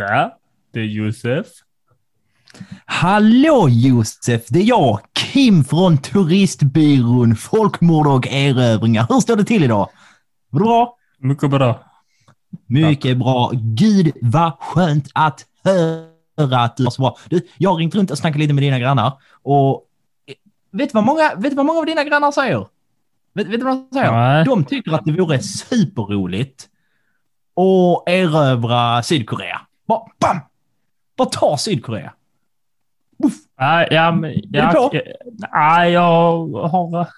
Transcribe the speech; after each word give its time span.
Ja, 0.00 0.38
det 0.72 0.80
är 0.80 0.84
Josef. 0.84 1.46
Hallå 2.84 3.68
Josef, 3.68 4.42
det 4.48 4.58
är 4.58 4.64
jag, 4.64 5.00
Kim 5.12 5.64
från 5.64 5.98
turistbyrån 5.98 7.36
Folkmord 7.36 8.06
och 8.06 8.26
erövringar. 8.26 9.06
Hur 9.08 9.20
står 9.20 9.36
det 9.36 9.44
till 9.44 9.64
idag? 9.64 9.88
Bra? 10.52 10.96
Mycket 11.18 11.50
bra. 11.50 11.84
Mycket 12.66 13.18
bra. 13.18 13.50
Gud 13.54 14.12
vad 14.20 14.52
skönt 14.60 15.08
att 15.14 15.46
höra 15.64 16.58
att 16.58 16.76
du 16.76 16.84
har 16.84 16.90
så 16.90 17.02
bra. 17.02 17.16
Du, 17.28 17.40
jag 17.58 17.70
har 17.70 17.76
ringt 17.76 17.94
runt 17.94 18.10
och 18.10 18.18
snackat 18.18 18.38
lite 18.38 18.54
med 18.54 18.62
dina 18.62 18.78
grannar 18.78 19.12
och 19.42 19.86
eh, 20.26 20.34
vet 20.70 20.88
du 20.88 20.94
vad 20.94 21.04
många, 21.04 21.34
vet 21.34 21.50
du 21.50 21.56
vad 21.56 21.66
många 21.66 21.78
av 21.78 21.86
dina 21.86 22.04
grannar 22.04 22.32
säger? 22.32 22.66
Vet, 23.34 23.46
vet 23.46 23.60
du 23.60 23.64
vad 23.64 23.76
de 23.76 23.98
säger? 23.98 24.12
Nej. 24.12 24.44
De 24.44 24.64
tycker 24.64 24.92
att 24.92 25.04
det 25.04 25.12
vore 25.12 25.38
superroligt 25.42 26.68
att 27.56 28.08
erövra 28.08 29.02
Sydkorea. 29.02 29.60
Bara 29.90 30.02
bam! 30.20 30.38
Bara 31.16 31.28
ta 31.28 31.56
Sydkorea. 31.56 32.12
Ja, 33.56 33.86
ja, 33.90 34.12
men, 34.12 34.34
ja, 34.42 34.72
på? 34.72 34.96
ja, 34.96 35.02
nej, 35.52 35.92
jag 35.92 36.46
har, 36.48 37.08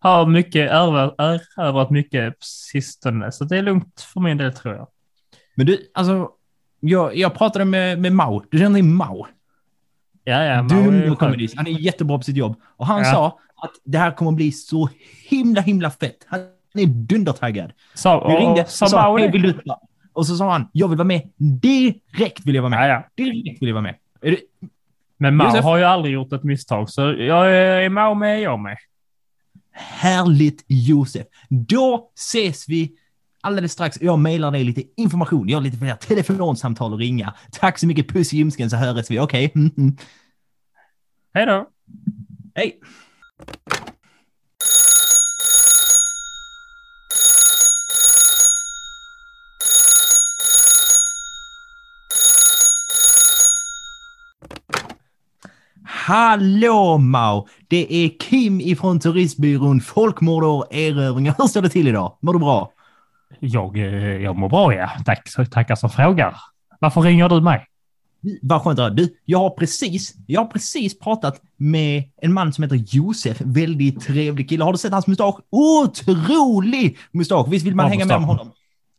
har 0.00 0.26
mycket 0.26 0.70
erövrat, 0.70 1.90
mycket 1.90 2.32
på 2.38 2.44
sistone, 2.44 3.32
så 3.32 3.44
det 3.44 3.56
är 3.58 3.62
lugnt 3.62 4.00
för 4.12 4.20
min 4.20 4.36
del 4.36 4.52
tror 4.52 4.74
jag. 4.74 4.88
Men 5.54 5.66
du, 5.66 5.90
alltså, 5.94 6.30
jag, 6.80 7.16
jag 7.16 7.34
pratade 7.34 7.64
med, 7.64 7.98
med 7.98 8.12
Mao. 8.12 8.42
Du 8.50 8.58
känner 8.58 8.74
till 8.78 8.84
Mao? 8.84 9.26
Ja, 10.24 10.44
ja, 10.44 10.62
men- 10.62 10.84
Dunderkommunist. 10.84 11.56
Han 11.56 11.66
är 11.66 11.70
jättebra 11.70 12.16
på 12.18 12.22
sitt 12.24 12.36
jobb. 12.36 12.60
Och 12.76 12.86
han 12.86 12.98
Ja. 12.98 13.04
sa 13.12 13.26
att 13.66 13.72
det 13.84 13.98
här 13.98 14.10
kommer 14.10 14.32
bli 14.32 14.52
så 14.52 14.88
himla, 15.28 15.60
himla 15.60 15.90
fett. 15.90 16.26
Han 16.26 16.40
är 16.74 16.86
dundertaggad. 16.86 17.72
Sa, 17.94 18.28
Vi 18.28 18.34
ringde 18.34 18.62
och 18.62 18.68
sa, 18.68 19.16
hej, 19.18 19.30
vill 19.30 19.42
du 19.42 19.60
Och 20.18 20.26
så 20.26 20.36
sa 20.36 20.52
han, 20.52 20.68
jag 20.72 20.88
vill 20.88 20.98
vara 20.98 21.06
med. 21.06 21.22
Direkt 21.36 22.46
vill 22.46 22.54
jag 22.54 22.62
vara 22.62 22.70
med. 22.70 22.90
Ja, 22.90 23.04
ja. 23.16 23.24
Direkt 23.24 23.62
vill 23.62 23.68
jag 23.68 23.74
vara 23.74 23.82
med. 23.82 23.94
Det, 24.20 24.38
Men 25.16 25.36
Mao 25.36 25.46
Josef? 25.46 25.64
har 25.64 25.76
ju 25.76 25.84
aldrig 25.84 26.14
gjort 26.14 26.32
ett 26.32 26.42
misstag, 26.44 26.90
så 26.90 27.00
jag 27.02 27.52
är 27.56 27.88
Mao 27.88 28.14
med, 28.14 28.40
jag 28.40 28.58
med. 28.58 28.76
härligt 29.72 30.64
Josef. 30.66 31.26
Då 31.48 32.10
ses 32.14 32.68
vi 32.68 32.92
alldeles 33.40 33.72
strax. 33.72 33.98
Jag 34.00 34.18
mejlar 34.18 34.50
dig 34.50 34.64
lite 34.64 34.82
information. 34.96 35.48
Jag 35.48 35.56
har 35.56 35.62
lite 35.62 35.76
fler 35.76 35.94
telefonsamtal 35.94 36.94
att 36.94 37.00
ringa. 37.00 37.34
Tack 37.52 37.78
så 37.78 37.86
mycket. 37.86 38.08
Puss 38.08 38.32
i 38.32 38.36
ljumsken 38.36 38.70
så 38.70 38.76
hörs 38.76 39.10
vi. 39.10 39.18
Okej. 39.18 39.52
Mm, 39.54 39.70
mm. 39.78 39.96
Hej 41.34 41.46
då! 41.46 41.68
Hej. 42.54 42.80
Hallå 56.08 56.98
Mao! 56.98 57.46
Det 57.68 57.94
är 57.94 58.08
Kim 58.18 58.60
ifrån 58.60 59.00
turistbyrån 59.00 59.80
Folkmord 59.80 60.44
och 60.44 60.74
erövringar. 60.74 61.34
Hur 61.38 61.46
står 61.46 61.62
det 61.62 61.68
till 61.68 61.88
idag? 61.88 62.18
Mår 62.20 62.32
du 62.32 62.38
bra? 62.38 62.72
Jag, 63.40 63.78
eh, 63.78 63.84
jag 64.22 64.36
mår 64.36 64.48
bra, 64.48 64.74
ja. 64.74 64.90
Tack, 65.04 65.28
tackar 65.50 65.74
som 65.74 65.90
frågar. 65.90 66.36
Varför 66.80 67.00
ringer 67.00 67.28
du 67.28 67.40
mig? 67.40 67.66
Vad 68.42 68.62
skönt 68.62 68.78
att. 68.78 68.96
Du, 68.96 69.16
jag 69.24 69.38
har 69.38 69.50
precis, 69.50 70.14
jag 70.26 70.40
har 70.40 70.46
precis 70.46 70.98
pratat 70.98 71.42
med 71.56 72.04
en 72.22 72.32
man 72.32 72.52
som 72.52 72.64
heter 72.64 72.76
Josef. 72.76 73.40
Väldigt 73.40 74.00
trevlig 74.00 74.48
kille. 74.48 74.64
Har 74.64 74.72
du 74.72 74.78
sett 74.78 74.92
hans 74.92 75.06
mustasch? 75.06 75.40
Otrolig 75.50 76.98
mustasch! 77.12 77.46
Visst 77.48 77.66
vill 77.66 77.74
man 77.74 77.86
Ja, 77.86 77.90
hänga 77.90 78.04
med 78.04 78.20
med 78.20 78.28
honom? 78.28 78.52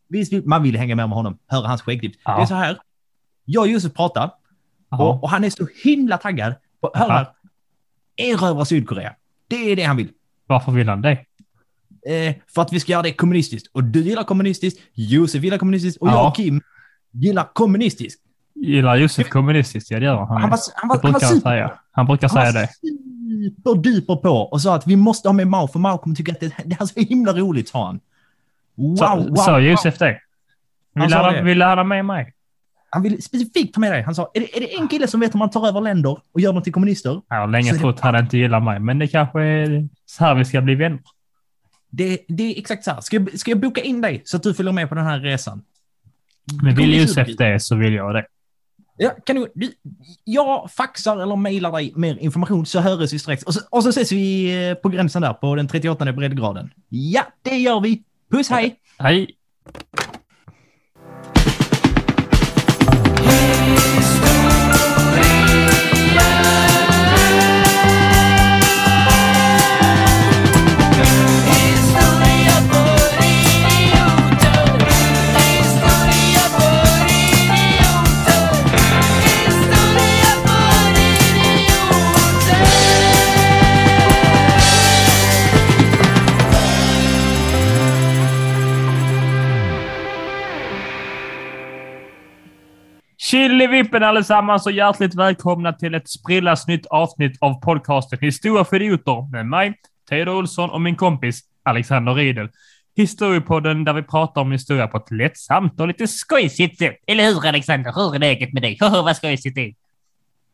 Visst 0.09 0.33
vill, 0.33 0.45
man 0.45 0.63
vill 0.63 0.77
hänga 0.77 0.95
med 0.95 1.09
honom. 1.09 1.37
Höra 1.47 1.67
hans 1.67 1.81
skäggklipp. 1.81 2.13
Ja. 2.25 2.35
Det 2.35 2.41
är 2.41 2.45
så 2.45 2.55
här. 2.55 2.77
Jag 3.45 3.61
och 3.61 3.67
Josef 3.67 3.93
pratar 3.93 4.31
och, 4.91 5.23
och 5.23 5.29
han 5.29 5.43
är 5.43 5.49
så 5.49 5.67
himla 5.83 6.17
taggad 6.17 6.53
höra 6.93 7.13
Aha. 7.13 7.33
erövra 8.17 8.65
Sydkorea. 8.65 9.13
Det 9.47 9.71
är 9.71 9.75
det 9.75 9.83
han 9.83 9.97
vill. 9.97 10.09
Varför 10.47 10.71
vill 10.71 10.89
han 10.89 11.01
det? 11.01 11.11
Eh, 12.07 12.35
för 12.55 12.61
att 12.61 12.73
vi 12.73 12.79
ska 12.79 12.91
göra 12.91 13.01
det 13.01 13.13
kommunistiskt. 13.13 13.69
Och 13.73 13.83
du 13.83 14.01
gillar 14.01 14.23
kommunistiskt, 14.23 14.79
Josef 14.93 15.43
gillar 15.43 15.57
kommunistiskt 15.57 16.01
och 16.01 16.07
Ja. 16.07 16.11
jag 16.11 16.27
och 16.27 16.35
Kim 16.35 16.61
gillar 17.11 17.47
kommunistiskt. 17.53 18.21
Gillar 18.55 18.95
Josef 18.95 19.29
kommunistiskt? 19.29 19.91
Ja, 19.91 19.99
det 19.99 20.05
gör 20.05 20.17
han. 20.25 20.41
Han 20.41 20.49
var, 20.49 20.59
han 20.75 20.89
var, 20.89 20.95
det 20.95 21.01
brukar 21.01 21.19
han 21.19 21.29
super. 21.35 21.49
säga. 21.49 21.71
Han 21.91 22.05
brukar 22.05 22.29
Han 22.29 22.51
säga 22.51 22.61
det. 22.61 22.69
superduper 23.55 24.15
på 24.15 24.29
och 24.29 24.61
sa 24.61 24.75
att 24.75 24.87
vi 24.87 24.95
måste 24.95 25.27
ha 25.27 25.33
med 25.33 25.47
Mao 25.47 25.67
för 25.67 25.79
Mao 25.79 25.97
kommer 25.97 26.15
tycka 26.15 26.31
att 26.31 26.39
det, 26.39 26.53
det 26.65 26.75
här 26.75 26.81
är 26.81 26.85
så 26.85 26.99
himla 26.99 27.33
roligt, 27.33 27.69
sa 27.69 27.85
han. 27.85 27.99
Wow, 28.75 28.95
Så, 28.95 29.15
wow, 29.15 29.35
sa 29.35 29.51
wow. 29.51 29.59
Josef 29.61 29.97
det? 29.97 30.19
Han 30.95 31.03
Vill 31.03 31.13
han, 31.13 31.33
det. 31.33 31.41
vill 31.41 31.61
han 31.61 31.77
ha 31.77 31.83
med 31.85 32.05
mig? 32.05 32.33
Han 32.89 33.03
ville 33.03 33.21
specifikt 33.21 33.73
ta 33.73 33.81
med 33.81 33.91
dig. 33.91 34.01
Han 34.01 34.15
sa, 34.15 34.31
är 34.33 34.39
det, 34.39 34.57
är 34.57 34.59
det 34.59 34.75
en 34.75 34.87
kille 34.87 35.07
som 35.07 35.19
vet 35.19 35.33
hur 35.33 35.39
man 35.39 35.49
tar 35.49 35.67
över 35.67 35.81
länder 35.81 36.17
och 36.31 36.41
gör 36.41 36.53
dem 36.53 36.63
till 36.63 36.73
kommunister? 36.73 37.21
Jag 37.29 37.35
har 37.35 37.47
länge 37.47 37.73
Så 37.73 37.79
trott 37.79 37.99
han 37.99 38.15
inte 38.15 38.37
gillar 38.37 38.59
mig, 38.59 38.79
men 38.79 38.99
det 38.99 39.07
kanske 39.07 39.41
är 39.41 39.87
så 40.05 40.23
här 40.23 40.35
vi 40.35 40.45
ska 40.45 40.61
bli 40.61 40.75
vänner. 40.75 40.99
Det, 41.89 42.19
det 42.27 42.43
är 42.43 42.59
exakt 42.59 42.83
så 42.83 42.91
här. 42.91 43.01
Ska 43.01 43.15
jag, 43.15 43.39
ska 43.39 43.51
jag 43.51 43.59
boka 43.59 43.81
in 43.81 44.01
dig 44.01 44.21
så 44.25 44.37
att 44.37 44.43
du 44.43 44.53
följer 44.53 44.73
med 44.73 44.89
på 44.89 44.95
den 44.95 45.05
här 45.05 45.19
resan? 45.19 45.61
Men 46.63 46.75
vill 46.75 47.01
Josef 47.01 47.27
det 47.37 47.59
så 47.59 47.75
vill 47.75 47.93
jag 47.93 48.15
det. 48.15 48.25
Ja, 48.97 49.11
kan 49.25 49.35
du, 49.35 49.51
du, 49.55 49.71
jag 50.23 50.71
faxar 50.71 51.17
eller 51.17 51.35
mejlar 51.35 51.71
dig 51.71 51.93
mer 51.95 52.17
information 52.17 52.65
så 52.65 52.79
hörs 52.79 53.13
vi 53.13 53.19
strax. 53.19 53.43
Och 53.43 53.53
så, 53.53 53.59
och 53.69 53.83
så 53.83 53.89
ses 53.89 54.11
vi 54.11 54.67
eh, 54.69 54.73
på 54.73 54.89
gränsen 54.89 55.21
där 55.21 55.33
på 55.33 55.55
den 55.55 55.67
38 55.67 56.13
breddgraden. 56.13 56.73
Ja, 56.89 57.23
det 57.41 57.57
gör 57.57 57.79
vi. 57.79 58.03
Puss, 58.31 58.49
hej! 58.49 58.75
Hej! 58.97 59.27
Chilivippen 93.31 94.03
allesammans 94.03 94.65
och 94.65 94.71
hjärtligt 94.71 95.15
välkomna 95.15 95.73
till 95.73 95.95
ett 95.95 96.09
sprillans 96.09 96.67
nytt 96.67 96.85
avsnitt 96.85 97.37
av 97.39 97.61
podcasten 97.61 98.19
Historia 98.21 98.65
för 98.65 98.81
idioter 98.81 99.31
med 99.31 99.45
mig, 99.45 99.73
Teodor 100.09 100.35
Olsson 100.35 100.69
och 100.69 100.81
min 100.81 100.95
kompis 100.95 101.41
Alexander 101.63 102.13
Riedel. 102.13 102.49
Historiepodden 102.95 103.83
där 103.83 103.93
vi 103.93 104.03
pratar 104.03 104.41
om 104.41 104.51
historia 104.51 104.87
på 104.87 104.97
ett 104.97 105.11
lättsamt 105.11 105.79
och 105.79 105.87
lite 105.87 106.07
skojsigt 106.07 106.77
sätt. 106.77 106.95
Eller 107.07 107.23
hur 107.23 107.47
Alexander? 107.47 107.93
Hur 107.95 108.15
är 108.15 108.19
läget 108.19 108.53
med 108.53 108.61
dig? 108.63 108.77
Vad 108.81 109.15
skojsigt 109.15 109.55
det 109.55 109.61
är. 109.61 109.73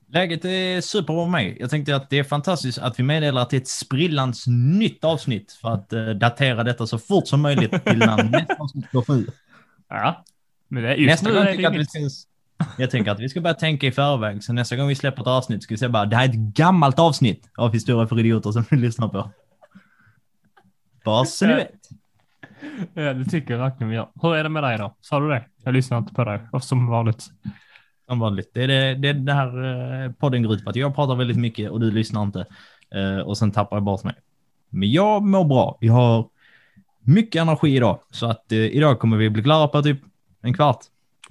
Läget 0.08 0.46
är 0.46 0.82
superbra 0.82 1.22
med 1.22 1.32
mig. 1.32 1.58
Jag 1.60 1.70
tänkte 1.70 1.96
att 1.96 2.10
det 2.10 2.20
är 2.20 2.24
fantastiskt 2.24 2.78
att 2.78 3.00
vi 3.00 3.04
meddelar 3.04 3.42
att 3.42 3.50
det 3.50 3.58
är 3.58 3.62
ett 3.62 3.68
sprillans 3.68 4.48
nytt 4.48 5.04
avsnitt 5.04 5.58
för 5.62 5.70
att 5.70 5.94
eh, 5.94 6.06
datera 6.06 6.64
detta 6.64 6.88
så 6.88 7.00
fort 7.00 7.28
som 7.28 7.42
möjligt 7.42 7.86
till 7.86 7.98
när 7.98 8.24
nästa 8.32 8.54
avsnitt 8.60 8.92
går 8.92 9.16
ut. 9.16 9.30
Ja, 9.90 10.24
men 10.68 10.84
det, 10.84 10.96
just 10.96 11.12
Nästa 11.12 11.32
gång 11.32 11.42
är 11.42 11.46
det 11.46 11.52
tycker 11.52 11.64
jag 11.64 11.82
att 11.82 11.96
vi 11.96 12.00
inget. 12.00 12.35
Jag 12.78 12.92
tänker 12.92 13.12
att 13.12 13.20
vi 13.20 13.30
ska 13.30 13.42
börja 13.42 13.54
tänka 13.54 13.88
i 13.88 13.92
förväg, 13.92 14.44
så 14.44 14.54
nästa 14.54 14.76
gång 14.76 14.88
vi 14.88 14.96
släpper 14.96 15.22
ett 15.22 15.28
avsnitt 15.28 15.64
ska 15.64 15.74
vi 15.74 15.78
säga 15.78 15.90
bara 15.90 16.06
det 16.06 16.16
här 16.16 16.26
är 16.26 16.30
ett 16.30 16.36
gammalt 16.36 17.00
avsnitt 17.00 17.50
av 17.58 17.74
Historia 17.74 18.08
för 18.08 18.20
idioter 18.20 18.52
som 18.52 18.66
du 18.70 18.76
lyssnar 18.76 19.08
på. 19.08 19.32
Bara 21.06 21.26
så 21.26 21.48
ni 21.48 21.54
vet. 21.54 21.72
Ja, 22.94 23.14
det 23.14 23.26
tycker 23.26 23.54
jag 23.54 23.60
verkligen 23.62 23.90
vi 23.90 23.96
gör. 23.96 24.10
Hur 24.22 24.36
är 24.36 24.44
det 24.44 24.50
med 24.50 24.64
dig 24.64 24.78
då? 24.78 24.96
Sa 25.02 25.20
du 25.20 25.30
det? 25.30 25.46
Jag 25.64 25.74
lyssnar 25.74 25.98
inte 25.98 26.14
på 26.14 26.24
dig, 26.24 26.40
som 26.62 26.88
vanligt. 26.88 27.26
Som 28.08 28.20
vanligt. 28.20 28.52
Det 28.54 28.64
är 28.64 28.68
det, 28.68 28.96
det, 28.96 29.10
är 29.10 29.14
det 29.14 29.34
här 29.34 30.04
eh, 30.06 30.12
podden 30.12 30.44
går 30.44 30.54
ut 30.54 30.64
på, 30.64 30.70
att 30.70 30.76
jag 30.76 30.96
pratar 30.96 31.16
väldigt 31.16 31.38
mycket 31.38 31.72
och 31.72 31.80
du 31.80 31.92
lyssnar 31.92 32.24
inte. 32.24 32.46
Eh, 32.96 33.20
och 33.20 33.38
sen 33.38 33.52
tappar 33.52 33.78
jag 33.78 33.84
bort 33.84 34.04
mig. 34.04 34.16
Men 34.70 34.92
jag 34.92 35.24
mår 35.24 35.46
bra. 35.46 35.78
Jag 35.80 35.94
har 35.94 36.30
mycket 37.00 37.42
energi 37.42 37.76
idag, 37.76 38.00
så 38.12 38.26
att 38.26 38.52
eh, 38.52 38.58
idag 38.58 39.00
kommer 39.00 39.18
vi 39.18 39.30
bli 39.30 39.44
klara 39.44 39.68
på 39.68 39.82
typ 39.82 40.00
en 40.42 40.54
kvart. 40.54 40.80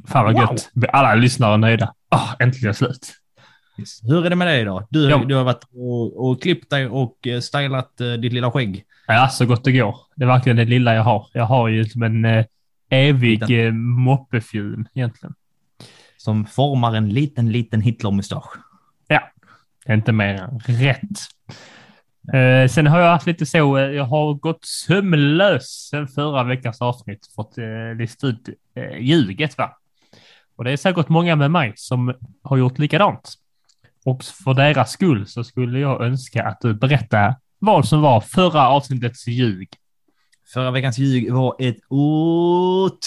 Fan 0.08 0.24
vad 0.24 0.34
Wow. 0.34 0.42
gött. 0.42 0.70
Alla 0.92 1.14
lyssnare 1.14 1.54
är 1.54 1.58
nöjda. 1.58 1.94
Ah, 2.08 2.28
äntligen 2.38 2.74
slut. 2.74 3.12
Yes. 3.78 4.00
Hur 4.02 4.26
är 4.26 4.30
det 4.30 4.36
med 4.36 4.46
dig 4.46 4.60
idag? 4.60 4.86
Du, 4.90 5.10
Ja. 5.10 5.18
du 5.24 5.34
har 5.34 5.44
varit 5.44 5.64
och, 5.74 6.28
och 6.30 6.42
klippt 6.42 6.70
dig 6.70 6.86
och 6.86 7.26
eh, 7.26 7.40
stylat 7.40 8.00
eh, 8.00 8.12
ditt 8.12 8.32
lilla 8.32 8.50
skägg. 8.50 8.84
Ja, 9.06 9.28
så 9.28 9.46
gott 9.46 9.64
det 9.64 9.72
går. 9.72 9.96
Det 10.16 10.24
är 10.24 10.28
verkligen 10.28 10.56
det 10.56 10.64
lilla 10.64 10.94
jag 10.94 11.02
har. 11.02 11.26
Jag 11.32 11.44
har 11.44 11.68
ju 11.68 11.84
som 11.84 12.02
en 12.02 12.24
eh, 12.24 12.44
evig 12.90 13.66
eh, 13.66 13.72
moppefjun 13.72 14.88
egentligen. 14.94 15.34
Som 16.16 16.46
formar 16.46 16.94
en 16.94 17.08
liten, 17.08 17.52
liten 17.52 17.80
Hitlermustasch. 17.80 18.50
Det 19.86 19.92
är 19.92 19.96
inte 19.96 20.12
mer 20.12 20.34
än 20.34 20.58
rätt. 20.58 21.00
Eh, 22.34 22.68
sen 22.68 22.86
har 22.86 23.00
jag 23.00 23.10
haft 23.10 23.26
lite 23.26 23.46
så, 23.46 23.78
eh, 23.78 23.84
jag 23.84 24.04
har 24.04 24.34
gått 24.34 24.64
sömnlös 24.64 25.88
sen 25.90 26.08
förra 26.08 26.44
veckans 26.44 26.80
avsnitt. 26.80 27.20
Fått 27.36 27.58
eh, 27.58 27.96
lista 27.98 28.26
ut 28.26 28.48
ljuget 29.00 29.58
va. 29.58 29.76
Och 30.56 30.64
det 30.64 30.70
är 30.72 30.76
säkert 30.76 31.08
många 31.08 31.36
med 31.36 31.50
mig 31.50 31.72
som 31.76 32.14
har 32.42 32.56
gjort 32.56 32.78
likadant. 32.78 33.34
Och 34.04 34.24
för 34.24 34.54
deras 34.54 34.90
skull 34.90 35.26
så 35.26 35.44
skulle 35.44 35.78
jag 35.78 36.02
önska 36.02 36.44
att 36.44 36.60
du 36.60 36.74
berättar 36.74 37.34
vad 37.58 37.88
som 37.88 38.00
var 38.00 38.20
förra 38.20 38.68
avsnittets 38.68 39.26
ljug. 39.26 39.68
Förra 40.52 40.70
veckans 40.70 40.98
ljug 40.98 41.32
var 41.32 41.56
ett 41.58 41.76
otroligt 41.88 43.00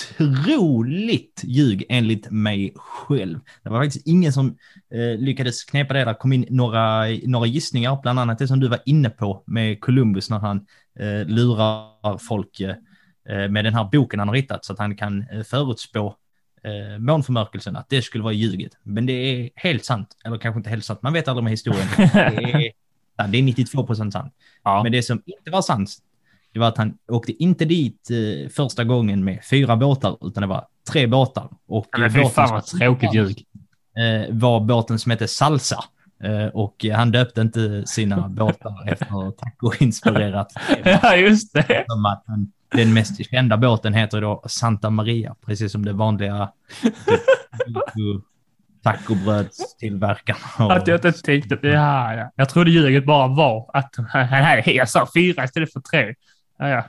ljug 1.43 1.85
enligt 1.89 2.31
mig 2.31 2.73
själv. 2.75 3.39
Det 3.63 3.69
var 3.69 3.83
faktiskt 3.83 4.07
ingen 4.07 4.33
som 4.33 4.57
eh, 4.93 5.17
lyckades 5.19 5.63
knepa 5.63 5.93
det. 5.93 6.05
Det 6.05 6.13
kom 6.13 6.33
in 6.33 6.45
några, 6.49 7.05
några 7.23 7.47
gissningar, 7.47 7.99
bland 8.01 8.19
annat 8.19 8.39
det 8.39 8.47
som 8.47 8.59
du 8.59 8.67
var 8.67 8.79
inne 8.85 9.09
på 9.09 9.43
med 9.45 9.81
Columbus 9.81 10.29
när 10.29 10.39
han 10.39 10.65
eh, 10.99 11.25
lurar 11.27 12.17
folk 12.17 12.59
eh, 12.59 12.75
med 13.49 13.65
den 13.65 13.73
här 13.73 13.89
boken 13.91 14.19
han 14.19 14.27
har 14.27 14.35
hittat 14.35 14.65
så 14.65 14.73
att 14.73 14.79
han 14.79 14.95
kan 14.95 15.25
eh, 15.31 15.43
förutspå 15.43 16.15
eh, 16.67 16.99
månförmörkelsen, 16.99 17.75
att 17.75 17.89
det 17.89 18.01
skulle 18.01 18.23
vara 18.23 18.33
ljuget. 18.33 18.71
Men 18.83 19.05
det 19.05 19.13
är 19.13 19.49
helt 19.55 19.85
sant, 19.85 20.07
eller 20.25 20.37
kanske 20.37 20.57
inte 20.59 20.69
helt 20.69 20.85
sant, 20.85 21.01
man 21.01 21.13
vet 21.13 21.27
aldrig 21.27 21.43
med 21.43 21.51
historien. 21.51 21.87
Det 21.97 22.51
är, 22.51 22.71
ja, 23.17 23.27
det 23.27 23.37
är 23.37 23.43
92 23.43 23.85
procent 23.85 24.13
sant. 24.13 24.33
Ja. 24.63 24.83
Men 24.83 24.91
det 24.91 25.03
som 25.03 25.21
inte 25.25 25.51
var 25.51 25.61
sant, 25.61 25.89
det 26.53 26.59
var 26.59 26.67
att 26.67 26.77
han 26.77 26.97
åkte 27.07 27.43
inte 27.43 27.65
dit 27.65 28.09
eh, 28.11 28.49
första 28.49 28.83
gången 28.83 29.23
med 29.23 29.39
fyra 29.49 29.75
båtar, 29.75 30.17
utan 30.21 30.41
det 30.41 30.47
var 30.47 30.65
tre 30.91 31.07
båtar. 31.07 31.49
Och 31.67 31.87
Men 31.97 32.11
fy 32.11 32.25
fan 32.25 32.51
vad 32.51 32.65
tråkigt 32.65 33.13
ljug. 33.13 33.45
eh, 33.97 34.35
var 34.35 34.59
båten 34.59 34.99
som 34.99 35.09
hette 35.11 35.27
Salsa. 35.27 35.83
Eh, 36.23 36.45
och 36.47 36.85
han 36.93 37.11
döpte 37.11 37.41
inte 37.41 37.83
sina 37.85 38.29
båtar 38.29 38.87
efter 38.91 39.31
taco-inspirerat. 39.31 40.53
Ja, 40.83 41.15
just 41.15 41.53
det. 41.53 41.85
Som 41.87 42.05
att 42.05 42.23
han, 42.27 42.51
den 42.71 42.93
mest 42.93 43.29
kända 43.29 43.57
båten 43.57 43.93
heter 43.93 44.21
då 44.21 44.43
Santa 44.47 44.89
Maria, 44.89 45.35
precis 45.45 45.71
som 45.71 45.85
det 45.85 45.93
vanliga 45.93 46.49
tacobrödstillverkarna. 48.83 50.73
Att 50.73 50.87
jag 50.87 50.97
inte 50.97 51.11
tänkte, 51.11 51.59
ja, 51.61 52.13
ja. 52.13 52.31
Jag 52.35 52.49
trodde 52.49 52.71
ljuget 52.71 53.05
bara 53.05 53.27
var 53.27 53.69
att 53.73 53.95
han 54.09 54.27
hade, 54.27 54.71
jag 54.71 54.89
sa 54.89 55.07
fyra 55.15 55.43
istället 55.43 55.73
för 55.73 55.79
tre. 55.79 56.13
Ja, 56.59 56.67
ja. 56.69 56.83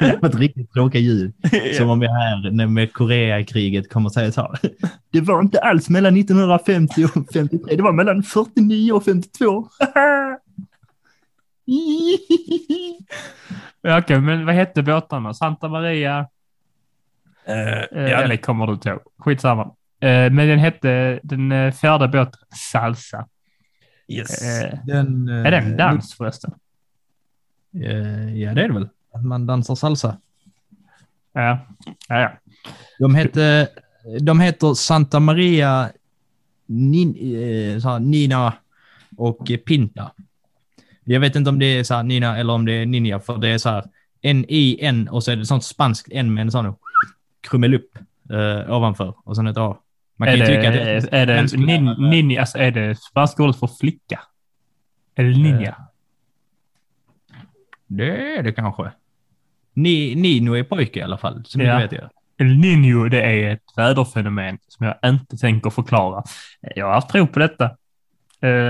Det 0.00 0.18
var 0.22 0.28
ett 0.28 0.34
riktigt 0.34 0.72
tråkigt 0.72 1.02
ljud. 1.02 1.32
Som 1.76 1.90
om 1.90 2.02
jag 2.02 2.10
här 2.10 2.50
när 2.50 2.66
med 2.66 2.92
Koreakriget 2.92 3.92
kommer 3.92 4.10
säga 4.10 4.32
så 4.32 4.40
här. 4.40 4.58
Det 5.12 5.20
var 5.20 5.40
inte 5.40 5.60
alls 5.60 5.88
mellan 5.88 6.16
1950 6.16 7.04
och 7.04 7.32
53, 7.32 7.76
det 7.76 7.82
var 7.82 7.92
mellan 7.92 8.22
49 8.22 8.92
och 8.92 9.04
52. 9.04 9.68
Ja, 13.80 13.98
Okej, 13.98 14.20
men 14.20 14.46
vad 14.46 14.54
hette 14.54 14.82
båtarna? 14.82 15.34
Santa 15.34 15.68
Maria? 15.68 16.28
Eh, 17.44 17.56
Eh, 17.56 18.20
Eller 18.20 18.36
kommer 18.36 18.66
du 18.66 18.72
inte 18.72 18.88
ihåg? 18.88 19.00
Skitsamma. 19.18 19.62
Eh, 20.00 20.30
men 20.32 20.36
den 20.36 20.58
hette, 20.58 21.20
den 21.22 21.72
fjärde 21.72 22.08
båten, 22.08 22.40
Salsa. 22.70 23.26
yes. 24.08 24.40
Den, 24.84 25.28
Är 25.28 25.50
det 25.50 25.56
en 25.56 25.76
dans 25.76 26.14
förresten? 26.14 26.54
Ja, 27.70 27.80
det 28.54 28.62
är 28.62 28.68
det 28.68 28.72
väl. 28.74 28.88
Att 29.12 29.24
man 29.24 29.46
dansar 29.46 29.74
salsa. 29.74 30.16
Ja, 31.32 31.66
ja, 32.08 32.20
ja. 32.20 32.32
De, 32.98 33.14
hette, 33.14 33.68
de 34.20 34.40
heter 34.40 34.74
Santa 34.74 35.20
Maria, 35.20 35.90
Nina 38.00 38.52
och 39.16 39.50
Pinta. 39.66 40.12
Jag 41.08 41.20
vet 41.20 41.36
inte 41.36 41.50
om 41.50 41.58
det 41.58 41.66
är 41.66 41.84
så 41.84 42.02
Nina 42.02 42.38
eller 42.38 42.52
om 42.52 42.64
det 42.66 42.72
är 42.72 42.86
Ninja, 42.86 43.20
för 43.20 43.38
det 43.38 43.48
är 43.48 43.58
så 43.58 43.68
här 43.68 43.84
N-I-N 44.22 45.08
och 45.08 45.24
så 45.24 45.30
är 45.32 45.36
det 45.36 45.46
sånt 45.46 45.64
spanskt 45.64 46.08
N 46.12 46.34
med 46.34 46.42
en 46.42 46.50
sån 46.50 46.74
krumelupp 47.50 47.90
eh, 48.30 48.72
ovanför 48.76 49.14
och 49.24 49.36
sen 49.36 49.46
ett 49.46 49.56
A. 49.56 49.76
Man 50.16 50.28
kan 50.28 50.34
Är 50.34 50.38
ju 50.38 50.44
det, 50.44 50.56
tycka 50.56 50.68
att 50.68 50.74
det 51.10 51.16
är 51.18 51.26
det 51.26 51.34
mänskliga- 51.36 51.80
nin, 51.80 52.10
ninja, 52.10 52.40
alltså 52.40 52.58
är 52.58 52.70
det 52.70 52.96
spanska 53.00 53.42
ordet 53.42 53.56
för 53.58 53.66
flicka? 53.80 54.20
Eller 55.14 55.30
ninja? 55.30 55.68
Eh, 55.68 55.74
Det 57.86 58.36
är 58.36 58.42
det 58.42 58.52
kanske. 58.52 58.92
Ni, 59.74 60.14
Nino 60.14 60.52
är 60.56 60.62
pojke 60.62 60.98
i 61.00 61.02
alla 61.02 61.18
fall, 61.18 61.42
så 61.46 61.60
Ja. 61.62 61.78
vet 61.78 61.92
jag. 61.92 62.10
El 62.38 62.46
Niño, 62.46 63.08
det 63.08 63.22
är 63.22 63.52
ett 63.52 63.62
väderfenomen 63.76 64.58
som 64.68 64.86
jag 64.86 65.10
inte 65.10 65.36
tänker 65.36 65.70
förklara. 65.70 66.22
Jag 66.60 66.86
har 66.86 66.92
haft 66.92 67.08
prov 67.12 67.26
på 67.26 67.38
detta 67.38 67.64
eh, 67.64 67.70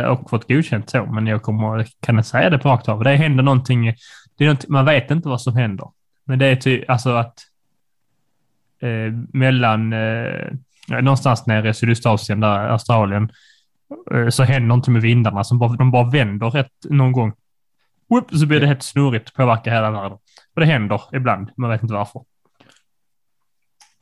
och 0.08 0.30
fått 0.30 0.48
godkänt 0.48 0.90
så, 0.90 1.06
men 1.06 1.26
jag 1.26 1.42
kommer, 1.42 1.86
kan 2.00 2.18
inte 2.18 2.28
säga 2.28 2.50
det 2.50 2.58
på 2.58 2.68
rakt 2.68 2.88
av. 2.88 3.04
Det 3.04 3.16
händer 3.16 3.42
någonting, 3.42 3.94
det 4.36 4.44
är 4.44 4.46
någonting, 4.46 4.72
man 4.72 4.84
vet 4.84 5.10
inte 5.10 5.28
vad 5.28 5.40
som 5.42 5.56
händer. 5.56 5.88
Men 6.24 6.38
det 6.38 6.46
är 6.46 6.56
ty, 6.56 6.84
alltså 6.88 7.10
att 7.10 7.34
eh, 8.80 9.12
mellan, 9.32 9.92
eh, 9.92 10.52
någonstans 10.88 11.46
nere 11.46 11.68
i 11.68 11.74
Sydostasien, 11.74 12.40
där 12.40 12.68
Australien, 12.68 13.30
eh, 14.14 14.28
så 14.28 14.42
händer 14.42 14.68
någonting 14.68 14.92
med 14.92 15.02
vindarna 15.02 15.44
som 15.44 15.58
bara, 15.58 15.76
de 15.76 15.90
bara 15.90 16.10
vänder 16.10 16.50
rätt 16.50 16.72
någon 16.84 17.12
gång. 17.12 17.32
Whoop, 18.08 18.30
så 18.30 18.46
blir 18.46 18.60
det 18.60 18.66
helt 18.66 18.82
snurrigt, 18.82 19.34
påverkar 19.34 19.70
hela 19.70 19.90
världen. 19.90 20.18
Och 20.54 20.60
det 20.60 20.66
händer 20.66 21.00
ibland, 21.12 21.50
man 21.56 21.70
vet 21.70 21.82
inte 21.82 21.94
varför. 21.94 22.22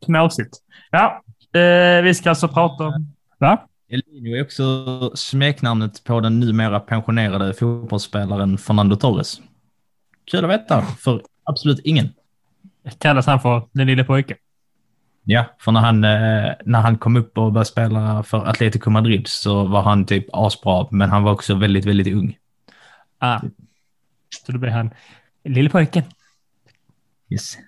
Knasigt. 0.05 0.56
Ja, 0.90 1.22
eh, 1.61 2.02
vi 2.02 2.14
ska 2.14 2.28
alltså 2.28 2.49
prata 2.49 2.84
om... 2.84 3.12
Va? 3.38 3.66
Elinho 3.94 4.37
är 4.37 4.43
också 4.43 5.11
smeknamnet 5.14 6.05
på 6.05 6.20
den 6.20 6.41
numera 6.41 6.81
pensionerade 6.81 7.55
fotbollsspelaren 7.55 8.58
Fernando 8.58 8.96
Torres. 8.96 9.41
Kul 10.25 10.44
att 10.44 10.50
veta, 10.50 10.82
för 10.82 11.23
absolut 11.44 11.81
ingen. 11.85 12.08
Kallas 12.99 13.26
han 13.26 13.41
för 13.41 13.69
den 13.73 13.87
lille 13.87 14.05
pojken? 14.05 14.37
Ja, 15.25 15.44
för 15.58 15.73
när 15.73 15.81
han, 15.81 16.05
eh, 16.05 16.52
när 16.64 16.81
han 16.81 16.99
kom 16.99 17.17
upp 17.17 17.38
och 17.38 17.52
började 17.52 17.69
spela 17.69 18.23
för 18.23 18.49
Atletico 18.49 18.91
Madrid 18.91 19.29
så 19.29 19.64
var 19.64 19.82
han 19.82 20.06
typ 20.06 20.26
asbra, 20.32 20.88
men 20.90 21.11
han 21.11 21.23
var 21.23 21.32
också 21.32 21.55
väldigt, 21.55 21.85
väldigt 21.85 22.14
ung. 22.14 22.38
Ah. 23.19 23.40
Så 24.47 24.52
då 24.52 24.58
blir 24.58 24.70
han 24.70 24.90
lille 25.44 25.70
pojken. 25.70 26.02
Yes. 27.31 27.58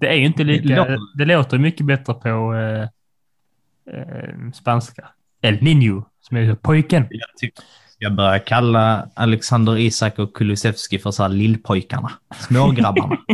Det 0.00 0.08
är 0.08 0.14
ju 0.14 0.26
inte 0.26 0.44
lika... 0.44 0.98
Det 1.14 1.24
låter 1.24 1.58
mycket 1.58 1.86
bättre 1.86 2.14
på 2.14 2.54
eh, 2.54 2.88
eh, 3.94 4.50
spanska. 4.54 5.08
El 5.44 5.58
Niño, 5.58 6.04
som 6.20 6.36
är 6.36 6.54
pojken. 6.54 7.06
Jag 7.10 7.28
tycker 7.36 7.64
jag 7.98 8.14
börjar 8.14 8.38
kalla 8.38 9.08
Alexander 9.14 9.78
Isak 9.78 10.18
och 10.18 10.36
Kulusevski 10.36 10.98
för 10.98 11.10
så 11.10 11.22
här 11.22 11.30
lillpojkarna. 11.30 12.12
Smågrabbarna. 12.48 13.18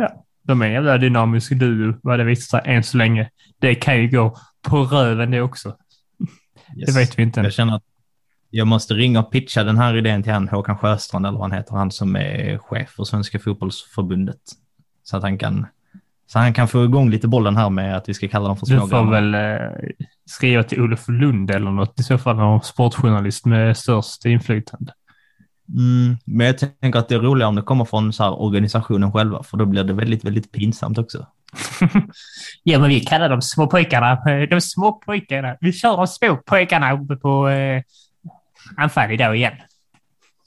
Ja, 0.00 0.24
de 0.42 0.62
är 0.62 0.66
en 0.66 0.72
jävla 0.72 0.98
dynamisk 0.98 1.52
duo, 1.52 1.94
vad 2.02 2.18
det 2.18 2.24
visar 2.24 2.60
sig 2.60 2.74
än 2.74 2.84
så 2.84 2.96
länge. 2.96 3.30
Det 3.58 3.74
kan 3.74 3.96
ju 4.02 4.08
gå 4.08 4.36
på 4.62 4.84
röven 4.84 5.30
det 5.30 5.40
också. 5.40 5.68
Yes. 6.76 6.86
Det 6.86 7.00
vet 7.00 7.18
vi 7.18 7.22
inte. 7.22 7.40
Jag 7.40 7.52
känner 7.52 7.76
att 7.76 7.82
jag 8.50 8.66
måste 8.66 8.94
ringa 8.94 9.20
och 9.20 9.32
pitcha 9.32 9.64
den 9.64 9.78
här 9.78 9.96
idén 9.96 10.22
till 10.22 10.32
han 10.32 10.48
Håkan 10.48 10.78
Sjöstrand 10.78 11.26
eller 11.26 11.38
vad 11.38 11.50
han 11.50 11.58
heter, 11.58 11.74
han 11.74 11.90
som 11.90 12.16
är 12.16 12.58
chef 12.58 12.90
för 12.90 13.04
Svenska 13.04 13.38
fotbollsförbundet. 13.38 14.40
Så 15.02 15.16
att 15.16 15.22
han 15.22 15.38
kan, 15.38 15.66
så 16.30 16.38
han 16.38 16.52
kan 16.54 16.68
få 16.68 16.84
igång 16.84 17.10
lite 17.10 17.28
bollen 17.28 17.56
här 17.56 17.70
med 17.70 17.96
att 17.96 18.08
vi 18.08 18.14
ska 18.14 18.28
kalla 18.28 18.48
dem 18.48 18.56
för 18.56 18.66
Du 18.66 18.78
får 18.80 18.86
smågrabbar. 18.88 19.12
väl 19.12 19.34
eh, 19.34 19.88
skriva 20.26 20.62
till 20.62 20.80
Olof 20.82 21.08
Lund 21.08 21.50
eller 21.50 21.70
något 21.70 22.00
i 22.00 22.02
så 22.02 22.18
fall, 22.18 22.36
någon 22.36 22.62
sportjournalist 22.62 23.46
med 23.46 23.76
störst 23.76 24.24
inflytande. 24.24 24.92
Mm, 25.76 26.16
men 26.24 26.46
jag 26.46 26.58
tänker 26.80 26.98
att 26.98 27.08
det 27.08 27.14
är 27.14 27.18
roligare 27.18 27.48
om 27.48 27.54
det 27.54 27.62
kommer 27.62 27.84
från 27.84 28.12
så 28.12 28.22
här 28.24 28.40
organisationen 28.42 29.12
själva, 29.12 29.42
för 29.42 29.56
då 29.56 29.66
blir 29.66 29.84
det 29.84 29.92
väldigt, 29.92 30.24
väldigt 30.24 30.52
pinsamt 30.52 30.98
också. 30.98 31.26
ja, 32.62 32.78
men 32.78 32.88
vi 32.88 33.00
kallar 33.00 33.28
dem 33.28 33.42
små 33.42 33.66
pojkarna. 33.66 34.12
eh, 34.12 34.48
De 34.50 34.60
små 34.60 34.92
pojkarna. 34.92 35.56
Vi 35.60 35.72
kör 35.72 35.96
de 35.96 36.06
små 36.06 36.36
pojkarna 36.36 36.92
uppe 36.92 37.16
på 37.16 37.48
eh, 37.48 37.82
anfall 38.76 39.10
idag 39.10 39.36
igen. 39.36 39.52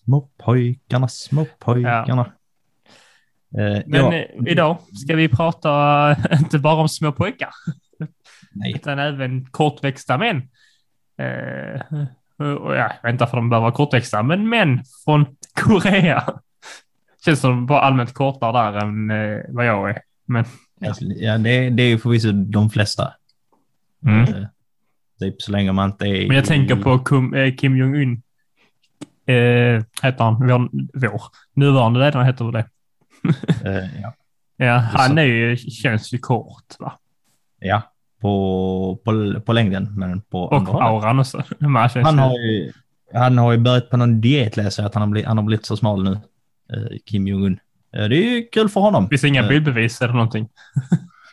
Små 0.05 0.29
pojkarna, 0.43 1.07
små 1.07 1.45
pojkarna. 1.59 2.21
Eh, 2.21 2.27
Men 3.51 3.83
ja, 3.87 4.13
eh, 4.13 4.25
idag 4.47 4.77
ska 5.05 5.15
vi 5.15 5.27
prata 5.27 6.11
eh, 6.11 6.41
inte 6.41 6.59
bara 6.59 6.81
om 6.81 6.89
små 6.89 7.11
pojkar, 7.11 7.49
nej. 8.51 8.73
utan 8.75 8.99
även 8.99 9.45
kortväxta 9.45 10.17
män. 10.17 10.37
Eh, 11.17 11.81
och 12.37 12.75
ja, 12.75 12.91
jag 13.01 13.03
vet 13.03 13.11
inte 13.11 13.23
varför 13.23 13.37
de 13.37 13.49
behöver 13.49 13.63
vara 13.63 13.75
kortväxta, 13.75 14.23
men 14.23 14.49
män 14.49 14.83
från 15.05 15.25
Korea. 15.53 16.23
Känns 17.25 17.39
som 17.39 17.65
bara 17.65 17.81
allmänt 17.81 18.13
kortare 18.13 18.71
där 18.71 18.79
än 18.79 19.11
eh, 19.11 19.39
vad 19.49 19.65
jag 19.65 19.89
är. 19.89 20.01
Men 20.25 20.45
Alltså, 20.87 21.03
Ja, 21.05 21.37
det, 21.37 21.69
det 21.69 21.83
är 21.83 21.87
ju 21.87 21.97
förvisso 21.97 22.31
de 22.31 22.69
flesta. 22.69 23.13
Mm. 24.05 24.21
Eh, 24.21 24.47
typ 25.19 25.41
så 25.41 25.51
länge 25.51 25.71
man 25.71 25.89
inte 25.89 26.05
är... 26.05 26.27
Men 26.27 26.35
jag 26.35 26.45
tänker 26.45 26.75
på 26.75 26.99
Kim, 26.99 27.33
eh, 27.33 27.79
Jong-Un. 27.79 28.21
Eh, 29.25 29.83
heter 30.03 30.23
han? 30.23 30.47
Vår, 30.47 30.69
vår 30.99 31.21
nuvarande 31.53 31.99
ledare 31.99 32.25
heter 32.25 32.51
det? 32.51 32.65
Eh, 33.65 34.01
ja. 34.01 34.13
Ja, 34.57 34.77
han 34.77 35.17
är 35.17 35.23
ju, 35.23 35.57
känns 35.57 36.13
ju 36.13 36.17
kort 36.17 36.75
va? 36.79 36.93
ja, 37.61 37.81
på, 38.21 38.99
på, 39.05 39.41
på 39.45 39.53
längden, 39.53 39.93
men 39.97 40.21
på 40.21 40.43
Och 40.43 40.57
andra 40.57 40.83
auran 40.83 41.19
också. 41.19 41.43
Han, 41.59 41.75
Han 41.75 42.19
har, 42.19 42.37
ju, 42.37 42.71
han 43.13 43.37
har 43.37 43.51
ju 43.51 43.57
börjat 43.57 43.89
på 43.89 43.97
någon 43.97 44.21
diet, 44.21 44.57
läser 44.57 44.83
jag, 44.83 44.87
att 44.87 44.93
han 44.93 45.01
har 45.01 45.07
blivit, 45.07 45.27
han 45.27 45.37
har 45.37 45.43
blivit 45.43 45.65
så 45.65 45.77
smal 45.77 46.03
nu, 46.03 46.11
eh, 46.73 46.97
Kim 47.05 47.27
Jong-Un. 47.27 47.59
Eh, 47.95 48.03
det 48.03 48.15
är 48.15 48.35
ju 48.35 48.43
kul 48.43 48.69
för 48.69 48.81
honom. 48.81 49.09
finns 49.09 49.23
inga 49.23 49.47
bildbevis 49.47 50.01
eller 50.01 50.13
någonting. 50.13 50.49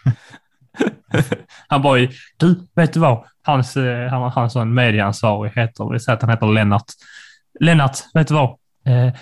han 1.69 1.83
bara, 1.83 2.09
du, 2.37 2.55
vet 2.75 2.93
du 2.93 3.01
vad? 3.01 3.25
Hans, 3.43 3.75
han 4.11 4.23
har 4.33 4.43
en 4.43 4.51
sån 4.51 4.75
medieansvarig, 4.75 5.53
heter, 5.55 5.93
vi 5.93 6.01
säger 6.01 6.17
att 6.17 6.23
han 6.23 6.31
heter 6.31 6.47
Lennart. 6.47 6.87
Lennart, 7.61 7.99
vet 8.15 8.29
du 8.29 8.35
vad? 8.35 8.51
Eh, 8.85 9.15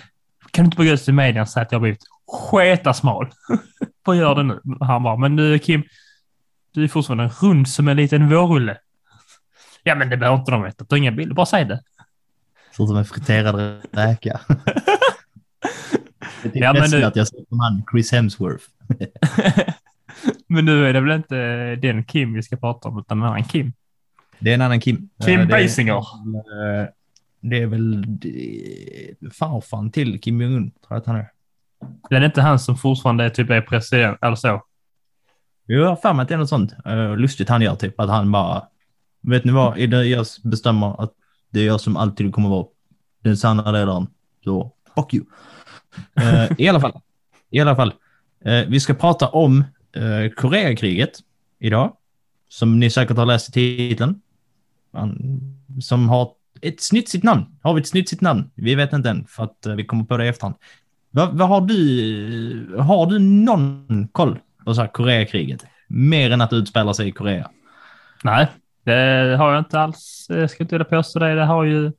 kan 0.51 0.63
du 0.63 0.65
inte 0.65 0.77
bara 0.77 0.87
gå 0.87 0.93
ut 0.93 1.05
till 1.05 1.13
medien 1.13 1.41
och 1.41 1.49
säga 1.49 1.65
att 1.65 1.71
jag 1.71 1.79
har 1.79 1.81
blivit 1.81 2.03
sketasmal? 2.27 3.27
Vad 4.05 4.17
gör 4.17 4.35
det 4.35 4.43
nu? 4.43 4.61
Han 4.79 5.03
bara, 5.03 5.17
men 5.17 5.35
du 5.35 5.59
Kim, 5.59 5.83
du 6.71 6.83
är 6.83 6.87
fortfarande 6.87 7.27
rund 7.41 7.67
som 7.69 7.87
en 7.87 7.97
liten 7.97 8.29
vårrulle. 8.29 8.77
Ja, 9.83 9.95
men 9.95 10.09
det 10.09 10.17
behöver 10.17 10.39
inte 10.39 10.51
de 10.51 10.63
veta. 10.63 10.85
Ta 10.85 10.97
inga 10.97 11.11
bilder, 11.11 11.35
bara 11.35 11.45
säg 11.45 11.65
det. 11.65 11.83
Ser 12.75 12.83
ut 12.83 12.89
som 12.89 12.97
en 12.97 13.05
friterad 13.05 13.81
räka. 13.91 14.39
Det 16.43 16.59
är 16.59 16.63
Ja, 16.63 16.73
men 16.73 16.89
nu- 16.91 17.03
att 17.03 17.15
jag 17.15 17.27
ser 17.27 17.37
som 17.49 17.59
han 17.59 17.83
Chris 17.91 18.11
Hemsworth. 18.11 18.63
men 20.47 20.65
nu 20.65 20.87
är 20.87 20.93
det 20.93 21.01
väl 21.01 21.15
inte 21.17 21.35
den 21.75 22.03
Kim 22.03 22.33
vi 22.33 22.43
ska 22.43 22.55
prata 22.57 22.87
om, 22.89 22.99
utan 22.99 23.17
en 23.17 23.23
annan 23.27 23.43
Kim. 23.43 23.73
Det 24.39 24.49
är 24.49 24.53
en 24.53 24.61
annan 24.61 24.79
Kim. 24.79 25.09
Kim 25.25 25.39
är- 25.39 25.45
Basinger. 25.45 25.95
eh, 25.97 26.87
Det 27.39 27.61
är 27.61 27.65
väl 27.67 28.05
farfan 29.33 29.91
till 29.91 30.21
Kim 30.21 30.41
Jong-Un, 30.41 30.71
tror 30.71 30.85
jag 30.89 30.97
att 30.97 31.05
han 31.05 31.15
är. 31.15 31.27
Det 32.09 32.15
är 32.15 32.25
inte 32.25 32.41
han 32.41 32.59
som 32.59 32.77
fortfarande 32.77 33.23
är 33.23 33.29
typ 33.29 33.49
är 33.49 33.61
president, 33.61 34.17
eller 34.21 34.35
så. 34.35 34.63
Jo, 35.67 35.79
Jag 35.79 35.89
har 35.89 35.95
för 35.95 36.13
mig 36.13 36.23
att 36.23 36.29
det 36.29 36.33
är 36.33 36.37
något 36.37 36.49
sånt 36.49 36.73
uh, 36.87 37.17
lustigt 37.17 37.49
han 37.49 37.61
gör, 37.61 37.75
typ 37.75 37.99
att 37.99 38.09
han 38.09 38.31
bara, 38.31 38.67
vet 39.21 39.45
ni 39.45 39.51
vad, 39.51 39.79
jag 39.79 40.25
bestämmer 40.43 41.03
att 41.03 41.13
det 41.49 41.59
är 41.59 41.65
jag 41.65 41.81
som 41.81 41.97
alltid 41.97 42.33
kommer 42.33 42.49
vara 42.49 42.65
den 43.23 43.37
sanna 43.37 43.71
ledaren, 43.71 44.07
så 44.43 44.73
fuck 44.95 45.13
you. 45.13 45.25
Uh, 46.19 46.61
I 46.61 46.69
alla 46.69 46.79
fall, 46.79 47.01
i 47.49 47.59
alla 47.59 47.75
fall, 47.75 47.93
uh, 48.47 48.63
vi 48.67 48.79
ska 48.79 48.93
prata 48.93 49.27
om 49.27 49.63
uh, 49.97 50.29
Koreakriget 50.29 51.19
idag, 51.59 51.93
som 52.49 52.79
ni 52.79 52.89
säkert 52.89 53.17
har 53.17 53.25
läst 53.25 53.49
i 53.49 53.51
titeln, 53.51 54.21
Man, 54.91 55.41
som 55.81 56.09
har 56.09 56.31
ett 56.61 56.81
snitsigt 56.81 57.23
namn. 57.23 57.45
Har 57.61 57.73
vi 57.73 57.81
ett 57.81 57.87
snitsigt 57.87 58.21
namn? 58.21 58.51
Vi 58.55 58.75
vet 58.75 58.93
inte 58.93 59.09
än, 59.09 59.25
för 59.27 59.43
att 59.43 59.65
vi 59.77 59.85
kommer 59.85 60.03
på 60.03 60.17
det 60.17 60.25
i 60.25 60.27
efterhand. 60.27 60.55
Vad, 61.11 61.37
vad 61.37 61.47
har 61.47 61.61
du, 61.61 62.75
har 62.79 63.05
du 63.05 63.19
någon 63.19 64.07
koll 64.11 64.39
på 64.65 64.73
så 64.73 64.81
här 64.81 64.87
Koreakriget? 64.87 65.65
Mer 65.87 66.31
än 66.31 66.41
att 66.41 66.49
det 66.49 66.55
utspelar 66.55 66.93
sig 66.93 67.07
i 67.07 67.11
Korea. 67.11 67.49
Nej, 68.23 68.47
det 68.83 69.35
har 69.39 69.51
jag 69.51 69.59
inte 69.59 69.79
alls. 69.79 70.25
Jag 70.29 70.49
ska 70.49 70.63
inte 70.63 70.75
vilja 70.75 70.85
påstå 70.85 71.19
det. 71.19 71.35
Det 71.35 71.45
har 71.45 71.63
ju 71.63 71.91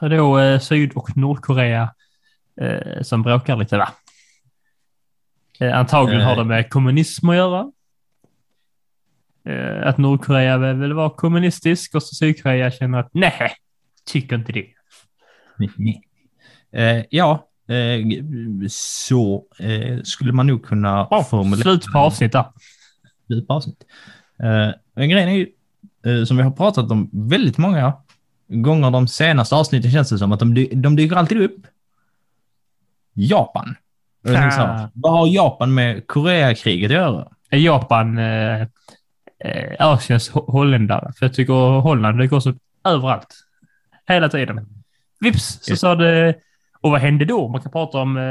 då 0.00 0.38
eh, 0.38 0.60
Syd 0.60 0.92
och 0.94 1.16
Nordkorea 1.16 1.94
eh, 2.60 3.02
som 3.02 3.22
bråkar 3.22 3.56
lite, 3.56 3.78
va? 3.78 3.88
Eh, 5.60 5.78
antagligen 5.78 6.20
Eh. 6.20 6.26
har 6.28 6.36
det 6.36 6.44
med 6.44 6.70
kommunism 6.70 7.28
att 7.28 7.36
göra. 7.36 7.72
Eh, 9.44 9.88
att 9.88 9.98
Nordkorea 9.98 10.58
vill, 10.58 10.92
vara 10.92 11.10
kommunistisk 11.10 11.94
och 11.94 12.02
så 12.02 12.14
Sydkorea 12.14 12.70
känner 12.70 12.98
att 12.98 13.10
nej, 13.12 13.52
tycker 14.06 14.36
inte 14.36 14.52
det. 14.52 14.66
Eh, 16.72 17.04
ja, 17.10 17.32
eh, 17.32 17.40
så 18.68 19.44
eh, 19.58 20.02
skulle 20.02 20.32
man 20.32 20.46
nog 20.46 20.64
kunna 20.64 21.06
Oh, 21.10 21.24
formulera 21.24 21.62
slut 21.62 21.84
på 21.92 21.98
avsnitt 21.98 22.32
där. 22.32 22.44
slut 23.26 23.46
på 23.48 23.54
avsnitt. 23.54 23.84
Eh, 24.42 24.74
men 24.94 25.08
grejen 25.08 25.28
är 25.28 25.32
ju, 25.32 25.46
eh, 26.06 26.24
som 26.24 26.36
vi 26.36 26.42
har 26.42 26.50
pratat 26.50 26.90
om 26.90 27.10
väldigt 27.12 27.58
många 27.58 27.92
gånger 28.48 28.90
de 28.90 29.08
senaste 29.08 29.54
avsnitten 29.54 29.90
känns 29.90 30.08
det 30.08 30.18
som 30.18 30.32
att 30.32 30.40
de, 30.40 30.68
de 30.72 30.96
dyker 30.96 31.16
alltid 31.16 31.40
upp. 31.42 31.66
Japan. 33.14 33.74
Här, 34.26 34.60
Ah. 34.84 34.90
vad 34.94 35.12
har 35.12 35.26
Japan 35.26 35.74
med 35.74 36.06
Koreakriget 36.06 36.90
att 36.90 36.94
göra? 36.96 37.28
Är 37.50 37.58
Japan 37.58 38.18
eh, 38.18 38.60
eh, 39.38 39.76
Asiens 39.78 40.30
ho- 40.32 40.50
holländare? 40.52 41.12
För 41.18 41.26
jag 41.26 41.34
tycker 41.34 41.80
Holland 41.80 42.18
dyker 42.18 42.36
också 42.36 42.50
upp 42.50 42.58
överallt. 42.84 43.34
Hela 44.08 44.28
tiden. 44.28 44.68
Vips 45.20 45.58
så 45.62 45.76
sa 45.76 45.94
det... 45.94 46.34
Och 46.86 46.92
vad 46.92 47.00
hände 47.00 47.24
då? 47.24 47.48
Man 47.48 47.60
kan 47.62 47.72
prata 47.72 47.98
om 47.98 48.16
eh, 48.16 48.22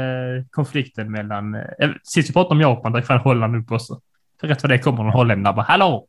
konflikten 0.50 1.10
mellan... 1.12 1.54
Eh, 1.54 1.90
sist 2.02 2.28
vi 2.30 2.32
pratade 2.32 2.54
om 2.54 2.60
Japan, 2.60 2.92
där 2.92 3.02
fan 3.02 3.18
Holland 3.20 3.56
upp 3.56 3.72
också. 3.72 4.00
För 4.40 4.48
rätt 4.48 4.62
vad 4.62 4.70
det 4.70 4.78
kommer 4.78 5.04
en 5.04 5.10
holländare 5.10 5.54
bara 5.54 5.62
”Hallå!” 5.68 6.06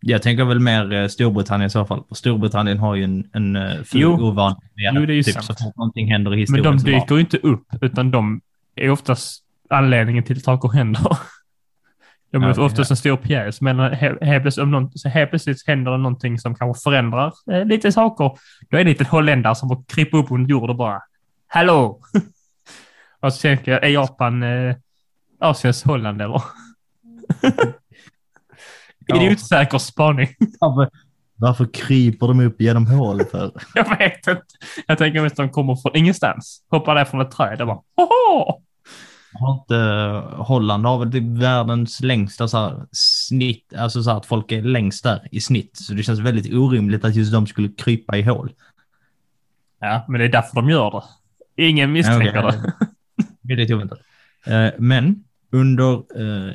Jag 0.00 0.22
tänker 0.22 0.44
väl 0.44 0.60
mer 0.60 0.92
eh, 0.92 1.06
Storbritannien 1.08 1.66
i 1.66 1.70
så 1.70 1.84
fall. 1.84 2.02
För 2.08 2.14
Storbritannien 2.14 2.78
har 2.78 2.94
ju 2.94 3.04
en, 3.04 3.24
en 3.32 3.56
uh, 3.56 3.72
Jo. 3.92 4.12
ovan 4.28 4.56
Jo, 4.94 5.06
det 5.06 5.12
är 5.12 5.14
ju 5.14 5.22
typ, 5.22 5.34
sant. 5.34 5.46
Så 5.46 5.54
fort 5.54 5.76
någonting 5.76 6.12
händer 6.12 6.30
i 6.30 6.34
Men 6.34 6.38
historien 6.40 6.64
de 6.64 6.78
så 6.78 6.86
bara- 6.86 7.00
dyker 7.00 7.14
ju 7.14 7.20
inte 7.20 7.36
upp, 7.36 7.64
utan 7.80 8.10
de 8.10 8.40
är 8.74 8.90
oftast 8.90 9.44
anledningen 9.70 10.24
till 10.24 10.36
att 10.36 10.42
saker 10.44 10.68
händer. 10.68 11.02
De 12.30 12.42
är 12.42 12.54
Ja, 12.56 12.62
oftast 12.64 12.90
en 12.90 12.96
stor 12.96 13.16
pjäs, 13.16 13.60
men 13.60 13.80
he- 13.80 14.24
helt 14.24 14.42
plötsligt, 14.42 14.68
någon, 14.68 14.90
plötsligt 15.12 15.66
händer 15.66 15.90
det 15.92 15.98
någonting 15.98 16.38
som 16.38 16.54
kanske 16.54 16.82
förändrar 16.82 17.32
eh, 17.52 17.64
lite 17.64 17.92
saker. 17.92 18.30
Då 18.70 18.76
är 18.76 18.84
det 18.84 18.90
lite 18.90 19.04
holländare 19.04 19.54
som 19.54 19.68
får 19.68 19.84
krypa 19.88 20.16
upp 20.16 20.26
under 20.30 20.50
jord 20.50 20.70
och 20.70 20.76
bara 20.76 21.00
”Hallå!” 21.48 22.00
Och 23.20 23.32
så 23.32 23.40
tänker 23.40 23.72
jag, 23.72 23.84
är 23.84 23.88
Japan 23.88 24.42
eh, 24.42 24.76
Asiens 25.40 25.82
Holland 25.84 26.22
eller? 26.22 26.42
Ja. 29.10 29.16
Idiotsäker 29.16 29.78
spaning. 29.78 30.28
Varför, 30.60 30.90
varför 31.36 31.68
kryper 31.72 32.28
de 32.28 32.40
upp 32.40 32.60
genom 32.60 32.86
hål 32.86 33.24
för? 33.24 33.52
Jag 33.74 33.98
vet 33.98 34.26
inte. 34.26 34.42
Jag 34.86 34.98
tänker 34.98 35.22
mest 35.22 35.32
att 35.32 35.36
de 35.36 35.50
kommer 35.50 35.76
från 35.76 35.96
ingenstans. 35.96 36.62
Hoppar 36.70 36.94
ner 36.94 37.04
från 37.04 37.20
ett 37.20 37.30
träd 37.30 37.60
och 37.60 37.66
bara 37.66 37.80
”Hoho!” 37.96 38.62
Har 39.32 39.54
inte 39.54 39.74
Holland 40.36 40.86
har 40.86 40.98
väl 40.98 41.12
typ 41.12 41.42
världens 41.42 42.00
längsta 42.00 42.48
så 42.48 42.58
här, 42.58 42.86
snitt, 42.92 43.74
alltså 43.76 44.02
så 44.02 44.10
här, 44.10 44.16
att 44.16 44.26
folk 44.26 44.52
är 44.52 44.62
längst 44.62 45.04
där 45.04 45.28
i 45.30 45.40
snitt. 45.40 45.76
Så 45.76 45.92
det 45.94 46.02
känns 46.02 46.20
väldigt 46.20 46.54
orimligt 46.54 47.04
att 47.04 47.14
just 47.14 47.32
de 47.32 47.46
skulle 47.46 47.68
krypa 47.68 48.16
i 48.16 48.22
hål. 48.22 48.52
Ja, 49.80 50.04
men 50.08 50.18
det 50.20 50.24
är 50.24 50.32
därför 50.32 50.54
de 50.54 50.70
gör 50.70 50.90
det. 50.90 51.02
Ingen 51.58 51.92
misstänker 51.92 52.44
Okej. 52.44 52.60
det. 52.62 52.86
Väldigt 53.54 53.70
oväntat. 53.70 53.98
Eh, 54.46 54.68
men 54.78 55.24
under 55.52 55.92
eh, 55.94 56.54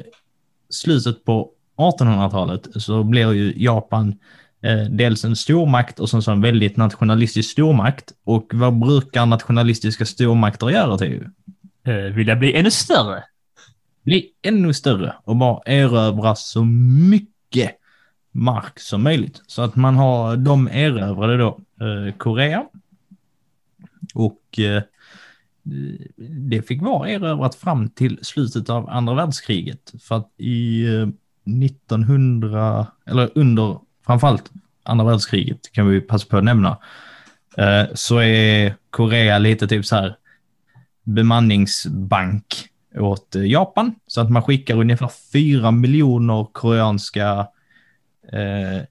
slutet 0.70 1.26
på 1.26 1.50
1800-talet 1.78 2.68
så 2.76 3.04
blir 3.04 3.34
ju 3.34 3.54
Japan 3.56 4.16
eh, 4.62 4.84
dels 4.90 5.26
en 5.26 5.36
stormakt 5.36 6.00
och 6.00 6.10
sen 6.10 6.22
så 6.22 6.32
en 6.32 6.42
väldigt 6.42 6.78
nationalistisk 6.78 7.52
stormakt. 7.52 8.14
Och 8.24 8.52
vad 8.54 8.80
brukar 8.80 9.26
nationalistiska 9.26 10.06
stormakter 10.06 10.70
göra 10.70 10.98
till? 10.98 11.30
Vill 12.14 12.28
jag 12.28 12.40
bli 12.40 12.54
ännu 12.54 12.72
större? 12.72 13.24
bli 14.04 14.30
ännu 14.42 14.74
större 14.74 15.16
och 15.24 15.36
bara 15.36 15.62
erövra 15.66 16.36
så 16.36 16.64
mycket 17.10 17.72
mark 18.32 18.80
som 18.80 19.04
möjligt. 19.04 19.42
Så 19.48 19.62
att 19.62 19.76
man 19.76 19.96
har, 19.96 20.38
de 20.38 20.68
erövrade 20.68 21.38
då 21.38 21.60
Korea 22.18 22.66
och 24.14 24.60
eh, 24.60 24.84
det 26.50 26.62
fick 26.62 26.82
vara 26.82 27.10
erövrat 27.10 27.56
fram 27.56 27.90
till 27.90 28.20
slutet 28.22 28.70
av 28.70 28.90
andra 28.90 29.14
världskriget. 29.14 29.94
För 30.02 30.16
att 30.16 30.32
i 30.38 30.86
eh, 30.86 31.08
1900, 31.66 32.88
eller 33.06 33.30
under 33.36 33.80
framförallt 34.06 34.52
andra 34.84 35.06
världskriget 35.06 35.72
kan 35.72 35.88
vi 35.88 36.02
passa 36.02 36.28
på 36.30 36.38
att 36.38 36.44
nämna, 36.44 36.78
eh, 37.58 37.84
så 37.94 38.18
är 38.18 38.76
Korea 38.90 39.38
lite 39.38 39.68
typ 39.68 39.86
så 39.86 39.96
här 39.96 40.18
bemanningsbank 41.04 42.46
åt 42.96 43.36
eh, 43.36 43.46
Japan. 43.46 43.96
Så 44.08 44.22
att 44.22 44.32
man 44.32 44.44
skickar 44.44 44.80
ungefär 44.80 45.12
4 45.34 45.72
miljoner 45.72 46.48
koreanska 46.52 47.48
eh, 48.32 48.82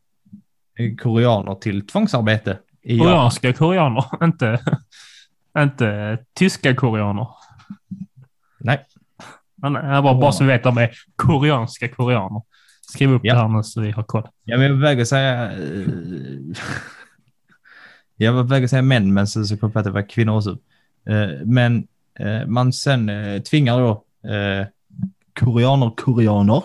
koreaner 0.98 1.54
till 1.54 1.86
tvångsarbete 1.86 2.58
Japan. 2.82 3.06
Koreanska 3.06 3.52
koreaner, 3.52 4.04
inte, 4.24 4.60
inte 5.58 6.18
tyska 6.34 6.74
koreaner. 6.74 7.26
Nej, 8.60 8.84
Men 9.56 9.74
jag 9.74 10.04
bara, 10.04 10.14
bara 10.14 10.32
så 10.32 10.44
vi 10.44 10.48
vet, 10.50 10.62
de 10.62 10.78
är 10.78 10.90
koreanska 11.16 11.88
koreaner. 11.88 12.42
Skriv 12.92 13.10
upp 13.12 13.20
Ja. 13.24 13.34
det 13.34 13.40
här 13.40 13.48
nu 13.48 13.62
så 13.62 13.80
vi 13.80 13.90
har 13.90 14.02
koll. 14.02 14.28
jag 14.44 14.58
var 14.58 14.68
väg 14.80 15.00
att 15.00 15.08
säga... 15.08 15.52
eh, 15.52 15.58
jag 18.16 18.32
var 18.32 18.42
på 18.42 18.48
väg 18.48 18.64
att 18.64 18.70
säga 18.70 18.82
män, 18.82 19.14
men 19.14 19.26
så, 19.26 19.44
så 19.44 19.56
kom 19.56 19.66
jag 19.66 19.72
på 19.72 19.78
att 19.78 19.84
det 19.84 19.90
var 19.90 20.08
kvinnor 20.08 20.36
också. 20.36 20.50
Eh, 21.08 21.28
men 21.44 21.86
eh, 22.18 22.46
man 22.46 22.72
sen 22.72 23.08
eh, 23.08 23.42
tvingar 23.42 23.78
då 23.78 23.90
eh, 24.30 24.66
koreaner, 25.40 25.90
koreaner 25.96 26.64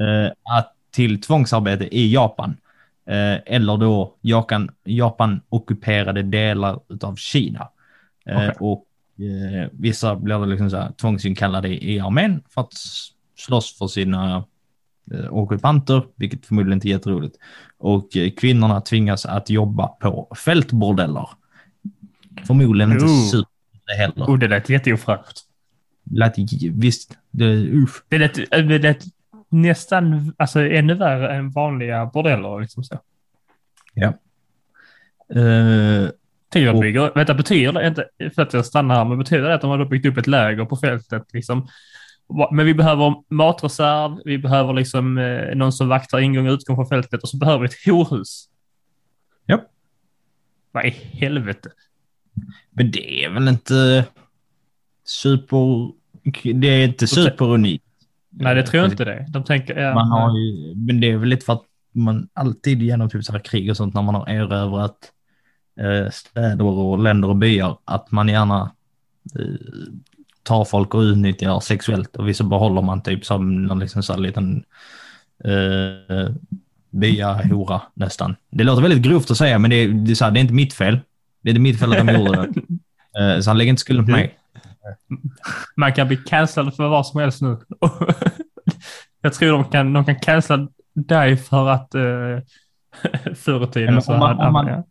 eh, 0.00 0.32
att 0.58 0.72
till 0.90 1.20
tvångsarbete 1.20 1.96
i 1.96 2.12
Japan. 2.12 2.56
Eh, 3.06 3.38
eller 3.46 3.76
då 3.76 4.14
Japan, 4.20 4.70
Japan 4.84 5.40
ockuperade 5.48 6.22
delar 6.22 6.80
av 7.02 7.16
Kina. 7.16 7.68
Eh, 8.26 8.36
Okej. 8.36 8.52
Och 8.60 8.86
eh, 9.24 9.68
vissa 9.72 10.16
blir 10.16 10.38
det 10.38 10.46
liksom 10.46 10.70
så 10.70 10.76
här 10.76 10.92
tvångsinkallade 10.92 11.84
i 11.84 12.00
armén 12.00 12.42
för 12.48 12.60
att 12.60 12.72
slåss 13.36 13.78
för 13.78 13.86
sina 13.86 14.44
ockupanter, 15.30 16.02
vilket 16.16 16.46
förmodligen 16.46 16.76
inte 16.76 16.88
är 16.88 16.90
jätteroligt. 16.90 17.36
Och 17.78 18.08
kvinnorna 18.36 18.80
tvingas 18.80 19.26
att 19.26 19.50
jobba 19.50 19.86
på 19.86 20.36
fältbordeller. 20.44 21.28
Förmodligen 22.46 22.92
inte 22.92 23.04
Oh. 23.04 23.30
super 23.30 23.50
det 23.86 23.92
heller. 23.94 24.24
Oh, 24.26 24.38
det 24.38 24.48
lät 24.48 24.68
jätteofräscht. 24.68 25.40
Lät, 26.10 26.34
visst, 26.72 27.18
det, 27.30 27.54
usch. 27.54 28.04
Det 28.08 28.18
lät, 28.18 28.34
det 28.50 28.78
lät 28.78 29.04
nästan, 29.54 30.34
alltså 30.36 30.60
ännu 30.60 30.94
värre 30.94 31.36
än 31.36 31.50
vanliga 31.50 32.06
bordeller 32.06 32.60
liksom 32.60 32.84
så. 32.84 32.98
Tänk 36.48 36.68
att 36.68 36.74
Och- 36.74 36.80
bygga, 36.80 37.12
vänta 37.14 37.34
betyder 37.34 37.72
det 37.72 37.86
inte, 37.86 38.08
för 38.34 38.42
att 38.42 38.52
jag 38.52 38.66
stannar 38.66 38.94
här, 38.94 39.04
men 39.04 39.18
betyder 39.18 39.48
det 39.48 39.54
att 39.54 39.60
de 39.60 39.70
har 39.70 39.84
byggt 39.84 40.06
upp 40.06 40.16
ett 40.18 40.26
läger 40.26 40.64
på 40.64 40.76
fältet 40.76 41.22
liksom? 41.32 41.68
Men 42.52 42.66
vi 42.66 42.74
behöver 42.74 43.14
matreserv, 43.28 44.18
vi 44.24 44.38
behöver 44.38 44.72
liksom 44.72 45.18
eh, 45.18 45.54
någon 45.54 45.72
som 45.72 45.88
vaktar 45.88 46.18
ingång 46.18 46.48
och 46.48 46.52
utgång 46.52 46.76
från 46.76 46.86
fältet 46.86 47.22
och 47.22 47.28
så 47.28 47.36
behöver 47.36 47.58
vi 47.58 47.66
ett 47.66 47.86
horhus. 47.86 48.48
Japp. 49.46 49.64
Vad 50.72 50.84
i 50.84 50.90
helvete? 50.90 51.70
men 52.70 52.90
det 52.90 53.24
är 53.24 53.30
väl 53.30 53.48
inte 53.48 54.04
super... 55.04 55.92
Det 56.54 56.68
är 56.68 56.84
inte 56.84 57.06
superunikt. 57.06 57.83
Nej, 58.36 58.54
det 58.54 58.62
tror 58.62 58.82
jag 58.82 58.92
inte 58.92 59.04
det. 59.04 59.26
De 59.28 59.44
tänker... 59.44 59.76
Ja, 59.76 59.94
Man 59.94 60.10
har 60.10 60.38
ju, 60.38 60.74
men 60.76 61.00
det 61.00 61.10
är 61.10 61.16
väl 61.16 61.28
lite 61.28 61.44
för 61.44 61.52
att 61.52 61.64
man 61.92 62.28
alltid 62.32 62.82
genom 62.82 63.10
typ 63.10 63.24
så 63.24 63.32
här 63.32 63.38
krig 63.38 63.70
och 63.70 63.76
sånt 63.76 63.94
när 63.94 64.02
man 64.02 64.14
har 64.14 64.28
erövrat 64.28 64.96
eh, 65.80 66.10
städer 66.10 66.64
och 66.64 66.98
länder 66.98 67.28
och 67.28 67.36
byar 67.36 67.78
att 67.84 68.10
man 68.10 68.28
gärna 68.28 68.70
eh, 69.38 69.44
tar 70.42 70.64
folk 70.64 70.94
och 70.94 71.00
utnyttjar 71.00 71.60
sexuellt 71.60 72.16
och 72.16 72.28
vissa 72.28 72.44
behåller 72.44 72.82
man 72.82 73.02
typ 73.02 73.24
som 73.24 73.62
någon 73.62 73.78
liksom 73.78 74.02
så 74.02 74.12
här 74.12 74.20
liten 74.20 74.64
eh, 75.44 76.28
byahora 76.90 77.82
nästan. 77.94 78.36
Det 78.50 78.64
låter 78.64 78.82
väldigt 78.82 79.02
grovt 79.02 79.30
att 79.30 79.36
säga 79.36 79.58
men 79.58 79.70
det 79.70 79.76
är, 79.76 79.88
det 79.88 80.10
är, 80.10 80.14
så 80.14 80.24
här, 80.24 80.32
det 80.32 80.38
är 80.38 80.42
inte 80.42 80.54
mitt 80.54 80.74
fel. 80.74 81.00
Det 81.42 81.48
är 81.48 81.50
inte 81.50 81.60
mitt 81.60 81.80
fel 81.80 81.92
att 81.92 82.06
de 82.06 82.14
gjorde 82.14 82.30
det. 82.30 82.52
Eh, 83.20 83.40
så 83.40 83.50
han 83.50 83.58
lägger 83.58 83.70
inte 83.70 83.80
skulden 83.80 84.04
på 84.04 84.10
mig. 84.10 84.38
Man 85.76 85.92
kan 85.92 86.08
bli 86.08 86.16
cancellad 86.16 86.74
för 86.76 86.88
vad 86.88 87.06
som 87.06 87.20
helst 87.20 87.42
nu. 87.42 87.58
jag 89.22 89.32
tror 89.32 89.52
de 89.52 89.64
kan, 89.64 89.92
de 89.92 90.04
kan 90.04 90.16
cancella 90.20 90.68
dig 90.94 91.36
för 91.36 91.68
att 91.68 91.94
uh, 91.94 92.38
förr 93.34 93.64
i 93.64 93.66
tiden 93.66 94.02
så 94.02 94.12
om 94.12 94.18
man- 94.18 94.36
hade 94.36 94.46
om 94.48 94.52
man- 94.52 94.66
ja. 94.66 94.84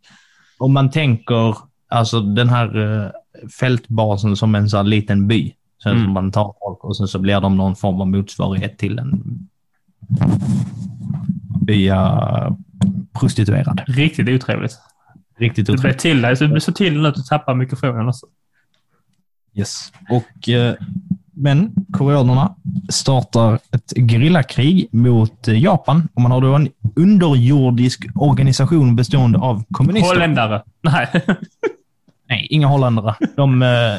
om 0.58 0.72
man 0.72 0.90
tänker 0.90 1.56
alltså 1.88 2.20
den 2.20 2.48
här 2.48 2.76
uh, 2.76 3.10
fältbasen 3.60 4.36
som 4.36 4.54
en 4.54 4.68
sån 4.68 4.90
liten 4.90 5.28
by. 5.28 5.52
Sen 5.82 5.92
Mm. 5.92 6.04
som 6.04 6.12
man 6.12 6.32
tar 6.32 6.54
folk 6.60 6.84
och 6.84 6.96
sen 6.96 7.08
så 7.08 7.18
blir 7.18 7.40
de 7.40 7.56
någon 7.56 7.76
form 7.76 8.00
av 8.00 8.06
motsvarighet 8.08 8.78
till 8.78 8.98
en 8.98 9.22
bya 11.66 12.56
prostituerad. 13.12 13.80
Riktigt 13.86 14.28
otrevligt. 14.28 14.78
Riktigt 15.38 15.66
Du 15.66 15.72
blev 15.72 15.78
otroligt. 15.80 15.98
till 15.98 16.22
dig, 16.22 16.36
så 16.36 16.44
du 16.44 16.50
blir 16.50 16.60
så 16.60 16.72
till 16.72 17.00
nu 17.02 17.08
att 17.08 17.14
du 17.14 17.22
tappar 17.22 17.54
mikrofonen 17.54 18.08
också. 18.08 18.26
Yes. 19.54 19.92
Och, 20.10 20.48
eh, 20.48 20.74
men 21.32 21.74
koreanerna 21.92 22.54
startar 22.88 23.54
ett 23.54 23.92
gerillakrig 24.10 24.88
mot 24.90 25.48
eh, 25.48 25.62
Japan 25.62 26.08
och 26.14 26.22
man 26.22 26.32
har 26.32 26.40
då 26.40 26.54
en 26.54 26.68
underjordisk 26.96 28.06
organisation 28.14 28.96
bestående 28.96 29.38
av 29.38 29.64
kommunister. 29.70 30.14
Holländare. 30.14 30.62
Nej. 30.82 31.08
Nej, 32.28 32.46
inga 32.50 32.66
holländare. 32.66 33.14
De 33.36 33.62
eh, 33.62 33.94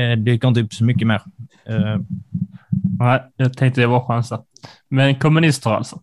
eh, 0.00 0.16
dyker 0.18 0.48
inte 0.48 0.60
upp 0.60 0.74
så 0.74 0.84
mycket 0.84 1.06
mer. 1.06 1.22
Eh, 1.66 1.96
Nej, 2.98 3.22
jag 3.36 3.56
tänkte 3.56 3.80
det 3.80 3.86
var 3.86 4.06
chansa. 4.06 4.42
Men 4.88 5.14
kommunister 5.14 5.70
alltså. 5.70 6.00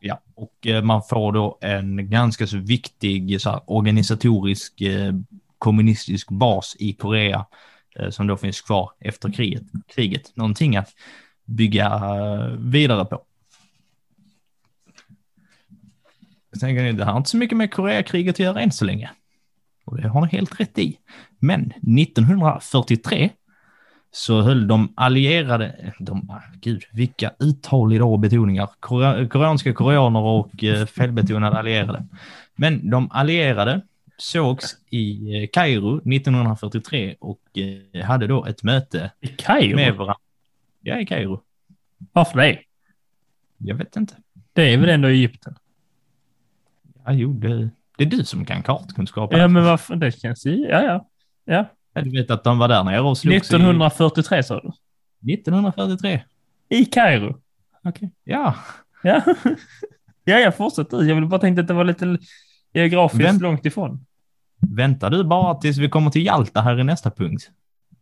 ja, 0.00 0.20
och 0.34 0.66
eh, 0.66 0.82
man 0.82 1.02
får 1.02 1.32
då 1.32 1.58
en 1.60 2.10
ganska 2.10 2.46
så 2.46 2.56
viktig 2.56 3.40
så 3.40 3.50
här, 3.50 3.60
organisatorisk 3.66 4.80
eh, 4.80 5.12
kommunistisk 5.58 6.30
bas 6.30 6.76
i 6.78 6.92
Korea 6.92 7.46
Eh, 7.98 8.10
som 8.10 8.26
då 8.26 8.36
finns 8.36 8.60
kvar 8.60 8.90
efter 9.00 9.32
kriget. 9.32 9.62
kriget. 9.94 10.36
Någonting 10.36 10.76
att 10.76 10.94
bygga 11.44 11.86
eh, 11.86 12.46
vidare 12.58 13.04
på. 13.04 13.22
Jag 16.50 16.60
tänker 16.60 16.82
ni, 16.82 16.92
det 16.92 17.04
har 17.04 17.16
inte 17.16 17.30
så 17.30 17.36
mycket 17.36 17.58
med 17.58 17.72
Koreakriget 17.72 18.34
att 18.34 18.38
göra 18.38 18.60
än 18.60 18.72
så 18.72 18.84
länge. 18.84 19.10
Och 19.84 19.96
det 19.96 20.08
har 20.08 20.20
ni 20.20 20.28
helt 20.28 20.60
rätt 20.60 20.78
i. 20.78 20.98
Men 21.38 21.60
1943 21.60 23.30
så 24.10 24.40
höll 24.42 24.68
de 24.68 24.92
allierade, 24.96 25.66
eh, 25.66 25.92
de, 25.98 26.30
ah, 26.30 26.42
gud 26.60 26.82
vilka 26.92 27.32
uttal 27.38 27.92
idag 27.92 28.12
och 28.12 28.18
betoningar, 28.18 28.68
koreanska 29.28 29.72
koreaner 29.72 30.20
och 30.20 30.50
felbetonade 30.94 31.58
allierade. 31.58 32.06
Men 32.56 32.90
de 32.90 33.10
allierade 33.10 33.80
sågs 34.18 34.76
i 34.90 35.34
eh, 35.42 35.48
Kairo 35.52 35.96
1943 35.98 37.16
och 37.20 37.40
eh, 37.94 38.04
hade 38.04 38.26
då 38.26 38.44
ett 38.44 38.62
möte 38.62 39.10
I 39.20 39.26
Kairo? 39.28 39.76
med 39.76 39.94
varandra. 39.94 40.16
Ja, 40.80 41.00
i 41.00 41.06
Kairo. 41.06 41.42
Varför 42.12 42.38
det? 42.38 42.58
Jag 43.58 43.74
vet 43.74 43.96
inte. 43.96 44.14
Det 44.52 44.72
är 44.74 44.78
väl 44.78 44.88
ändå 44.88 45.08
Egypten? 45.08 45.54
Ja, 47.04 47.12
jo, 47.12 47.32
det, 47.32 47.70
det 47.98 48.04
är 48.04 48.08
du 48.08 48.24
som 48.24 48.44
kan 48.44 48.62
kartkunskap. 48.62 49.32
Ja, 49.32 49.48
men 49.48 49.64
varför? 49.64 49.96
Det 49.96 50.12
känns 50.20 50.46
ju... 50.46 50.56
Ja, 50.56 50.82
ja. 50.82 51.08
Ja. 51.44 51.64
Ja, 51.92 52.00
Du 52.02 52.10
vet 52.10 52.30
att 52.30 52.44
de 52.44 52.58
var 52.58 52.68
där 52.68 52.84
nere 52.84 53.00
och 53.00 53.18
slogs 53.18 53.36
1943 53.36 54.42
sa 54.42 54.60
du? 54.60 54.72
i 55.30 55.34
1943. 55.34 56.22
I 56.68 56.84
Kairo? 56.84 57.40
Okej. 57.84 58.10
Ja, 58.24 58.54
Ja. 59.02 59.22
ja, 60.24 60.38
jag 60.38 60.56
fortsätter. 60.56 61.02
Jag 61.02 61.14
vill 61.14 61.26
bara 61.26 61.40
tänkte 61.40 61.60
att 61.60 61.68
det 61.68 61.74
var 61.74 61.84
lite 61.84 62.18
geografiskt 62.72 63.24
Vem- 63.24 63.38
långt 63.40 63.66
ifrån. 63.66 64.04
Väntar 64.58 65.10
du 65.10 65.24
bara 65.24 65.54
tills 65.54 65.78
vi 65.78 65.88
kommer 65.88 66.10
till 66.10 66.26
Jalta 66.26 66.60
här 66.60 66.80
i 66.80 66.84
nästa 66.84 67.10
punkt. 67.10 67.50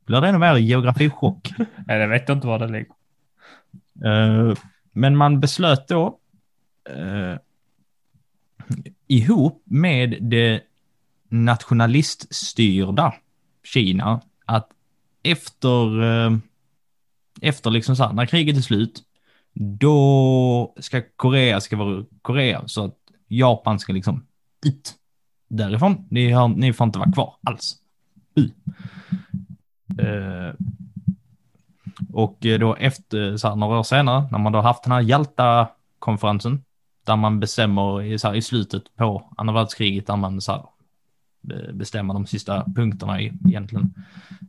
Blir 0.07 0.21
det 0.21 0.29
ännu 0.29 0.39
mer 0.39 0.57
geografichock. 0.57 1.53
Nej, 1.87 1.99
jag 1.99 2.09
vet 2.09 2.29
inte 2.29 2.47
var 2.47 2.59
det 2.59 2.67
ligger. 2.67 2.93
Eh, 4.05 4.57
men 4.93 5.17
man 5.17 5.41
beslöt 5.41 5.89
då 5.89 6.19
eh, 6.91 7.39
ihop 9.07 9.63
med 9.65 10.19
det 10.21 10.61
nationaliststyrda 11.29 13.15
Kina 13.65 14.21
att 14.45 14.69
efter, 15.23 16.03
eh, 16.03 16.37
efter 17.41 17.71
liksom 17.71 17.97
så 17.97 18.05
här, 18.05 18.13
när 18.13 18.27
kriget 18.27 18.57
är 18.57 18.61
slut, 18.61 19.03
då 19.53 20.75
ska 20.81 21.03
Korea 21.17 21.61
ska 21.61 21.77
vara 21.77 22.05
Korea 22.23 22.69
så 22.69 22.85
att 22.85 22.99
Japan 23.29 23.79
ska 23.79 23.93
liksom 23.93 24.27
ut 24.67 24.95
därifrån. 25.49 26.07
Ni, 26.11 26.31
har, 26.31 26.49
ni 26.49 26.73
får 26.73 26.85
inte 26.85 26.99
vara 26.99 27.13
kvar 27.13 27.35
alls. 27.43 27.77
U. 28.35 28.51
Eh, 29.99 30.55
och 32.13 32.37
då 32.41 32.75
efter, 32.75 33.37
så 33.37 33.49
här, 33.49 33.57
några 33.57 33.79
år 33.79 33.83
senare, 33.83 34.29
när 34.31 34.39
man 34.39 34.53
då 34.53 34.61
haft 34.61 34.83
den 34.83 34.93
här 34.93 35.01
Jalta-konferensen, 35.01 36.65
där 37.05 37.17
man 37.17 37.41
bestämmer 37.41 38.03
i, 38.03 38.19
så 38.19 38.29
här, 38.29 38.35
i 38.35 38.43
slutet 38.43 38.97
på 38.97 39.33
andra 39.37 39.55
världskriget, 39.55 40.07
där 40.07 40.17
man 40.17 40.41
så 40.41 40.53
här, 40.53 40.63
bestämmer 41.73 42.15
de 42.15 42.27
sista 42.27 42.65
punkterna 42.77 43.21
i 43.21 43.33
egentligen 43.49 43.95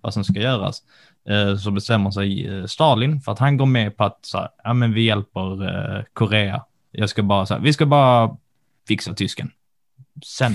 vad 0.01 0.13
som 0.13 0.23
ska 0.23 0.39
göras, 0.39 0.83
eh, 1.29 1.57
så 1.57 1.71
bestämmer 1.71 2.11
sig 2.11 2.47
eh, 2.47 2.65
Stalin 2.65 3.21
för 3.21 3.31
att 3.31 3.39
han 3.39 3.57
går 3.57 3.65
med 3.65 3.97
på 3.97 4.03
att 4.03 4.19
så 4.21 4.37
här, 4.37 4.49
ja, 4.63 4.73
men 4.73 4.93
vi 4.93 5.03
hjälper 5.03 5.63
eh, 5.63 6.03
Korea. 6.13 6.63
Jag 6.91 7.09
ska 7.09 7.23
bara, 7.23 7.45
så 7.45 7.53
här, 7.53 7.61
vi 7.61 7.73
ska 7.73 7.85
bara 7.85 8.37
fixa 8.87 9.13
tysken. 9.13 9.51
Sen, 10.25 10.53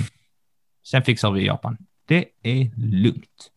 sen 0.82 1.02
fixar 1.02 1.30
vi 1.30 1.46
Japan. 1.46 1.76
Det 2.06 2.24
är 2.42 2.70
lugnt. 2.76 3.50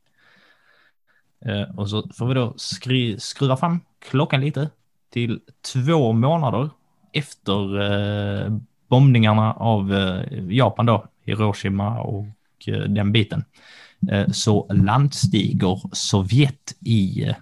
Eh, 1.46 1.76
och 1.78 1.90
så 1.90 2.10
får 2.14 2.28
vi 2.28 2.34
då 2.34 2.54
skri- 2.58 3.20
skruva 3.20 3.58
fram 3.58 3.80
klockan 4.10 4.42
lite 4.42 4.70
till 5.10 5.40
två 5.74 6.12
månader 6.12 6.70
efter 7.14 7.82
eh, 7.82 8.58
bombningarna 8.88 9.54
av 9.54 9.94
eh, 9.94 10.50
Japan 10.50 10.86
då, 10.86 11.06
Hiroshima 11.24 12.00
och 12.00 12.28
eh, 12.68 12.80
den 12.80 13.12
biten. 13.12 13.46
Eh, 14.12 14.28
så 14.28 14.68
landstiger 14.70 15.82
Sovjet 15.96 16.76
i 16.80 17.24
eh, 17.24 17.36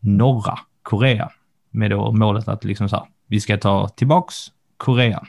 norra 0.00 0.58
Korea 0.82 1.30
med 1.70 1.90
då 1.90 2.12
målet 2.12 2.48
att 2.48 2.64
liksom 2.64 2.88
så 2.88 2.96
här, 2.96 3.06
vi 3.26 3.40
ska 3.40 3.58
ta 3.58 3.88
tillbaks 3.88 4.34
Korea. 4.76 5.26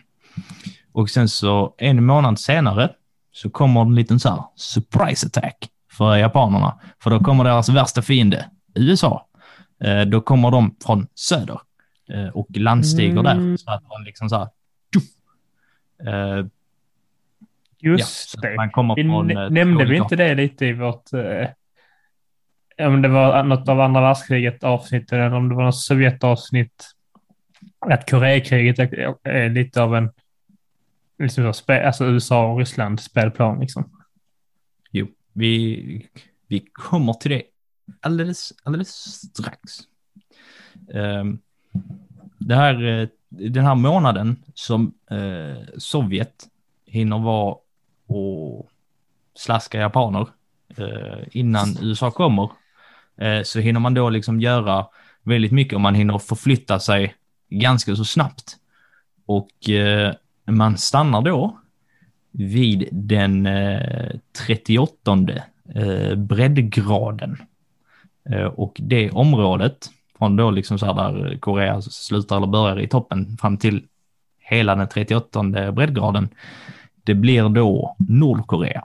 Och 0.91 1.09
sen 1.09 1.29
så 1.29 1.75
en 1.77 2.05
månad 2.05 2.39
senare 2.39 2.95
så 3.31 3.49
kommer 3.49 3.81
en 3.81 3.95
liten 3.95 4.19
så 4.19 4.29
här 4.29 4.43
surprise 4.55 5.27
attack 5.27 5.69
för 5.91 6.17
japanerna. 6.17 6.79
För 7.03 7.09
då 7.09 7.19
kommer 7.19 7.43
deras 7.43 7.69
värsta 7.69 8.01
fiende, 8.01 8.45
USA. 8.75 9.27
Eh, 9.83 10.01
då 10.01 10.21
kommer 10.21 10.51
de 10.51 10.75
från 10.85 11.07
söder 11.15 11.59
eh, 12.09 12.27
och 12.27 12.47
landstiger 12.49 13.23
där. 13.23 13.57
Så 13.57 13.71
att 13.71 13.83
man 13.83 14.03
liksom 14.03 14.29
så 14.29 14.35
här... 14.37 14.47
Eh, 16.07 16.45
Just 17.81 18.29
så 18.29 18.41
det. 18.41 18.55
Man 18.55 18.69
kommer 18.69 18.95
Vi 18.95 19.03
från, 19.03 19.37
eh, 19.37 19.49
nämnde 19.49 19.85
vi 19.85 19.97
inte 19.97 20.15
det 20.15 20.35
lite 20.35 20.65
i 20.65 20.73
vårt... 20.73 21.03
Om 22.81 23.01
det 23.01 23.07
var 23.07 23.43
något 23.43 23.69
av 23.69 23.81
andra 23.81 24.01
världskriget 24.01 24.63
avsnitt 24.63 25.11
eller 25.11 25.33
om 25.33 25.49
det 25.49 25.55
var 25.55 25.63
något 25.63 25.77
Sovjetavsnitt. 25.77 26.85
Att 27.79 28.09
Koreakriget 28.09 28.79
är 29.23 29.49
lite 29.49 29.83
av 29.83 29.95
en... 29.95 30.11
Liksom 31.19 31.53
så, 31.53 31.73
alltså 31.73 32.05
USA 32.05 32.51
och 32.51 32.59
Ryssland 32.59 32.99
spelplan 32.99 33.59
liksom. 33.59 33.89
Jo, 34.91 35.07
vi, 35.33 36.09
vi 36.47 36.59
kommer 36.59 37.13
till 37.13 37.31
det 37.31 37.43
alldeles, 38.01 38.53
alldeles 38.63 38.89
strax. 38.89 39.79
Um, 40.87 41.39
det 42.37 42.55
här, 42.55 42.83
eh, 42.83 43.07
den 43.29 43.65
här 43.65 43.75
månaden 43.75 44.43
som 44.53 44.93
eh, 45.11 45.77
Sovjet 45.77 46.47
hinner 46.85 47.19
vara 47.19 47.55
och 48.07 48.69
slaska 49.35 49.79
japaner 49.79 50.27
eh, 50.77 51.19
innan 51.31 51.77
USA 51.81 52.11
kommer, 52.11 52.51
eh, 53.17 53.43
så 53.43 53.59
hinner 53.59 53.79
man 53.79 53.93
då 53.93 54.09
liksom 54.09 54.41
göra 54.41 54.87
väldigt 55.23 55.51
mycket 55.51 55.73
och 55.73 55.81
man 55.81 55.95
hinner 55.95 56.17
förflytta 56.17 56.79
sig 56.79 57.15
ganska 57.49 57.95
så 57.95 58.05
snabbt. 58.05 58.57
Och 59.25 59.69
eh, 59.69 60.13
man 60.49 60.77
stannar 60.77 61.21
då 61.21 61.57
vid 62.31 62.87
den 62.91 63.45
eh, 63.45 64.11
38 64.47 65.17
eh, 65.75 66.15
breddgraden. 66.15 67.37
Eh, 68.29 68.45
och 68.45 68.77
det 68.79 69.11
området, 69.11 69.89
från 70.17 70.35
då 70.35 70.51
liksom 70.51 70.79
så 70.79 70.85
här 70.85 70.93
där 70.93 71.37
Korea 71.37 71.81
slutar 71.81 72.37
eller 72.37 72.47
börjar 72.47 72.79
i 72.79 72.87
toppen 72.87 73.37
fram 73.37 73.57
till 73.57 73.83
hela 74.39 74.75
den 74.75 74.87
38 74.87 75.71
breddgraden, 75.71 76.29
det 77.03 77.13
blir 77.13 77.49
då 77.49 77.95
Nordkorea. 77.99 78.83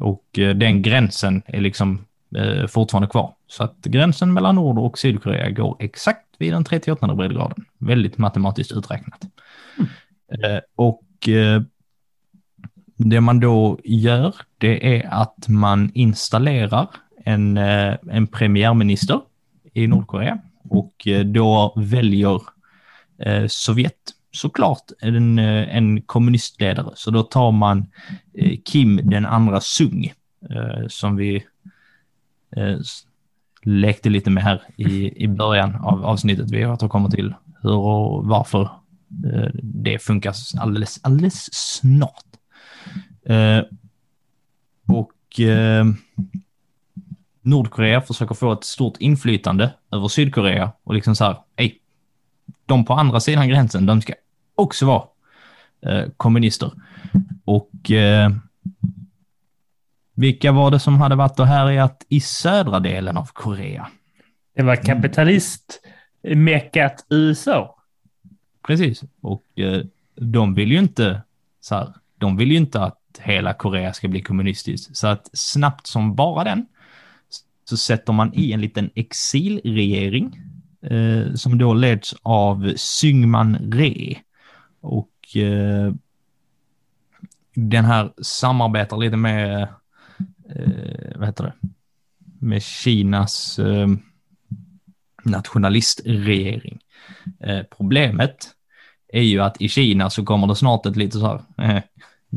Och 0.00 0.38
eh, 0.38 0.54
den 0.54 0.82
gränsen 0.82 1.42
är 1.46 1.60
liksom 1.60 2.04
eh, 2.36 2.66
fortfarande 2.66 3.08
kvar. 3.08 3.34
Så 3.46 3.64
att 3.64 3.76
gränsen 3.82 4.32
mellan 4.32 4.54
Nord 4.54 4.78
och 4.78 4.98
Sydkorea 4.98 5.50
går 5.50 5.76
exakt 5.78 6.26
vid 6.38 6.52
den 6.52 6.64
38 6.64 7.14
breddgraden. 7.14 7.64
Väldigt 7.78 8.18
matematiskt 8.18 8.72
uträknat. 8.72 9.20
Eh, 10.32 10.60
och 10.76 11.28
eh, 11.28 11.62
det 12.96 13.20
man 13.20 13.40
då 13.40 13.78
gör, 13.84 14.34
det 14.58 14.96
är 14.96 15.08
att 15.14 15.48
man 15.48 15.90
installerar 15.94 16.88
en, 17.24 17.56
eh, 17.56 17.94
en 18.10 18.26
premiärminister 18.26 19.20
i 19.72 19.86
Nordkorea 19.86 20.38
och 20.68 21.08
då 21.24 21.74
väljer 21.76 22.40
Sovjet 23.48 23.96
såklart 24.32 24.82
en, 25.00 25.38
en 25.38 26.02
kommunistledare. 26.02 26.90
Så 26.94 27.10
då 27.10 27.22
tar 27.22 27.52
man 27.52 27.86
Kim 28.64 29.00
den 29.02 29.26
andra 29.26 29.60
Sung 29.60 30.12
som 30.88 31.16
vi 31.16 31.44
lekte 33.62 34.10
lite 34.10 34.30
med 34.30 34.42
här 34.42 34.62
i, 34.76 35.24
i 35.24 35.28
början 35.28 35.74
av 35.74 36.04
avsnittet. 36.04 36.50
Vi 36.50 36.66
återkommer 36.66 37.08
till 37.08 37.34
hur 37.62 37.76
och 37.76 38.26
varför 38.26 38.70
Eh, 39.26 39.50
det 39.62 39.98
funkar 39.98 40.34
alldeles, 40.58 41.00
alldeles 41.02 41.48
snart. 41.52 42.24
Eh, 43.26 43.60
och 44.86 45.40
eh, 45.40 45.84
Nordkorea 47.40 48.00
försöker 48.00 48.34
få 48.34 48.52
ett 48.52 48.64
stort 48.64 48.96
inflytande 48.98 49.74
över 49.90 50.08
Sydkorea 50.08 50.72
och 50.82 50.94
liksom 50.94 51.16
så 51.16 51.24
här, 51.24 51.36
hej, 51.56 51.78
de 52.66 52.84
på 52.84 52.94
andra 52.94 53.20
sidan 53.20 53.48
gränsen, 53.48 53.86
de 53.86 54.02
ska 54.02 54.12
också 54.54 54.86
vara 54.86 55.04
kommunister. 56.16 56.70
Och 57.44 57.70
vilka 60.14 60.52
var 60.52 60.70
det 60.70 60.80
som 60.80 61.00
hade 61.00 61.14
varit 61.14 61.40
och 61.40 61.46
härjat 61.46 62.06
i 62.08 62.20
södra 62.20 62.80
delen 62.80 63.16
av 63.16 63.28
Korea? 63.32 63.88
Det 64.56 64.62
var 64.62 64.76
kapitalistmeckat 64.76 67.06
USA. 67.10 67.81
Precis. 68.62 69.02
Och 69.20 69.44
eh, 69.58 69.82
de 70.14 70.54
vill 70.54 70.72
ju 70.72 70.78
inte 70.78 71.22
så 71.60 71.74
här, 71.74 71.94
de 72.18 72.36
vill 72.36 72.50
ju 72.50 72.56
inte 72.56 72.80
att 72.80 72.98
hela 73.18 73.54
Korea 73.54 73.92
ska 73.92 74.08
bli 74.08 74.22
kommunistiskt. 74.22 74.96
Så 74.96 75.06
att 75.06 75.30
snabbt 75.32 75.86
som 75.86 76.14
bara 76.14 76.44
den 76.44 76.66
så 77.64 77.76
sätter 77.76 78.12
man 78.12 78.34
i 78.34 78.52
en 78.52 78.60
liten 78.60 78.90
exilregering 78.94 80.40
eh, 80.82 81.34
som 81.34 81.58
då 81.58 81.74
leds 81.74 82.14
av 82.22 82.72
Syngman 82.76 83.56
Rhee. 83.56 84.18
Och 84.80 85.36
eh, 85.36 85.94
den 87.54 87.84
här 87.84 88.12
samarbetar 88.22 88.96
lite 88.96 89.16
med, 89.16 89.62
eh, 90.48 91.16
vad 91.16 91.26
heter 91.26 91.44
det, 91.44 91.68
med 92.38 92.62
Kinas 92.62 93.58
eh, 93.58 93.88
nationalistregering. 95.24 96.81
Eh, 97.40 97.62
problemet 97.76 98.48
är 99.12 99.22
ju 99.22 99.40
att 99.40 99.62
i 99.62 99.68
Kina 99.68 100.10
så 100.10 100.24
kommer 100.24 100.46
det 100.46 100.56
snart 100.56 100.86
ett 100.86 100.96
lite 100.96 101.18
så 101.18 101.26
här 101.26 101.76
eh, 101.76 101.82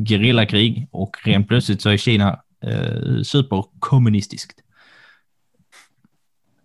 gerillakrig 0.07 0.88
och 0.91 1.17
rent 1.23 1.47
plötsligt 1.47 1.81
så 1.81 1.89
är 1.89 1.97
Kina 1.97 2.39
eh, 2.61 3.21
superkommunistiskt. 3.23 4.59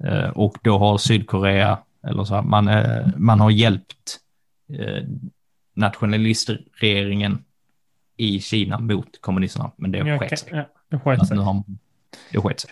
Eh, 0.04 0.28
och 0.28 0.58
då 0.62 0.78
har 0.78 0.98
Sydkorea, 0.98 1.78
eller 2.06 2.24
så 2.24 2.34
här, 2.34 2.42
man, 2.42 2.68
eh, 2.68 3.06
man 3.16 3.40
har 3.40 3.50
hjälpt 3.50 4.18
eh, 4.72 5.04
nationalistregeringen 5.74 7.44
i 8.16 8.40
Kina 8.40 8.78
mot 8.78 9.20
kommunisterna, 9.20 9.70
men 9.76 9.92
det 9.92 10.18
sket 10.18 10.38
sig. 10.38 10.48
Ja, 10.52 10.68
det 10.88 10.98
sket 10.98 11.26
sig. 11.28 11.36
nu 11.36 11.42
har 11.42 11.62
det 12.32 12.40
sket 12.40 12.60
sig. 12.60 12.70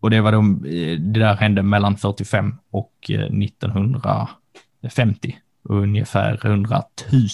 Eh, 0.00 0.02
och 0.02 0.10
det 0.10 0.20
var 0.20 0.32
de, 0.32 0.64
eh, 0.64 1.00
det 1.00 1.20
där 1.20 1.34
hände 1.34 1.62
mellan 1.62 1.96
45 1.96 2.54
och 2.70 2.92
eh, 3.08 3.20
1950. 3.20 5.38
Och 5.64 5.76
ungefär 5.76 6.46
100 6.46 6.82
000 7.12 7.26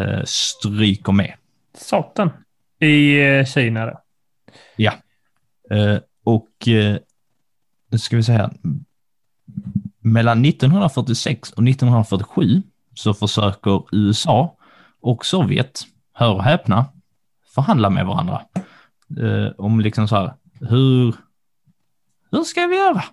eh, 0.00 0.22
stryker 0.24 1.12
med. 1.12 1.34
Satan. 1.74 2.30
I 2.80 3.26
eh, 3.26 3.44
Kina 3.44 3.86
då. 3.86 4.00
Eh, 5.70 5.98
och 6.24 6.68
eh, 6.68 6.96
nu 7.90 7.98
ska 7.98 8.16
vi 8.16 8.22
se 8.22 8.32
här. 8.32 8.50
Mellan 10.00 10.44
1946 10.44 11.52
och 11.52 11.68
1947 11.68 12.62
så 12.94 13.14
försöker 13.14 13.82
USA 13.92 14.56
och 15.00 15.26
Sovjet, 15.26 15.82
hör 16.12 16.34
och 16.34 16.44
häpna, 16.44 16.86
förhandla 17.54 17.90
med 17.90 18.06
varandra. 18.06 18.42
Eh, 19.20 19.52
om 19.58 19.80
liksom 19.80 20.08
så 20.08 20.16
här, 20.16 20.34
hur, 20.60 21.14
hur 22.34 22.44
ska 22.44 22.66
vi 22.66 22.76
göra? 22.76 23.04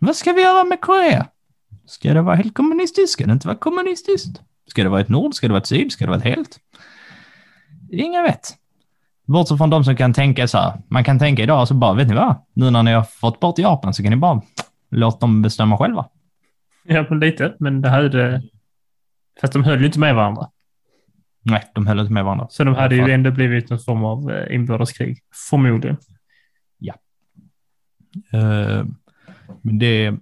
Vad 0.00 0.16
ska 0.16 0.32
vi 0.32 0.42
göra 0.42 0.64
med 0.64 0.80
Korea? 0.80 1.26
Ska 1.86 2.14
det 2.14 2.22
vara 2.22 2.36
helt 2.36 2.54
kommunistiskt? 2.54 3.12
Ska 3.12 3.26
det 3.26 3.32
inte 3.32 3.46
vara 3.46 3.58
kommunistiskt? 3.58 4.40
Ska 4.66 4.82
det 4.82 4.88
vara 4.88 5.00
ett 5.00 5.08
nord? 5.08 5.34
Ska 5.34 5.46
det 5.46 5.52
vara 5.52 5.60
ett 5.60 5.66
syd? 5.66 5.92
Ska 5.92 6.04
det 6.04 6.08
vara 6.08 6.18
ett 6.18 6.24
helt? 6.24 6.58
Ingen 7.90 8.22
vet. 8.22 8.56
Bortsett 9.26 9.58
från 9.58 9.70
de 9.70 9.84
som 9.84 9.96
kan 9.96 10.12
tänka 10.12 10.48
så 10.48 10.58
här. 10.58 10.72
Man 10.88 11.04
kan 11.04 11.18
tänka 11.18 11.42
idag 11.42 11.68
så 11.68 11.74
bara, 11.74 11.94
vet 11.94 12.08
ni 12.08 12.14
vad? 12.14 12.36
Nu 12.52 12.70
när 12.70 12.82
ni 12.82 12.92
har 12.92 13.02
fått 13.02 13.40
bort 13.40 13.58
Japan 13.58 13.94
så 13.94 14.02
kan 14.02 14.10
ni 14.10 14.16
bara 14.16 14.42
låta 14.90 15.18
dem 15.18 15.42
bestämma 15.42 15.78
själva. 15.78 16.06
Ja, 16.84 17.06
men 17.10 17.20
lite. 17.20 17.54
Men 17.58 17.82
det 17.82 17.88
hade... 17.88 18.42
Fast 19.40 19.52
de 19.52 19.64
höll 19.64 19.80
ju 19.80 19.86
inte 19.86 19.98
med 19.98 20.14
varandra. 20.14 20.48
Nej, 21.42 21.62
de 21.74 21.86
höll 21.86 22.00
inte 22.00 22.12
med 22.12 22.24
varandra. 22.24 22.46
Så 22.50 22.64
de 22.64 22.74
hade 22.74 22.96
ju 22.96 23.12
ändå 23.12 23.30
blivit 23.30 23.70
någon 23.70 23.78
form 23.78 24.04
av 24.04 24.30
eh, 24.30 24.54
inbördeskrig. 24.54 25.18
Förmodligen. 25.50 25.96
Eh, 28.32 28.84
men 29.62 29.78
det, 29.78 30.14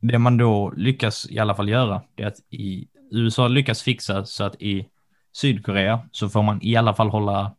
det 0.00 0.18
man 0.18 0.36
då 0.36 0.72
lyckas 0.76 1.30
i 1.30 1.38
alla 1.38 1.54
fall 1.54 1.68
göra, 1.68 2.02
det 2.14 2.22
är 2.22 2.26
att 2.26 2.40
i 2.50 2.88
USA 3.10 3.48
lyckas 3.48 3.82
fixa 3.82 4.24
så 4.24 4.44
att 4.44 4.62
i 4.62 4.88
Sydkorea 5.32 6.00
så 6.10 6.28
får 6.28 6.42
man 6.42 6.62
i 6.62 6.76
alla 6.76 6.94
fall 6.94 7.08
hålla 7.08 7.54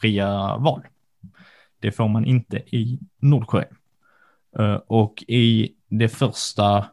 fria 0.00 0.56
val. 0.56 0.82
Det 1.80 1.92
får 1.92 2.08
man 2.08 2.24
inte 2.24 2.56
i 2.56 2.98
Nordkorea. 3.18 3.68
Eh, 4.58 4.74
och 4.74 5.24
i 5.28 5.72
det 5.88 6.08
första 6.08 6.86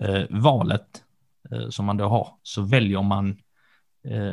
eh, 0.00 0.22
valet 0.30 1.00
som 1.70 1.86
man 1.86 1.96
då 1.96 2.08
har 2.08 2.28
så 2.42 2.62
väljer 2.62 3.02
man 3.02 3.38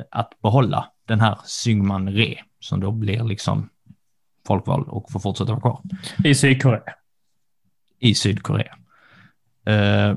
att 0.09 0.41
behålla 0.41 0.91
den 1.05 1.19
här 1.19 1.37
Syngman-Re 1.45 2.37
som 2.59 2.79
då 2.79 2.91
blir 2.91 3.23
liksom 3.23 3.69
folkval 4.47 4.83
och 4.89 5.11
får 5.11 5.19
fortsätta 5.19 5.51
vara 5.51 5.61
kvar 5.61 5.81
I 6.23 6.35
Sydkorea. 6.35 6.81
i 7.99 8.15
Sydkorea. 8.15 8.75
Eh, 9.65 10.15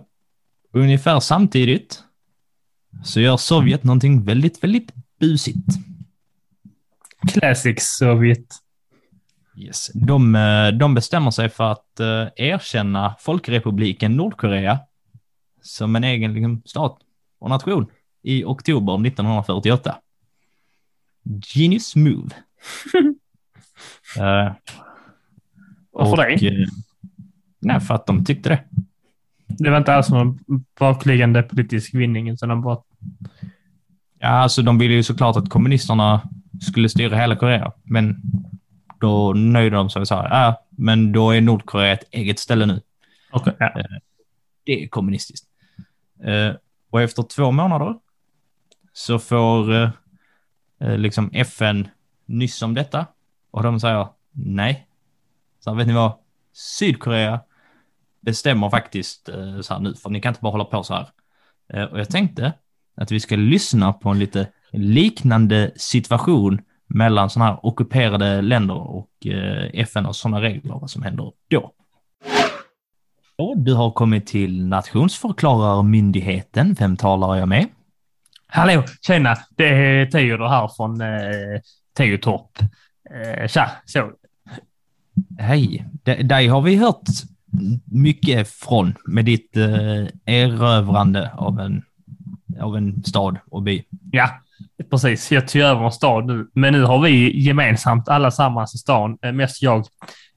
ungefär 0.73 1.21
samtidigt 1.21 2.03
så 3.05 3.21
gör 3.21 3.37
Sovjet 3.37 3.85
någonting 3.85 4.25
väldigt, 4.25 4.65
väldigt 4.65 4.93
busigt. 5.21 5.69
Classic 7.33 7.77
Sovjet. 7.79 8.47
Yes. 9.57 9.91
De, 9.95 10.35
eh, 10.35 10.69
de 10.69 10.95
bestämmer 10.95 11.31
sig 11.31 11.49
för 11.49 11.73
att 11.73 12.01
eh, 12.01 12.27
erkänna 12.37 13.17
Folkrepubliken 13.19 14.17
Nordkorea 14.17 14.79
som 15.63 15.97
en 15.97 16.05
egen 16.05 16.35
liksom, 16.35 16.63
stat 16.65 16.99
och 17.39 17.51
nation 17.51 17.87
i 18.23 18.45
oktober 18.45 19.07
1948. 19.07 19.97
Genius 21.55 21.97
move. 21.97 22.31
Eh, 24.19 24.53
Varför 25.93 26.17
det? 26.17 26.47
eh, 26.47 26.69
nej, 27.61 27.81
för 27.81 27.95
att 27.95 28.07
de 28.07 28.25
tyckte 28.25 28.49
det. 28.49 28.65
Det 29.47 29.71
var 29.71 29.79
inte 29.79 29.95
alls 29.95 30.11
någon 30.11 30.39
bakliggande 30.79 31.43
politisk 31.43 31.95
vinning, 31.95 32.29
utan 32.29 32.49
de 32.49 32.63
bara... 32.63 32.79
Ja, 34.19 34.29
alltså 34.29 34.63
de 34.63 34.79
ville 34.79 34.95
ju 34.95 35.03
såklart 35.03 35.37
att 35.37 35.49
kommunisterna 35.49 36.29
skulle 36.61 36.89
styra 36.89 37.17
hela 37.17 37.37
Korea, 37.37 37.73
men 37.83 38.23
då 39.01 39.33
nöjde 39.33 39.77
de 39.77 39.91
sig 39.91 40.01
och 40.01 40.09
sa, 40.09 40.29
ja, 40.29 40.67
men 40.71 41.13
då 41.13 41.31
är 41.31 41.41
Nordkorea 41.41 41.93
ett 41.93 42.05
eget 42.11 42.39
ställe 42.39 42.67
nu. 42.67 42.81
Okej, 43.31 43.57
ja. 43.59 43.83
det 44.65 44.85
är 44.85 44.89
kommunistiskt. 44.89 45.47
Eh, 46.25 46.55
och 46.91 47.03
efter 47.03 47.23
två 47.23 47.51
månader 47.51 47.95
så 48.93 49.19
får 49.19 49.73
eh, 49.75 49.91
eh, 50.81 50.99
liksom 50.99 51.31
FN 51.33 51.89
nyss 52.27 52.63
om 52.63 52.75
detta 52.75 53.07
och 53.55 53.63
de 53.63 53.81
säger 53.81 54.09
nej. 54.33 54.87
Så 55.61 55.75
vet 55.75 55.87
ni 55.87 55.93
vad? 55.93 56.13
Sydkorea 56.53 57.41
bestämmer 58.21 58.71
faktiskt 58.71 59.29
eh, 59.29 59.61
så 59.61 59.75
här 59.75 59.81
nu, 59.81 59.95
för 59.95 60.11
ni 60.11 60.21
kan 60.21 60.31
inte 60.31 60.41
bara 60.41 60.53
hålla 60.53 60.65
på 60.65 60.83
så 60.83 60.95
här. 60.95 61.09
Eh, 61.73 61.85
och 61.85 62.01
jag 62.01 62.11
tänkte 62.11 62.53
att 62.97 63.13
vi 63.13 63.21
ska 63.21 63.37
lyssna 63.37 63.93
på 63.93 64.09
en 64.09 64.19
lite 64.19 64.49
liknande 64.73 65.73
situation 65.77 66.61
mellan 66.87 67.31
sådana 67.31 67.51
här 67.51 67.67
ockuperade 67.67 68.43
länder 68.43 68.77
och 68.77 69.27
eh, 69.27 69.71
FN 69.73 70.07
och 70.07 70.17
sådana 70.17 70.41
regler, 70.41 70.75
vad 70.81 70.91
som 70.91 71.03
händer 71.03 71.33
då. 71.51 71.73
Och 73.39 73.59
du 73.59 73.75
har 73.75 73.91
kommit 73.91 74.27
till 74.27 74.67
Nationsförklararmyndigheten. 74.67 76.77
Vem 76.79 76.97
talar 76.97 77.37
jag 77.37 77.49
med? 77.49 77.67
Hallå, 78.47 78.85
tjena! 79.07 79.37
Det 79.51 79.69
är 79.69 80.07
Theodor 80.07 80.49
här 80.49 80.69
från 80.69 81.01
eh, 81.01 81.61
Teotorp. 81.97 82.59
Eh, 83.15 83.49
tja, 83.49 83.71
så. 83.85 84.13
Hej, 85.39 85.85
dig 86.05 86.49
har 86.49 86.61
vi 86.61 86.77
hört 86.77 87.09
mycket 87.85 88.49
från 88.49 88.95
med 89.07 89.25
ditt 89.25 89.57
eh, 89.57 90.07
erövrande 90.27 91.31
av 91.35 91.61
en, 91.61 91.83
av 92.61 92.77
en 92.77 93.05
stad 93.05 93.39
och 93.51 93.63
by. 93.63 93.85
Ja, 94.13 94.31
precis. 94.91 95.33
Jag 95.33 95.49
tog 95.49 95.63
över 95.63 95.85
en 95.85 95.93
stad 95.93 96.27
nu. 96.27 96.51
Men 96.53 96.73
nu 96.73 96.83
har 96.83 97.03
vi 97.03 97.41
gemensamt, 97.41 98.09
alla 98.09 98.31
sammans 98.31 98.75
i 98.75 98.79
stan, 98.79 99.19
eh, 99.23 99.33
mest 99.33 99.63
jag, 99.63 99.87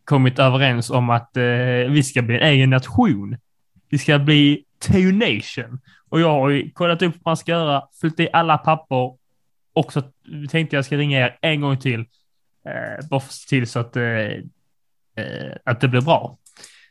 kommit 0.03 0.39
överens 0.39 0.89
om 0.89 1.09
att 1.09 1.37
eh, 1.37 1.43
vi 1.89 2.03
ska 2.03 2.21
bli 2.21 2.35
en 2.35 2.41
egen 2.41 2.69
nation. 2.69 3.37
Vi 3.89 3.97
ska 3.97 4.19
bli 4.19 4.63
Teo 4.79 5.11
Nation. 5.11 5.79
Och 6.09 6.19
jag 6.19 6.31
har 6.31 6.49
ju 6.49 6.71
kollat 6.71 7.01
upp 7.01 7.15
vad 7.15 7.31
man 7.31 7.37
ska 7.37 7.51
göra, 7.51 7.83
fyllt 8.01 8.19
i 8.19 8.29
alla 8.33 8.57
papper 8.57 9.13
och 9.73 9.93
så 9.93 10.01
tänkte 10.49 10.75
jag 10.75 10.85
ska 10.85 10.97
ringa 10.97 11.19
er 11.19 11.37
en 11.41 11.61
gång 11.61 11.77
till. 11.77 12.05
Eh, 12.67 13.08
bara 13.10 13.19
se 13.19 13.49
till 13.49 13.67
så 13.67 13.80
att, 13.80 13.95
eh, 13.95 14.03
eh, 14.03 15.56
att 15.65 15.82
det 15.82 15.88
blir 15.88 16.01
bra. 16.01 16.38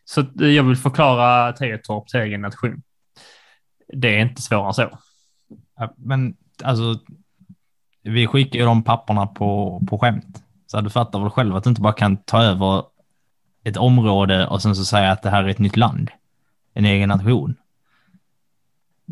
Så 0.05 0.21
eh, 0.21 0.47
jag 0.49 0.63
vill 0.63 0.77
förklara 0.77 1.53
Teotorp 1.53 2.09
till 2.09 2.21
egen 2.21 2.41
nation. 2.41 2.83
Det 3.93 4.17
är 4.17 4.21
inte 4.21 4.43
svårare 4.43 4.67
än 4.67 4.75
så. 4.75 4.99
Ja, 5.79 5.95
Men 5.97 6.37
alltså, 6.63 7.01
vi 8.03 8.27
skickar 8.27 8.59
ju 8.59 8.65
de 8.65 8.83
papperna 8.83 9.27
på, 9.27 9.83
på 9.89 9.99
skämt. 9.99 10.43
Så 10.67 10.81
du 10.81 10.91
fattar 10.91 11.19
väl 11.21 11.31
själv 11.31 11.57
att 11.57 11.65
du 11.65 11.71
inte 11.71 11.83
bara 11.83 11.93
kan 11.93 12.17
ta 12.17 12.43
över 12.43 12.85
ett 13.65 13.77
område 13.77 14.47
och 14.47 14.63
sen 14.63 14.77
så 14.77 14.85
säga 14.85 15.11
att 15.11 15.23
det 15.23 15.31
här 15.31 15.45
är 15.45 15.49
ett 15.49 15.59
nytt 15.59 15.77
land. 15.77 16.11
En 16.75 16.85
egen 16.85 17.09
nation. 17.09 17.55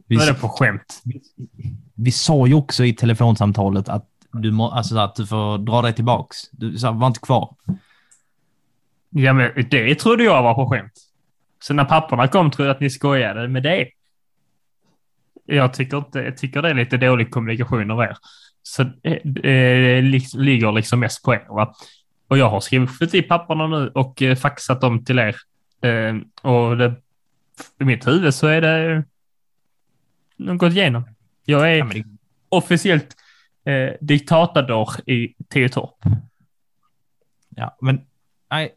Vi, 0.07 0.17
Vad 0.17 0.29
är 0.29 0.33
det 0.33 0.41
på 0.41 0.49
skämt? 0.49 1.03
vi 1.95 2.13
sa 2.13 2.47
ju 2.47 2.55
också 2.55 2.85
i 2.85 2.93
telefonsamtalet 2.93 3.89
att 3.89 4.09
du, 4.35 4.51
må, 4.51 4.71
alltså, 4.71 4.99
att 4.99 5.15
du 5.15 5.27
får 5.27 5.59
dra 5.59 5.83
dig 5.83 5.93
tillbaks. 5.93 6.37
Du 6.51 6.79
sa, 6.79 6.93
var 6.93 7.07
inte 7.07 7.21
kvar. 7.21 7.55
Ja, 9.11 9.33
men 9.33 9.67
det 9.71 9.95
trodde 9.95 10.25
jag 10.25 10.43
var 10.43 10.55
på 10.55 10.71
skämt. 10.71 10.93
Så 11.63 11.75
när 11.75 11.85
papporna 11.85 12.29
kom 12.29 12.51
trodde 12.51 12.69
jag 12.69 12.75
att 12.75 12.81
ni 12.81 12.91
skojade 12.91 13.49
med 13.49 13.63
det. 13.63 13.89
Jag 15.47 15.75
tycker, 15.75 15.97
inte, 15.97 16.19
jag 16.19 16.37
tycker 16.37 16.63
det 16.63 16.71
är 16.71 16.75
lite 16.75 16.97
dålig 16.97 17.31
kommunikation 17.31 17.91
av 17.91 18.03
er. 18.03 18.17
Så 18.63 18.83
det, 18.83 19.21
det 19.25 20.01
liksom, 20.01 20.41
ligger 20.41 20.73
liksom 20.73 21.01
mest 21.01 21.25
på 21.25 21.35
er. 21.35 21.47
Va? 21.49 21.75
Och 22.29 22.39
jag 22.39 22.51
har 22.51 22.61
skrivit 22.61 23.15
i 23.15 23.23
papperna 23.23 23.67
nu 23.67 23.89
och 23.89 24.23
eh, 24.23 24.37
faxat 24.37 24.81
dem 24.81 25.05
till 25.05 25.19
er. 25.19 25.37
Eh, 25.81 26.17
och 26.43 26.77
det, 26.77 26.95
i 27.81 27.85
mitt 27.85 28.07
huvud 28.07 28.35
så 28.35 28.47
är 28.47 28.61
det 28.61 29.05
nog 30.37 30.59
gått 30.59 30.73
igenom. 30.73 31.05
Jag 31.45 31.73
är 31.73 31.77
Ja, 31.77 31.85
det, 31.85 32.05
officiellt 32.49 33.17
eh, 33.65 33.93
diktatador 34.01 34.89
i 35.07 35.35
Teotorp. 35.53 35.95
ja, 37.57 37.77
men 37.81 38.01
nej, 38.51 38.75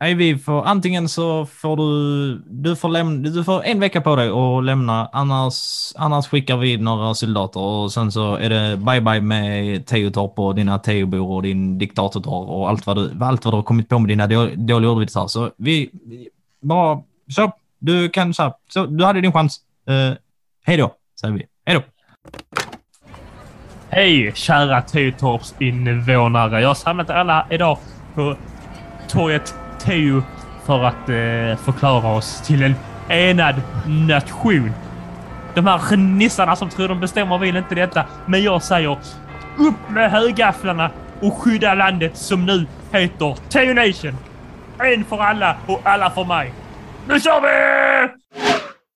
nej, 0.00 0.14
vi 0.14 0.38
får 0.38 0.64
antingen 0.64 1.08
så 1.08 1.46
får 1.46 1.76
du, 1.76 2.34
du 2.46 2.76
får 2.76 2.88
lämna, 2.88 3.28
du 3.30 3.44
får 3.44 3.64
en 3.64 3.80
vecka 3.80 4.00
på 4.00 4.16
dig 4.16 4.28
att 4.28 4.64
lämna, 4.64 5.08
annars, 5.12 5.54
annars 5.96 6.26
skickar 6.26 6.56
vi 6.56 6.76
några 6.76 7.14
soldater 7.14 7.60
och 7.60 7.92
sen 7.92 8.12
så 8.12 8.34
är 8.34 8.48
det 8.50 8.76
bye 8.76 9.00
bye 9.00 9.20
med 9.20 9.86
Teotorp 9.86 10.38
och 10.38 10.54
dina 10.54 10.78
Teobor 10.78 11.20
och 11.30 11.42
din 11.42 11.78
diktator 11.78 12.28
och 12.28 12.68
allt 12.68 12.86
vad 12.86 12.96
du, 12.96 13.24
allt 13.24 13.44
vad 13.44 13.54
du 13.54 13.56
har 13.56 13.62
kommit 13.62 13.88
på 13.88 13.98
med 13.98 14.08
dina 14.08 14.26
då- 14.26 14.50
dåliga 14.56 14.90
ordvitsar. 14.90 15.26
Så 15.28 15.50
vi, 15.56 15.90
vi- 15.92 16.28
bara, 16.60 17.02
så, 17.30 17.52
du 17.78 18.08
kan 18.08 18.34
så, 18.34 18.42
här, 18.42 18.52
så 18.68 18.86
du 18.86 19.04
hade 19.04 19.20
din 19.20 19.32
chans. 19.32 19.60
Uh, 19.90 20.16
hej 20.64 20.76
då, 20.76 20.94
säger 21.20 21.34
vi. 21.34 21.46
Hej 21.64 21.74
då. 21.76 21.82
Hej 23.90 24.32
kära 24.34 24.82
Teotorps 24.82 25.54
invånare. 25.58 26.60
Jag 26.60 26.68
har 26.68 26.74
samlat 26.74 27.10
alla 27.10 27.46
idag 27.50 27.78
på 28.14 28.36
torget 29.08 29.54
Teo 29.78 30.22
för 30.66 30.84
att 30.84 31.08
eh, 31.08 31.64
förklara 31.64 32.08
oss 32.08 32.40
till 32.46 32.62
en 32.62 32.74
enad 33.08 33.54
nation. 33.86 34.72
De 35.54 35.66
här 35.66 35.96
nissarna 35.96 36.56
som 36.56 36.68
tror 36.68 36.88
de 36.88 37.00
bestämmer 37.00 37.38
vill 37.38 37.56
inte 37.56 37.74
detta, 37.74 38.04
men 38.26 38.42
jag 38.42 38.62
säger 38.62 38.98
upp 39.58 39.90
med 39.90 40.10
högafflarna 40.10 40.90
och 41.20 41.34
skydda 41.34 41.74
landet 41.74 42.16
som 42.16 42.46
nu 42.46 42.66
heter 42.92 43.36
Teo 43.48 43.74
Nation. 43.74 44.16
En 44.78 45.04
för 45.04 45.18
alla 45.18 45.56
och 45.66 45.80
alla 45.84 46.10
för 46.10 46.24
mig. 46.24 46.52
Nu 47.08 47.20
kör 47.20 47.40
vi! 47.40 48.47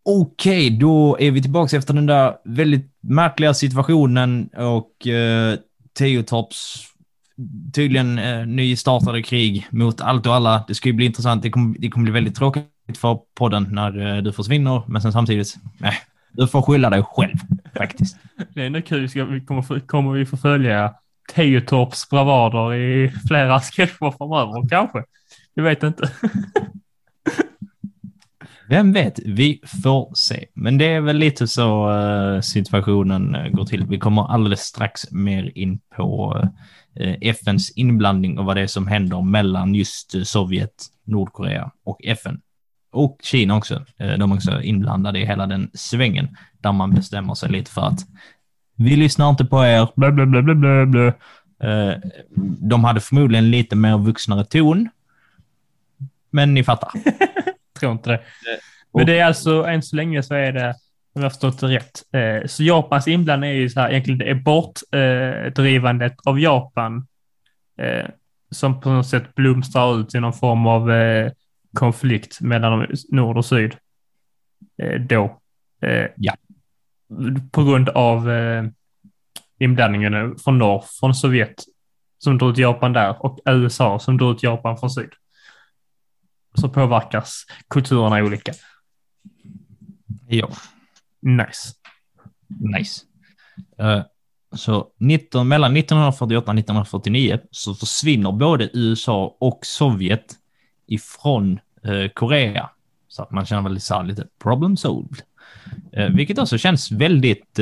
Okej, 0.04 0.70
då 0.70 1.16
är 1.20 1.30
vi 1.30 1.42
tillbaka 1.42 1.76
efter 1.76 1.94
den 1.94 2.06
där 2.06 2.36
väldigt 2.44 2.90
märkliga 3.00 3.54
situationen 3.54 4.48
och 4.56 5.06
eh, 5.06 5.58
Teotorps 5.98 6.88
tydligen 7.74 8.18
eh, 8.18 8.46
nystartade 8.46 9.22
krig 9.22 9.66
mot 9.70 10.00
allt 10.00 10.26
och 10.26 10.34
alla. 10.34 10.64
Det 10.68 10.74
ska 10.74 10.88
ju 10.88 10.92
bli 10.92 11.06
intressant. 11.06 11.42
Det 11.42 11.50
kommer, 11.50 11.78
det 11.78 11.88
kommer 11.88 12.04
bli 12.04 12.12
väldigt 12.12 12.36
tråkigt 12.36 12.98
för 12.98 13.18
podden 13.34 13.68
när 13.70 14.16
eh, 14.16 14.22
du 14.22 14.32
försvinner, 14.32 14.82
men 14.86 15.02
sen 15.02 15.12
samtidigt, 15.12 15.54
nej, 15.78 15.94
du 16.32 16.46
får 16.46 16.62
skylla 16.62 16.90
dig 16.90 17.02
själv 17.02 17.36
faktiskt. 17.76 18.16
Det 18.54 18.62
är 18.62 18.66
ändå 18.66 18.82
kul. 18.82 19.08
Ska 19.08 19.24
vi 19.24 19.40
kommer, 19.40 19.80
kommer 19.80 20.12
vi 20.12 20.26
få 20.26 20.36
följa 20.36 20.94
Teotorps 21.34 22.08
bravader 22.10 22.74
i 22.74 23.12
flera 23.28 23.60
sketcher 23.60 24.10
framöver 24.10 24.68
kanske? 24.68 25.04
Vi 25.54 25.62
vet 25.62 25.82
inte. 25.82 26.10
Vem 28.72 28.92
vet, 28.92 29.18
vi 29.24 29.60
får 29.82 30.12
se. 30.14 30.44
Men 30.54 30.78
det 30.78 30.84
är 30.84 31.00
väl 31.00 31.16
lite 31.16 31.48
så 31.48 31.90
eh, 31.90 32.40
situationen 32.40 33.34
eh, 33.34 33.48
går 33.48 33.64
till. 33.64 33.86
Vi 33.86 33.98
kommer 33.98 34.32
alldeles 34.32 34.60
strax 34.60 35.10
mer 35.10 35.58
in 35.58 35.80
på 35.96 36.42
eh, 36.96 37.14
FNs 37.20 37.70
inblandning 37.70 38.38
och 38.38 38.44
vad 38.44 38.56
det 38.56 38.60
är 38.62 38.66
som 38.66 38.86
händer 38.86 39.22
mellan 39.22 39.74
just 39.74 40.26
Sovjet, 40.26 40.86
Nordkorea 41.04 41.70
och 41.84 42.04
FN. 42.04 42.40
Och 42.92 43.18
Kina 43.22 43.56
också. 43.56 43.84
De 43.98 44.32
är 44.32 44.34
också 44.34 44.62
inblandade 44.62 45.18
i 45.18 45.26
hela 45.26 45.46
den 45.46 45.70
svängen 45.74 46.36
där 46.60 46.72
man 46.72 46.90
bestämmer 46.90 47.34
sig 47.34 47.50
lite 47.50 47.70
för 47.70 47.82
att 47.82 48.00
vi 48.76 48.96
lyssnar 48.96 49.30
inte 49.30 49.44
på 49.44 49.64
er, 49.64 49.88
blö, 49.96 50.12
blö, 50.12 50.26
blö, 50.26 50.42
blö, 50.42 50.54
blö, 50.54 50.86
blö. 50.86 51.12
De 52.58 52.84
hade 52.84 53.00
förmodligen 53.00 53.50
lite 53.50 53.76
mer 53.76 53.98
vuxnare 53.98 54.44
ton. 54.44 54.88
Men 56.30 56.54
ni 56.54 56.64
fattar. 56.64 56.90
Tror 57.82 57.92
inte 57.92 58.10
det. 58.10 58.20
Men 58.94 59.06
det 59.06 59.18
är 59.18 59.24
alltså, 59.24 59.64
än 59.64 59.82
så 59.82 59.96
länge 59.96 60.22
så 60.22 60.34
är 60.34 60.52
det, 60.52 60.68
om 61.14 61.22
jag 61.22 61.22
har 61.22 61.30
förstått 61.30 61.60
det 61.60 61.66
rätt, 61.66 62.02
eh, 62.12 62.46
så 62.46 62.62
Japans 62.62 63.08
inblandning 63.08 63.50
är 63.50 63.54
ju 63.54 63.68
så 63.68 63.80
här, 63.80 63.90
egentligen 63.90 64.18
det 64.18 64.30
är 64.30 64.34
bortdrivandet 64.34 66.14
av 66.24 66.40
Japan 66.40 67.06
eh, 67.78 68.06
som 68.50 68.80
på 68.80 68.90
något 68.90 69.06
sätt 69.06 69.34
blomstrar 69.34 70.00
ut 70.00 70.14
i 70.14 70.20
någon 70.20 70.32
form 70.32 70.66
av 70.66 70.92
eh, 70.92 71.32
konflikt 71.72 72.40
mellan 72.40 72.86
nord 73.08 73.36
och 73.36 73.44
syd. 73.44 73.76
Då. 75.08 75.38
Ja. 76.16 76.34
På 77.50 77.64
grund 77.64 77.88
av 77.88 78.28
inblandningen 79.58 80.38
från 80.38 80.58
norr, 80.58 80.84
från 81.00 81.14
Sovjet 81.14 81.64
som 82.18 82.38
drog 82.38 82.50
ut 82.50 82.58
Japan 82.58 82.92
där 82.92 83.24
och 83.24 83.38
USA 83.44 83.98
som 83.98 84.16
drog 84.16 84.36
ut 84.36 84.42
Japan 84.42 84.78
från 84.78 84.90
syd. 84.90 85.10
Så 86.54 86.68
påverkas 86.68 87.46
kulturerna 87.68 88.16
olika. 88.16 88.52
Ja. 90.28 90.48
Nice. 91.20 91.74
Nice. 92.48 93.04
Eh, 93.78 94.02
så 94.54 94.86
19, 94.98 95.48
mellan 95.48 95.76
1948 95.76 96.50
och 96.50 96.58
1949 96.58 97.38
så 97.50 97.74
försvinner 97.74 98.32
både 98.32 98.70
USA 98.72 99.36
och 99.40 99.66
Sovjet 99.66 100.34
ifrån 100.86 101.60
eh, 101.84 102.08
Korea. 102.14 102.70
Så 103.08 103.22
att 103.22 103.30
man 103.30 103.46
känner 103.46 103.62
väl 103.62 103.80
så 103.80 104.02
lite 104.02 104.26
problem 104.42 104.76
solved. 104.76 105.22
Eh, 105.92 106.08
vilket 106.08 106.38
också 106.38 106.58
känns 106.58 106.92
väldigt 106.92 107.58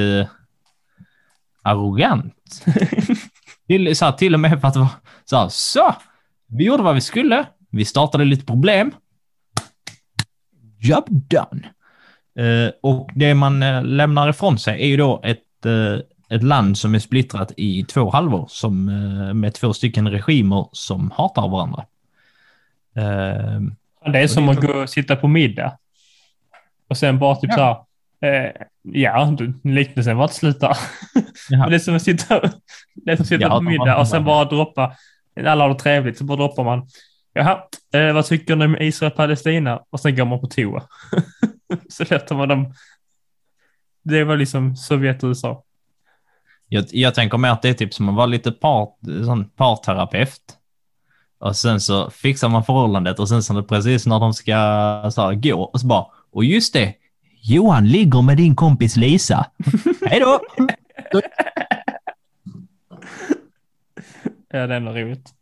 arrogant. 1.63 2.65
till, 3.67 3.97
så 3.97 4.05
här, 4.05 4.13
till 4.13 4.35
och 4.35 4.41
med 4.41 4.61
för 4.61 4.69
att 4.69 4.75
det 4.75 4.81
var 4.81 4.89
så 5.25 5.37
här, 5.37 5.49
så, 5.49 5.95
vi 6.47 6.65
gjorde 6.65 6.83
vad 6.83 6.95
vi 6.95 7.01
skulle. 7.01 7.47
Vi 7.71 7.85
startade 7.85 8.25
lite 8.25 8.47
problem. 8.47 8.93
Job 10.79 11.05
done. 11.09 11.67
Eh, 12.39 12.73
och 12.83 13.11
det 13.15 13.35
man 13.35 13.63
eh, 13.63 13.85
lämnar 13.85 14.29
ifrån 14.31 14.59
sig 14.59 14.83
är 14.83 14.87
ju 14.87 14.97
då 14.97 15.21
ett, 15.25 15.67
eh, 15.67 16.37
ett 16.37 16.43
land 16.43 16.79
som 16.79 16.95
är 16.95 16.99
splittrat 16.99 17.53
i 17.57 17.85
två 17.85 18.11
halvor 18.11 18.47
som, 18.51 18.85
med 19.41 19.55
två 19.55 19.73
stycken 19.73 20.11
regimer 20.11 20.69
som 20.73 21.11
hatar 21.11 21.49
varandra. 21.49 21.85
Det 24.13 24.19
är 24.19 24.27
som 24.27 24.47
det 24.47 24.53
att 24.53 24.61
gå 24.61 24.73
och 24.73 24.91
sitta 24.91 25.17
på 25.17 25.29
middag. 25.29 25.79
Och 26.89 26.97
sen 26.97 27.19
bara 27.19 27.37
typ 27.37 27.51
Ja. 27.57 27.87
så 28.21 28.27
här. 28.27 28.45
Eh, 28.45 28.53
ja, 28.83 29.37
liknelsen 29.65 30.17
var 30.17 30.25
inte 30.25 30.35
slut 30.35 30.61
där. 30.61 30.77
Jaha. 31.51 31.61
Men 31.61 31.71
det 31.71 31.77
är 31.77 31.79
som 31.79 31.97
att 31.97 32.03
sitta, 32.03 32.41
det 32.95 33.13
är 33.13 33.17
som 33.17 33.23
att 33.23 33.29
sitta 33.29 33.43
Ja, 33.43 33.57
på 33.57 33.61
middag 33.61 33.99
och 33.99 34.09
sen 34.09 34.25
bara 34.25 34.45
droppa. 34.45 34.97
Alla 35.47 35.65
har 35.65 35.69
det 35.69 35.79
trevligt, 35.81 36.19
så 36.19 36.25
bara 36.25 36.37
droppar 36.37 36.65
man. 36.65 36.87
Jaha, 37.33 37.63
eh, 37.95 38.13
vad 38.13 38.27
tycker 38.27 38.57
ni 38.57 38.65
om 38.65 38.77
Israel-Palestina? 38.77 39.83
Och 39.91 40.01
sen 40.01 40.17
går 40.17 40.25
man 40.25 40.41
på 40.41 40.47
toa. 40.47 40.83
så 41.89 42.05
låter 42.11 42.35
man 42.35 42.49
dem. 42.49 42.75
Det 44.03 44.25
var 44.25 44.37
liksom 44.37 44.77
Sovjet 44.77 45.23
och 45.23 45.29
USA. 45.29 45.65
Jag, 46.69 46.85
jag 46.91 47.15
tänker 47.15 47.39
mer 47.39 47.51
att 47.51 47.63
det 47.63 47.69
är 47.69 47.75
typ 47.75 47.95
som 47.95 48.09
att 48.09 48.15
vara 48.15 48.27
lite 48.27 48.53
part, 48.53 48.97
sån 49.25 49.45
parterapeut. 49.45 50.57
Och 51.39 51.57
sen 51.57 51.81
så 51.81 52.11
fixar 52.11 52.49
man 52.49 52.65
förhållandet 52.65 53.19
och 53.19 53.29
sen 53.29 53.43
så 53.43 53.53
är 53.53 53.57
det 53.57 53.69
precis 53.69 54.07
när 54.07 54.21
de 54.21 54.35
ska 54.35 54.55
så 55.15 55.23
här, 55.23 55.35
gå 55.35 55.63
och 55.63 55.81
så 55.81 55.87
bara, 55.87 56.07
och 56.33 56.45
just 56.45 56.73
det, 56.73 56.95
Johan 57.43 57.89
ligger 57.89 58.23
med 58.23 58.37
din 58.37 58.57
kompis 58.57 58.97
Lisa. 58.97 59.47
Hej 60.07 60.21
då! 60.21 60.41
Ja, 64.53 64.67
det 64.67 64.75
är 64.75 64.77
ändå 64.77 64.93
roligt. 64.93 65.35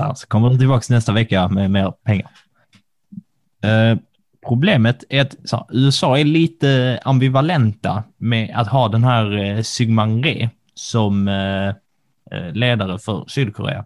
Där, 0.00 0.14
så 0.14 0.26
kommer 0.26 0.50
du 0.50 0.58
tillbaka 0.58 0.94
nästa 0.94 1.12
vecka 1.12 1.48
med 1.48 1.70
mer 1.70 1.92
pengar. 2.04 2.30
Eh, 3.62 3.98
problemet 4.46 5.04
är 5.08 5.20
att 5.20 5.34
så, 5.44 5.66
USA 5.70 6.18
är 6.18 6.24
lite 6.24 7.00
ambivalenta 7.04 8.04
med 8.16 8.52
att 8.54 8.68
ha 8.68 8.88
den 8.88 9.04
här 9.04 9.38
eh, 9.38 9.62
Syngman 9.62 10.22
Rhee 10.22 10.50
som 10.74 11.28
eh, 11.28 11.68
eh, 12.30 12.52
ledare 12.52 12.98
för 12.98 13.24
Sydkorea. 13.28 13.84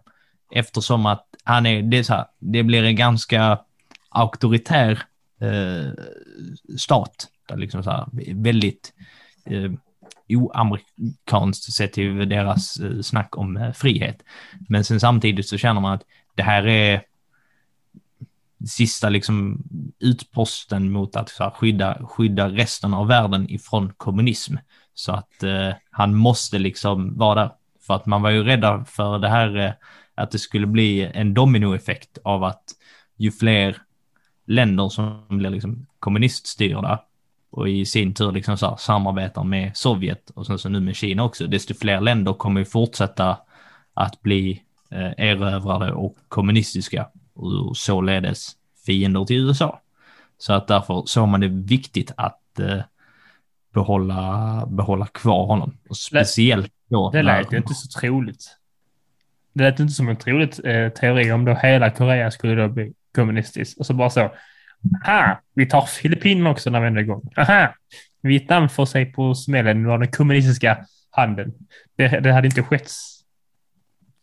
Eftersom 0.51 1.05
att 1.05 1.25
han 1.43 1.65
är, 1.65 1.81
det, 1.81 1.97
är 1.97 2.03
så 2.03 2.13
här, 2.13 2.25
det 2.39 2.63
blir 2.63 2.83
en 2.83 2.95
ganska 2.95 3.59
auktoritär 4.09 4.99
eh, 5.41 5.91
stat. 6.77 7.27
Där 7.47 7.57
liksom 7.57 7.83
så 7.83 7.91
här, 7.91 8.07
väldigt 8.33 8.93
eh, 9.45 9.71
oamerikanskt 10.29 11.73
sett 11.73 11.93
till 11.93 12.29
deras 12.29 12.77
eh, 12.79 13.01
snack 13.01 13.37
om 13.37 13.57
eh, 13.57 13.71
frihet. 13.71 14.23
Men 14.69 14.83
sen 14.83 14.99
samtidigt 14.99 15.47
så 15.47 15.57
känner 15.57 15.81
man 15.81 15.93
att 15.93 16.03
det 16.35 16.43
här 16.43 16.67
är 16.67 17.01
sista 18.67 19.09
liksom 19.09 19.63
utposten 19.99 20.91
mot 20.91 21.15
att 21.15 21.35
här, 21.39 21.49
skydda, 21.49 22.07
skydda 22.07 22.49
resten 22.49 22.93
av 22.93 23.07
världen 23.07 23.49
ifrån 23.49 23.93
kommunism. 23.97 24.55
Så 24.93 25.11
att 25.11 25.43
eh, 25.43 25.71
han 25.91 26.15
måste 26.15 26.59
liksom 26.59 27.17
vara 27.17 27.35
där. 27.35 27.51
För 27.87 27.93
att 27.93 28.05
man 28.05 28.21
var 28.21 28.29
ju 28.29 28.43
rädda 28.43 28.85
för 28.85 29.19
det 29.19 29.29
här 29.29 29.57
eh, 29.57 29.71
att 30.15 30.31
det 30.31 30.39
skulle 30.39 30.67
bli 30.67 31.11
en 31.13 31.33
dominoeffekt 31.33 32.17
av 32.23 32.43
att 32.43 32.63
ju 33.17 33.31
fler 33.31 33.77
länder 34.45 34.89
som 34.89 35.25
blir 35.29 35.49
liksom 35.49 35.85
kommuniststyrda 35.99 36.99
och 37.49 37.69
i 37.69 37.85
sin 37.85 38.13
tur 38.13 38.31
liksom 38.31 38.57
så 38.57 38.69
här, 38.69 38.75
samarbetar 38.75 39.43
med 39.43 39.77
Sovjet 39.77 40.29
och 40.29 40.45
sen 40.45 40.59
så 40.59 40.69
nu 40.69 40.79
med 40.79 40.95
Kina 40.95 41.23
också, 41.23 41.47
desto 41.47 41.73
fler 41.73 42.01
länder 42.01 42.33
kommer 42.33 42.59
ju 42.59 42.65
fortsätta 42.65 43.37
att 43.93 44.21
bli 44.21 44.61
eh, 44.91 45.11
erövrade 45.17 45.93
och 45.93 46.15
kommunistiska 46.27 47.07
och 47.33 47.77
således 47.77 48.51
fiender 48.85 49.25
till 49.25 49.37
USA. 49.37 49.81
Så 50.37 50.53
att 50.53 50.67
därför 50.67 51.03
såg 51.05 51.27
man 51.27 51.39
det 51.39 51.47
viktigt 51.47 52.11
att 52.17 52.59
eh, 52.59 52.81
behålla, 53.73 54.65
behålla 54.69 55.05
kvar 55.05 55.45
honom. 55.45 55.77
Och 55.89 55.97
speciellt 55.97 56.71
då. 56.89 57.11
Det 57.11 57.23
lät 57.23 57.53
ju 57.53 57.57
inte 57.57 57.73
så 57.73 57.99
troligt. 57.99 58.57
Det 59.53 59.63
lät 59.63 59.79
inte 59.79 59.93
som 59.93 60.09
en 60.09 60.15
troligt 60.15 60.59
eh, 60.63 60.89
teori 60.89 61.31
om 61.31 61.45
då 61.45 61.53
hela 61.53 61.89
Korea 61.89 62.31
skulle 62.31 62.55
då 62.55 62.67
bli 62.67 62.93
kommunistiskt. 63.15 63.79
Och 63.79 63.85
så 63.85 63.93
bara 63.93 64.09
så. 64.09 64.31
Aha, 65.07 65.41
vi 65.53 65.65
tar 65.65 65.81
Filippinerna 65.81 66.49
också 66.49 66.69
när 66.69 66.81
vi 66.81 66.87
ändå 66.87 66.99
är 66.99 67.03
igång. 67.03 67.31
Aha, 67.37 67.73
Vietnam 68.21 68.69
får 68.69 68.85
sig 68.85 69.05
på 69.05 69.35
smällen 69.35 69.89
av 69.89 69.99
den 69.99 70.11
kommunistiska 70.11 70.85
handeln. 71.09 71.53
Det, 71.97 72.19
det 72.19 72.33
hade 72.33 72.47
inte 72.47 72.63
skett. 72.63 72.91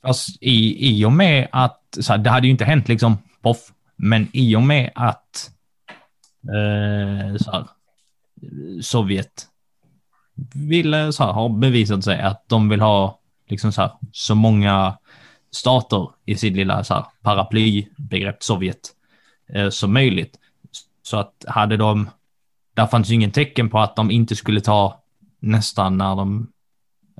Fast 0.02 0.42
i, 0.42 0.88
i 0.90 1.04
och 1.04 1.12
med 1.12 1.48
att, 1.52 1.80
så 2.00 2.12
här, 2.12 2.18
det 2.18 2.30
hade 2.30 2.46
ju 2.46 2.50
inte 2.50 2.64
hänt 2.64 2.88
liksom 2.88 3.18
poff, 3.42 3.72
men 3.96 4.28
i 4.32 4.56
och 4.56 4.62
med 4.62 4.90
att 4.94 5.50
eh, 6.42 7.36
så 7.36 7.50
här, 7.50 7.66
Sovjet 8.82 9.46
ville, 10.54 11.12
så 11.12 11.24
här, 11.24 11.32
har 11.32 11.48
bevisat 11.48 12.04
sig 12.04 12.20
att 12.20 12.48
de 12.48 12.68
vill 12.68 12.80
ha 12.80 13.18
liksom 13.48 13.72
så, 13.72 13.80
här, 13.80 13.90
så 14.12 14.34
många 14.34 14.98
stater 15.50 16.08
i 16.24 16.36
sitt 16.36 16.56
lilla 16.56 16.84
så 16.84 16.94
här, 16.94 17.04
paraplybegrepp 17.22 18.42
Sovjet 18.42 18.90
eh, 19.54 19.68
som 19.68 19.92
möjligt. 19.92 20.38
Så 21.02 21.16
att 21.16 21.44
hade 21.46 21.76
de, 21.76 22.10
där 22.74 22.86
fanns 22.86 23.10
ju 23.10 23.14
ingen 23.14 23.30
tecken 23.30 23.70
på 23.70 23.78
att 23.78 23.96
de 23.96 24.10
inte 24.10 24.36
skulle 24.36 24.60
ta 24.60 25.02
nästan 25.40 25.98
när 25.98 26.16
de 26.16 26.52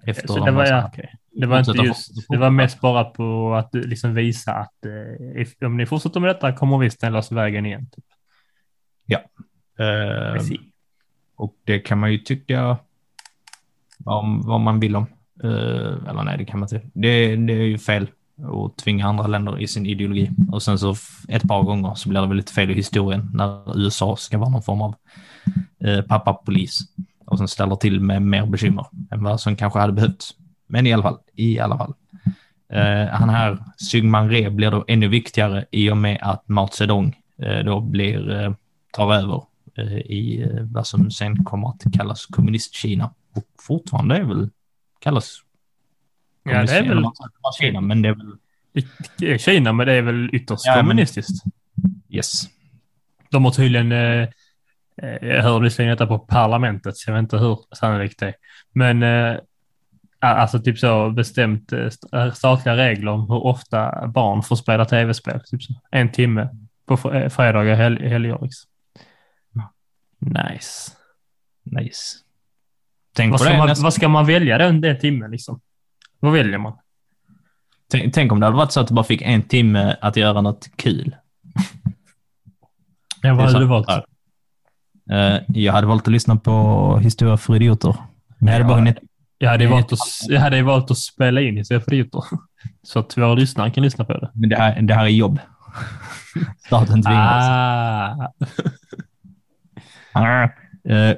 efter 0.07 0.29
Så 0.29 0.37
de 0.37 0.45
det 0.45 0.51
var, 0.53 0.66
ja, 0.66 0.88
okej. 0.88 1.14
det 1.31 1.47
var 1.47 1.59
inte 1.59 1.73
just, 1.73 2.29
det 2.29 2.38
var 2.38 2.51
mest 2.51 2.81
bara 2.81 3.05
på 3.05 3.55
att 3.55 3.75
liksom 3.75 4.14
visa 4.14 4.53
att 4.53 4.87
eh, 4.87 5.66
om 5.66 5.77
ni 5.77 5.87
fortsätter 5.87 6.21
med 6.21 6.31
detta 6.31 6.53
kommer 6.53 6.79
vi 6.79 6.90
ställa 6.90 7.18
oss 7.18 7.33
vägen 7.33 7.66
igen. 7.66 7.90
Typ. 7.90 8.05
Eh, 9.79 10.33
Precis. 10.33 10.61
och 11.37 11.55
det 11.64 11.79
kan 11.79 11.99
man 11.99 12.12
ju 12.12 12.18
tycka 12.18 12.79
om 14.05 14.42
vad 14.47 14.61
man 14.61 14.81
vill 14.81 14.97
om. 14.97 15.07
Eh, 15.45 16.09
eller 16.09 16.25
nej, 16.25 16.38
det 16.38 16.45
kan 16.45 16.61
man 16.61 16.68
inte. 16.73 16.88
Det, 16.95 17.37
det 17.37 17.53
är 17.53 17.66
ju 17.66 17.79
fel 17.79 18.11
och 18.42 18.76
tvinga 18.76 19.07
andra 19.07 19.26
länder 19.26 19.61
i 19.61 19.66
sin 19.66 19.87
ideologi. 19.87 20.31
Och 20.52 20.62
sen 20.62 20.78
så 20.78 20.94
ett 21.28 21.48
par 21.48 21.62
gånger 21.62 21.94
så 21.94 22.09
blir 22.09 22.20
det 22.20 22.26
väl 22.26 22.37
lite 22.37 22.52
fel 22.52 22.70
i 22.70 22.74
historien 22.74 23.31
när 23.35 23.78
USA 23.78 24.16
ska 24.16 24.38
vara 24.38 24.50
någon 24.50 24.62
form 24.62 24.83
av 24.83 24.94
eh, 25.85 26.02
pappapolis 26.02 26.81
och 27.26 27.38
sen 27.38 27.48
ställer 27.48 27.76
till 27.76 28.00
med 28.00 28.22
mer 28.22 28.46
bekymmer 28.46 28.87
än 29.11 29.22
vad 29.22 29.40
som 29.40 29.57
kanske 29.57 29.78
hade 29.78 29.92
behövts. 29.92 30.35
Men 30.66 30.87
i 30.87 30.92
alla 30.92 31.02
fall, 31.02 31.18
i 31.35 31.59
alla 31.59 31.78
fall. 31.78 31.94
Eh, 32.72 33.07
han 33.09 33.28
här, 33.28 33.64
Syngman 33.76 34.31
Re, 34.31 34.50
blir 34.50 34.70
då 34.70 34.85
ännu 34.88 35.09
viktigare 35.09 35.64
i 35.70 35.90
och 35.90 35.96
med 35.96 36.18
att 36.22 36.48
Mao 36.48 36.68
Zedong 36.68 37.16
eh, 37.42 37.59
då 37.59 37.81
blir, 37.81 38.31
eh, 38.31 38.52
tar 38.92 39.14
över 39.14 39.42
eh, 39.74 39.96
i 39.96 40.42
eh, 40.42 40.62
vad 40.62 40.87
som 40.87 41.11
sen 41.11 41.44
kommer 41.44 41.68
att 41.68 41.83
kallas 41.92 42.26
kommunistkina. 42.26 43.11
Och 43.35 43.44
fortfarande 43.59 44.16
är 44.16 44.24
väl 44.24 44.50
kallas 44.98 45.38
Ja, 46.44 46.62
det 46.62 46.72
är 46.78 46.83
väl 46.94 47.05
Kina, 47.61 47.81
men 47.81 48.02
det 48.02 48.09
är 48.09 48.14
väl 48.14 49.38
Kina, 49.38 49.72
men 49.72 49.87
det 49.87 49.92
är 49.92 50.02
väl 50.02 50.31
ytterst 50.33 50.66
Ja, 50.66 50.72
men- 50.76 50.85
kommunistiskt. 50.85 51.44
yes. 52.09 52.42
De 53.31 53.44
har 53.44 53.52
tydligen, 53.52 53.92
eh, 53.92 54.28
eh, 55.02 55.28
jag 55.28 55.42
hörde 55.42 55.64
nyligen 55.64 55.87
detta 55.90 56.07
på 56.07 56.18
parlamentet, 56.18 56.96
så 56.96 57.11
jag 57.11 57.14
vet 57.14 57.22
inte 57.22 57.38
hur 57.38 57.59
sannolikt 57.76 58.18
det 58.20 58.26
är. 58.26 58.35
Men 58.72 59.02
eh, 59.02 59.38
alltså 60.20 60.59
typ 60.61 60.78
så 60.78 61.11
bestämt 61.11 61.72
eh, 61.72 61.88
eh, 62.12 62.33
statliga 62.33 62.76
regler 62.76 63.12
om 63.12 63.20
hur 63.20 63.44
ofta 63.46 64.07
barn 64.09 64.42
får 64.42 64.57
spela 64.57 64.85
tv-spel. 64.85 65.40
Typ 65.46 65.62
så. 65.62 65.74
En 65.90 66.12
timme 66.12 66.48
på 66.87 66.96
fr- 66.96 67.28
fredagar 67.28 67.72
och 67.72 67.78
hel- 67.78 68.02
helger. 68.09 68.38
Liksom. 68.42 68.70
Nice. 70.18 70.93
Nice. 71.64 72.18
Tänk 73.14 73.30
Vad 73.30 73.40
ska, 73.40 73.57
man, 73.57 73.68
nästa- 73.68 73.82
vad 73.84 73.95
ska 73.95 74.09
man 74.09 74.26
välja 74.26 74.59
den, 74.59 74.80
den 74.80 74.99
timmen 75.01 75.30
liksom? 75.30 75.61
Vad 76.23 76.33
väljer 76.33 76.59
man? 76.59 76.73
tänk, 77.91 78.14
tänk 78.14 78.33
om 78.33 78.41
det 78.41 78.47
hade 78.47 78.57
varit 78.57 78.73
så 78.73 78.81
att 78.81 78.89
du 78.89 78.95
bara 78.95 79.05
fick 79.05 79.23
en 79.23 79.43
timme 79.43 79.97
att 80.01 80.16
göra 80.16 80.41
något 80.41 80.70
kul. 80.77 81.16
Ja, 83.23 83.35
vad 83.35 83.45
hade 83.47 83.59
du 83.59 83.66
valt? 83.66 83.89
Eh, 85.11 85.37
jag 85.49 85.73
hade 85.73 85.87
valt 85.87 86.03
att 86.09 86.12
lyssna 86.12 86.37
på 86.37 86.99
Historia 87.03 87.37
för 87.37 87.57
idioter. 87.57 87.97
Men 88.39 88.47
jag 88.47 88.53
hade 88.53 88.64
Ja. 88.64 88.68
bara 88.68 88.79
hunnit 88.79 88.99
Jag 89.39 89.51
hade, 89.51 89.64
Nej, 89.64 89.73
valt 89.73 89.93
att, 89.93 89.99
jag 90.29 90.41
hade 90.41 90.62
valt 90.62 90.91
att 90.91 90.99
spela 90.99 91.41
in 91.41 91.59
istället 91.59 91.85
för 91.85 91.95
idioter. 91.95 92.25
Så 92.83 92.99
att 92.99 93.16
våra 93.18 93.35
lyssnare 93.35 93.70
kan 93.70 93.85
lyssna 93.85 94.05
på 94.05 94.12
det. 94.12 94.31
Men 94.35 94.49
det 94.49 94.57
här, 94.57 94.83
det 94.83 94.95
här 94.95 95.05
är 95.05 95.09
jobb. 95.09 95.41
Staten 96.66 97.03
tvingar 97.03 97.39
oss. 97.39 97.45
Ah. 100.14 100.49
Eh, 100.89 101.16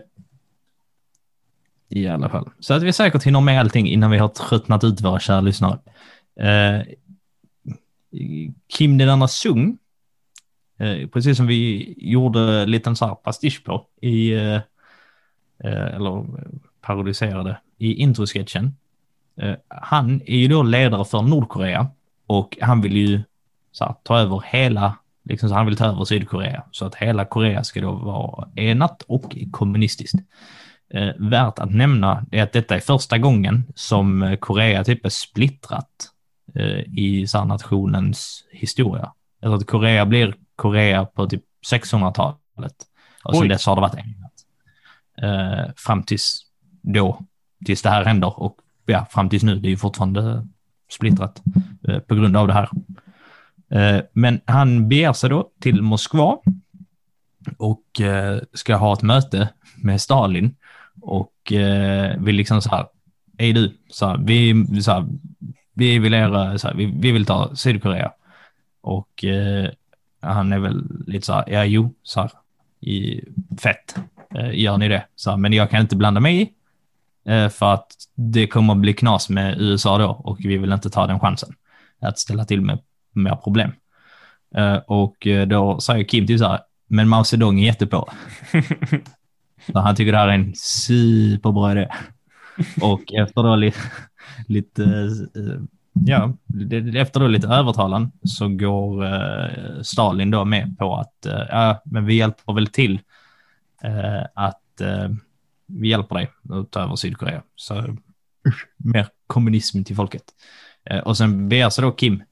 i 1.94 2.08
alla 2.08 2.28
fall. 2.28 2.50
Så 2.60 2.74
att 2.74 2.82
vi 2.82 2.92
säkert 2.92 3.22
hinner 3.22 3.40
med 3.40 3.60
allting 3.60 3.88
innan 3.88 4.10
vi 4.10 4.18
har 4.18 4.28
tröttnat 4.28 4.84
ut 4.84 5.00
våra 5.00 5.20
kära 5.20 5.40
lyssnare. 5.40 5.78
Eh, 6.40 6.82
Kim 8.68 8.98
Den 8.98 9.28
Sung, 9.28 9.78
eh, 10.78 11.08
precis 11.08 11.36
som 11.36 11.46
vi 11.46 11.94
gjorde 11.98 12.62
en 12.62 12.70
liten 12.70 12.96
så 12.96 13.06
här 13.06 13.14
pastisch 13.14 13.64
på 13.64 13.86
i, 14.00 14.32
eh, 14.32 14.54
eh, 15.64 15.94
eller 15.94 16.26
parodiserade 16.80 17.60
i 17.78 17.94
introsketchen. 17.94 18.76
Eh, 19.36 19.54
han 19.68 20.22
är 20.26 20.36
ju 20.36 20.48
då 20.48 20.62
ledare 20.62 21.04
för 21.04 21.22
Nordkorea 21.22 21.86
och 22.26 22.58
han 22.60 22.80
vill 22.80 22.96
ju 22.96 23.22
så 23.72 23.84
här, 23.84 23.94
ta 24.02 24.18
över 24.18 24.44
hela 24.46 24.94
Liksom 25.24 25.48
så 25.48 25.54
han 25.54 25.66
vill 25.66 25.76
ta 25.76 25.86
över 25.86 26.04
Sydkorea 26.04 26.62
så 26.70 26.86
att 26.86 26.94
hela 26.94 27.24
Korea 27.24 27.64
ska 27.64 27.80
då 27.80 27.92
vara 27.92 28.48
enat 28.56 29.02
och 29.02 29.36
kommunistiskt. 29.50 30.18
Eh, 30.90 31.10
värt 31.18 31.58
att 31.58 31.70
nämna 31.70 32.26
är 32.30 32.42
att 32.42 32.52
detta 32.52 32.76
är 32.76 32.80
första 32.80 33.18
gången 33.18 33.64
som 33.74 34.22
eh, 34.22 34.36
Korea 34.36 34.84
typ 34.84 35.04
är 35.04 35.10
splittrat 35.10 36.10
eh, 36.54 36.80
i 36.98 37.26
så 37.28 37.44
nationens 37.44 38.44
historia. 38.50 39.12
Alltså 39.42 39.56
att 39.56 39.66
Korea 39.66 40.06
blir 40.06 40.34
Korea 40.56 41.04
på 41.04 41.26
typ 41.26 41.42
600-talet 41.72 42.74
och 43.24 43.36
sen 43.36 43.48
dess 43.48 43.66
har 43.66 43.74
det 43.74 43.80
varit 43.80 43.94
enat. 43.94 44.32
Eh, 45.22 45.72
fram 45.76 46.02
tills 46.02 46.40
då, 46.82 47.20
tills 47.64 47.82
det 47.82 47.90
här 47.90 48.04
händer 48.04 48.40
och 48.40 48.56
ja, 48.86 49.06
fram 49.10 49.28
tills 49.28 49.42
nu, 49.42 49.58
det 49.58 49.68
är 49.68 49.70
ju 49.70 49.76
fortfarande 49.76 50.46
splittrat 50.90 51.42
eh, 51.88 51.98
på 51.98 52.14
grund 52.14 52.36
av 52.36 52.46
det 52.46 52.52
här. 52.52 52.68
Eh, 53.70 54.02
men 54.12 54.40
han 54.44 54.88
beger 54.88 55.12
sig 55.12 55.30
då 55.30 55.50
till 55.60 55.82
Moskva 55.82 56.38
och 57.58 58.00
eh, 58.00 58.40
ska 58.52 58.76
ha 58.76 58.92
ett 58.92 59.02
möte 59.02 59.48
med 59.76 60.00
Stalin 60.00 60.56
och 61.04 61.52
eh, 61.52 62.16
vill 62.18 62.36
liksom 62.36 62.62
så 62.62 62.70
här, 62.70 62.86
hej 63.38 63.52
du, 63.52 63.76
så 63.90 64.06
här, 64.06 64.18
vi, 64.18 64.66
så 64.82 64.92
här, 64.92 65.06
vi 65.74 65.98
vill 65.98 66.14
era, 66.14 66.58
så 66.58 66.68
här, 66.68 66.74
vi, 66.74 66.86
vi 66.86 67.12
vill 67.12 67.26
ta 67.26 67.56
Sydkorea. 67.56 68.12
Och 68.80 69.24
eh, 69.24 69.70
han 70.20 70.52
är 70.52 70.58
väl 70.58 70.84
lite 71.06 71.26
så 71.26 71.32
här, 71.32 71.44
ja 71.48 71.64
jo, 71.64 71.94
så 72.02 72.20
här, 72.20 72.30
i, 72.80 73.24
fett, 73.60 73.96
eh, 74.34 74.58
gör 74.58 74.78
ni 74.78 74.88
det? 74.88 75.06
Så 75.16 75.30
här, 75.30 75.36
men 75.36 75.52
jag 75.52 75.70
kan 75.70 75.80
inte 75.80 75.96
blanda 75.96 76.20
mig 76.20 76.42
i, 76.42 76.52
eh, 77.32 77.48
för 77.48 77.74
att 77.74 77.92
det 78.14 78.46
kommer 78.46 78.72
att 78.72 78.80
bli 78.80 78.92
knas 78.92 79.28
med 79.28 79.60
USA 79.60 79.98
då 79.98 80.08
och 80.08 80.38
vi 80.40 80.56
vill 80.56 80.72
inte 80.72 80.90
ta 80.90 81.06
den 81.06 81.20
chansen 81.20 81.54
att 82.00 82.18
ställa 82.18 82.44
till 82.44 82.60
med 82.60 82.78
mer 83.12 83.36
problem. 83.36 83.72
Eh, 84.56 84.76
och 84.76 85.26
eh, 85.26 85.46
då 85.46 85.80
säger 85.80 86.04
Kim 86.04 86.26
till 86.26 86.38
så 86.38 86.48
här, 86.48 86.60
men 86.86 87.08
Mao 87.08 87.24
Zedong 87.24 87.60
är 87.60 87.64
jättepå. 87.64 88.08
så 89.72 89.78
han 89.78 89.96
tycker 89.96 90.12
det 90.12 90.18
här 90.18 90.28
är 90.28 90.32
en 90.32 90.54
superbra 90.54 91.72
idé. 91.72 91.88
Och 92.80 93.12
efter 93.12 93.42
då 93.42 93.56
lite, 93.56 93.78
lite 94.46 95.10
ja, 95.92 96.32
efter 96.94 97.20
då 97.20 97.26
lite 97.26 97.46
övertalan 97.48 98.12
så 98.24 98.48
går 98.48 99.04
eh, 99.04 99.82
Stalin 99.82 100.30
då 100.30 100.44
med 100.44 100.78
på 100.78 100.96
att 100.96 101.26
eh, 101.26 101.42
ja, 101.48 101.82
men 101.84 102.06
vi 102.06 102.14
hjälper 102.14 102.52
väl 102.52 102.66
till 102.66 103.00
eh, 103.82 104.22
att 104.34 104.80
eh, 104.80 105.08
vi 105.66 105.88
hjälper 105.88 106.14
dig 106.14 106.30
att 106.50 106.70
ta 106.70 106.80
över 106.80 106.96
Sydkorea. 106.96 107.42
Så 107.56 107.96
mer 108.76 109.06
kommunism 109.26 109.84
till 109.84 109.96
folket. 109.96 110.24
Eh, 110.84 110.98
och 110.98 111.16
sen 111.16 111.48
beger 111.48 111.70
sig 111.70 111.82
då 111.82 111.90
Kim 111.90 112.22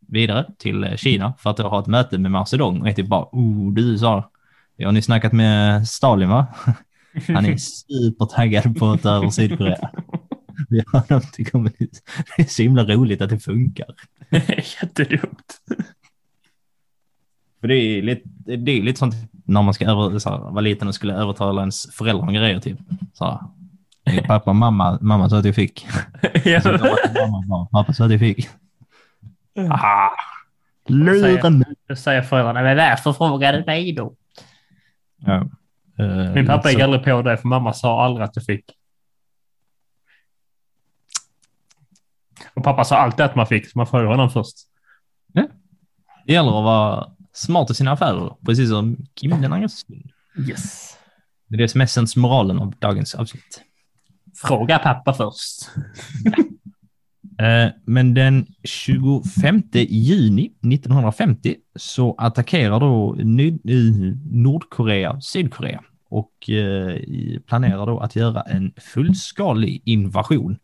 vidare 0.00 0.46
till 0.58 0.94
Kina 0.96 1.34
för 1.38 1.50
att 1.50 1.56
då 1.56 1.68
ha 1.68 1.80
ett 1.80 1.86
möte 1.86 2.18
med 2.18 2.30
Mao 2.30 2.44
Zedong 2.44 2.80
och 2.80 2.88
är 2.88 2.92
typ 2.92 3.06
bara, 3.06 3.28
oh 3.32 3.72
du 3.72 3.98
sa, 3.98 4.30
har 4.84 4.92
ni 4.92 5.02
snackat 5.02 5.32
med 5.32 5.88
Stalin 5.88 6.28
va? 6.28 6.46
Han 7.28 7.46
är 7.46 7.56
supertaggad 7.56 8.78
på 8.78 8.90
att 8.90 9.02
ta 9.02 9.10
över 9.10 9.30
Sydkorea. 9.30 9.90
Vi 10.68 10.82
har 10.92 11.00
honom 11.08 11.22
till 11.32 11.50
kommunism. 11.50 12.04
Det 12.36 12.42
är 12.42 12.46
så 12.46 12.62
himla 12.62 12.84
roligt 12.84 13.22
att 13.22 13.30
det 13.30 13.38
funkar. 13.38 13.86
Jättedumt. 14.82 15.60
För 17.60 17.68
det 17.68 17.74
är 17.76 18.02
lite, 18.02 18.22
det 18.56 18.72
är 18.72 18.82
lite 18.82 18.98
sånt 18.98 19.14
när 19.44 19.62
man 19.62 19.74
ska 19.74 19.84
över, 19.90 20.18
så 20.18 20.30
här, 20.30 20.38
vara 20.38 20.60
liten 20.60 20.88
och 20.88 20.94
skulle 20.94 21.14
övertala 21.14 21.60
ens 21.62 21.92
föräldrar 21.94 22.22
om 22.28 22.32
grejer 22.34 22.60
typ. 22.60 22.78
Så 23.14 23.24
här, 23.24 23.38
"Hej, 24.04 24.22
pappa, 24.26 24.52
mamma, 24.52 24.98
mamma 25.00 25.28
sa 25.30 25.38
att 25.38 25.44
jag 25.44 25.54
fick. 25.54 25.86
Ja. 26.44 26.60
Så 26.60 26.78
till 26.78 27.20
mamma 27.30 27.66
pappa 27.72 27.92
sa 27.92 28.04
att 28.04 28.10
jag 28.10 28.20
fick. 28.20 28.48
Ah, 29.70 30.08
Säger- 30.88 30.94
lura 30.94 31.50
mig. 31.50 31.74
Då 31.88 31.96
säger 31.96 32.22
föräldrarna, 32.22 32.62
men 32.62 32.76
varför 32.76 33.12
frågade 33.12 33.58
du 33.58 33.64
mig 33.64 33.92
då? 33.92 34.14
Ja. 35.18 35.48
Eh, 35.98 36.32
Min 36.34 36.46
pappa 36.46 36.70
gick 36.70 36.80
aldrig 36.80 37.04
på 37.04 37.22
det, 37.22 37.36
för 37.38 37.48
mamma 37.48 37.72
sa 37.72 38.04
aldrig 38.04 38.24
att 38.24 38.34
du 38.34 38.40
fick. 38.40 38.64
Och 42.54 42.64
pappa 42.64 42.84
sa 42.84 42.96
alltid 42.96 43.20
att 43.24 43.34
man 43.34 43.46
fick, 43.46 43.70
så 43.70 43.78
man 43.78 43.86
frågade 43.86 44.08
honom 44.10 44.30
först. 44.30 44.56
Det 46.26 46.32
gäller 46.32 46.58
att 46.58 46.64
vara 46.64 47.10
smart 47.32 47.70
i 47.70 47.74
sina 47.74 47.92
affärer, 47.92 48.36
precis 48.46 48.68
som 48.68 48.96
Kim 49.14 49.42
den. 49.42 49.68
Yes. 50.48 50.96
Det 51.46 51.56
är 51.56 51.58
det 51.58 51.68
som 51.68 51.80
är 51.80 51.86
sensmoralen 51.86 52.58
av 52.58 52.74
dagens 52.78 53.14
avsnitt. 53.14 53.62
Fråga 54.36 54.78
pappa 54.78 55.14
först. 55.14 55.70
Eh, 57.38 57.70
men 57.84 58.14
den 58.14 58.46
25 58.64 59.62
juni 59.72 60.52
1950 60.62 61.56
så 61.76 62.14
attackerar 62.18 62.80
då 62.80 63.16
Nordkorea 64.30 65.20
Sydkorea 65.20 65.80
och 66.10 66.50
eh, 66.50 66.96
planerar 67.46 67.86
då 67.86 67.98
att 67.98 68.16
göra 68.16 68.42
en 68.42 68.72
fullskalig 68.94 69.82
invasion. 69.84 70.56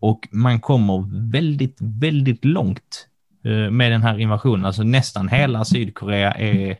Och 0.00 0.28
man 0.30 0.60
kommer 0.60 1.30
väldigt, 1.30 1.76
väldigt 1.80 2.44
långt 2.44 3.08
eh, 3.44 3.70
med 3.70 3.92
den 3.92 4.02
här 4.02 4.18
invasionen. 4.18 4.64
Alltså 4.64 4.82
nästan 4.82 5.28
hela 5.28 5.64
Sydkorea 5.64 6.32
är 6.32 6.76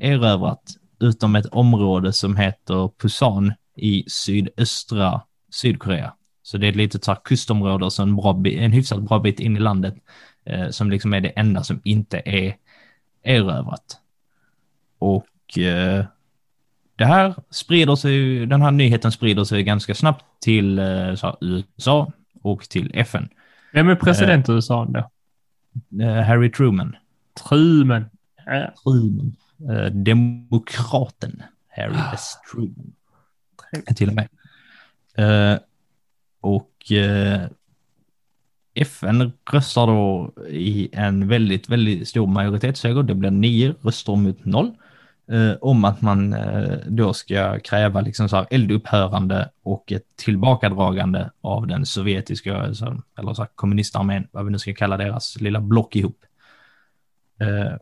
erövrat 0.00 0.62
utom 1.00 1.36
ett 1.36 1.46
område 1.46 2.12
som 2.12 2.36
heter 2.36 2.90
Pusan 2.98 3.52
i 3.76 4.04
sydöstra 4.08 5.20
Sydkorea. 5.50 6.12
Så 6.46 6.58
det 6.58 6.66
är 6.66 6.70
ett 6.70 6.76
litet 6.76 7.04
så 7.04 7.10
här 7.10 7.18
kustområde 7.24 7.84
och 7.84 7.92
så 7.92 8.02
en, 8.02 8.16
bra, 8.16 8.42
en 8.46 8.72
hyfsat 8.72 9.02
bra 9.02 9.18
bit 9.18 9.40
in 9.40 9.56
i 9.56 9.60
landet 9.60 9.94
eh, 10.44 10.68
som 10.68 10.90
liksom 10.90 11.14
är 11.14 11.20
det 11.20 11.28
enda 11.28 11.62
som 11.64 11.80
inte 11.84 12.22
är 12.24 12.56
erövrat. 13.22 14.00
Och 14.98 15.58
eh, 15.58 16.04
det 16.96 17.04
här 17.04 17.34
sprider 17.50 17.96
sig, 17.96 18.46
den 18.46 18.62
här 18.62 18.70
nyheten 18.70 19.12
sprider 19.12 19.44
sig 19.44 19.62
ganska 19.62 19.94
snabbt 19.94 20.24
till 20.40 20.78
eh, 20.78 21.14
så 21.14 21.26
här, 21.26 21.36
USA 21.40 22.12
och 22.42 22.68
till 22.68 22.90
FN. 22.94 23.28
Vem 23.72 23.88
är 23.88 23.94
president 23.94 24.48
i 24.48 24.52
USA 24.52 24.84
då? 24.84 25.10
Eh, 26.04 26.22
Harry 26.22 26.50
Truman. 26.50 26.96
Truman. 27.48 28.04
Ja. 28.46 28.74
Truman. 28.84 29.36
Eh, 29.70 29.92
demokraten 29.92 31.42
Harry 31.68 32.00
S. 32.14 32.38
Truman. 32.52 32.92
Till 33.96 34.08
och 34.08 34.14
med. 34.14 34.28
Och 36.40 36.92
eh, 36.92 37.40
FN 38.74 39.32
röstar 39.50 39.86
då 39.86 40.32
i 40.48 40.88
en 40.92 41.28
väldigt, 41.28 41.68
väldigt 41.68 42.08
stor 42.08 42.26
majoritetsseger. 42.26 43.02
Det 43.02 43.14
blir 43.14 43.30
nio 43.30 43.74
röster 43.82 44.16
mot 44.16 44.44
noll. 44.44 44.72
Eh, 45.32 45.52
om 45.60 45.84
att 45.84 46.02
man 46.02 46.32
eh, 46.32 46.78
då 46.86 47.14
ska 47.14 47.60
kräva 47.60 48.00
liksom 48.00 48.28
så 48.28 48.36
här 48.36 48.46
eldupphörande 48.50 49.50
och 49.62 49.92
ett 49.92 50.16
tillbakadragande 50.16 51.30
av 51.40 51.66
den 51.66 51.86
sovjetiska, 51.86 52.56
alltså, 52.56 53.02
eller 53.18 53.34
så 53.34 53.42
här 53.42 53.50
kommunistarmén, 53.54 54.28
vad 54.30 54.44
vi 54.44 54.50
nu 54.50 54.58
ska 54.58 54.74
kalla 54.74 54.96
deras 54.96 55.40
lilla 55.40 55.60
block 55.60 55.96
ihop. 55.96 56.18
Eh, 57.40 57.76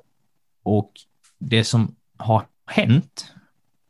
och 0.63 0.93
det 1.39 1.65
som 1.65 1.95
har 2.17 2.43
hänt 2.67 3.35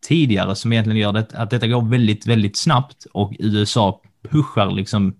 tidigare 0.08 0.56
som 0.56 0.72
egentligen 0.72 1.00
gör 1.00 1.12
det, 1.12 1.34
att 1.34 1.50
detta 1.50 1.66
går 1.66 1.82
väldigt, 1.82 2.26
väldigt 2.26 2.56
snabbt 2.56 3.06
och 3.12 3.32
USA 3.38 4.00
pushar 4.30 4.70
liksom 4.70 5.16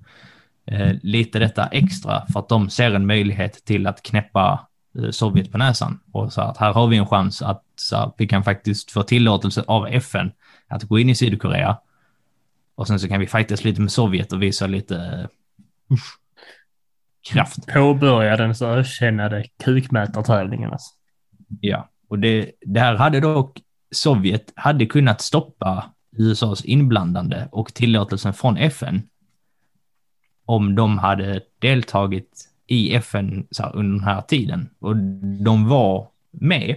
eh, 0.67 0.93
lite 1.03 1.39
detta 1.39 1.67
extra 1.67 2.27
för 2.33 2.41
att 2.41 2.49
de 2.49 2.71
ser 2.71 2.95
en 2.95 3.07
möjlighet 3.07 3.65
till 3.65 3.87
att 3.87 4.03
knäppa 4.03 4.69
eh, 4.99 5.11
Sovjet 5.11 5.53
på 5.53 5.59
näsan 5.59 6.01
och 6.13 6.33
så 6.33 6.41
att 6.41 6.57
här 6.57 6.73
har 6.73 6.87
vi 6.87 6.97
en 6.97 7.07
chans 7.07 7.43
att 7.43 7.63
så 7.77 7.97
här, 7.97 8.13
vi 8.17 8.27
kan 8.27 8.45
faktiskt 8.45 8.91
få 8.91 9.03
tillåtelse 9.03 9.65
av 9.67 9.87
FN 9.87 10.33
att 10.69 10.83
gå 10.83 10.99
in 10.99 11.11
i 11.11 11.15
Sydkorea 11.15 11.79
och 12.75 12.87
sen 12.87 13.01
så 13.01 13.09
kan 13.09 13.21
vi 13.21 13.27
fightas 13.27 13.65
lite 13.65 13.81
med 13.81 13.93
Sovjet 13.93 14.33
och 14.33 14.43
visa 14.43 14.67
lite 14.67 15.29
usch, 15.91 16.19
kraft. 17.33 17.67
Påbörja 17.67 18.37
den 18.37 18.55
så 18.55 18.67
ökänade 18.67 19.45
kukmätartävlingen. 19.65 20.73
Alltså. 20.73 20.91
Ja, 21.61 21.89
och 22.09 22.19
det, 22.19 22.51
det 22.61 22.81
här 22.81 22.95
hade 22.95 23.21
dock 23.21 23.61
Sovjet 23.91 24.53
hade 24.57 24.87
kunnat 24.87 25.21
stoppa 25.21 25.94
USAs 26.17 26.65
inblandande 26.65 27.49
och 27.53 27.75
tillåtelsen 27.75 28.35
från 28.35 28.57
FN 28.57 29.03
om 30.45 30.75
de 30.75 30.99
hade 30.99 31.41
deltagit 31.59 32.51
i 32.67 32.95
FN 32.95 33.47
så 33.51 33.63
här, 33.63 33.77
under 33.77 33.99
den 33.99 34.05
här 34.05 34.21
tiden. 34.21 34.71
Och 34.79 34.97
de 35.45 35.69
var 35.69 36.09
med. 36.31 36.77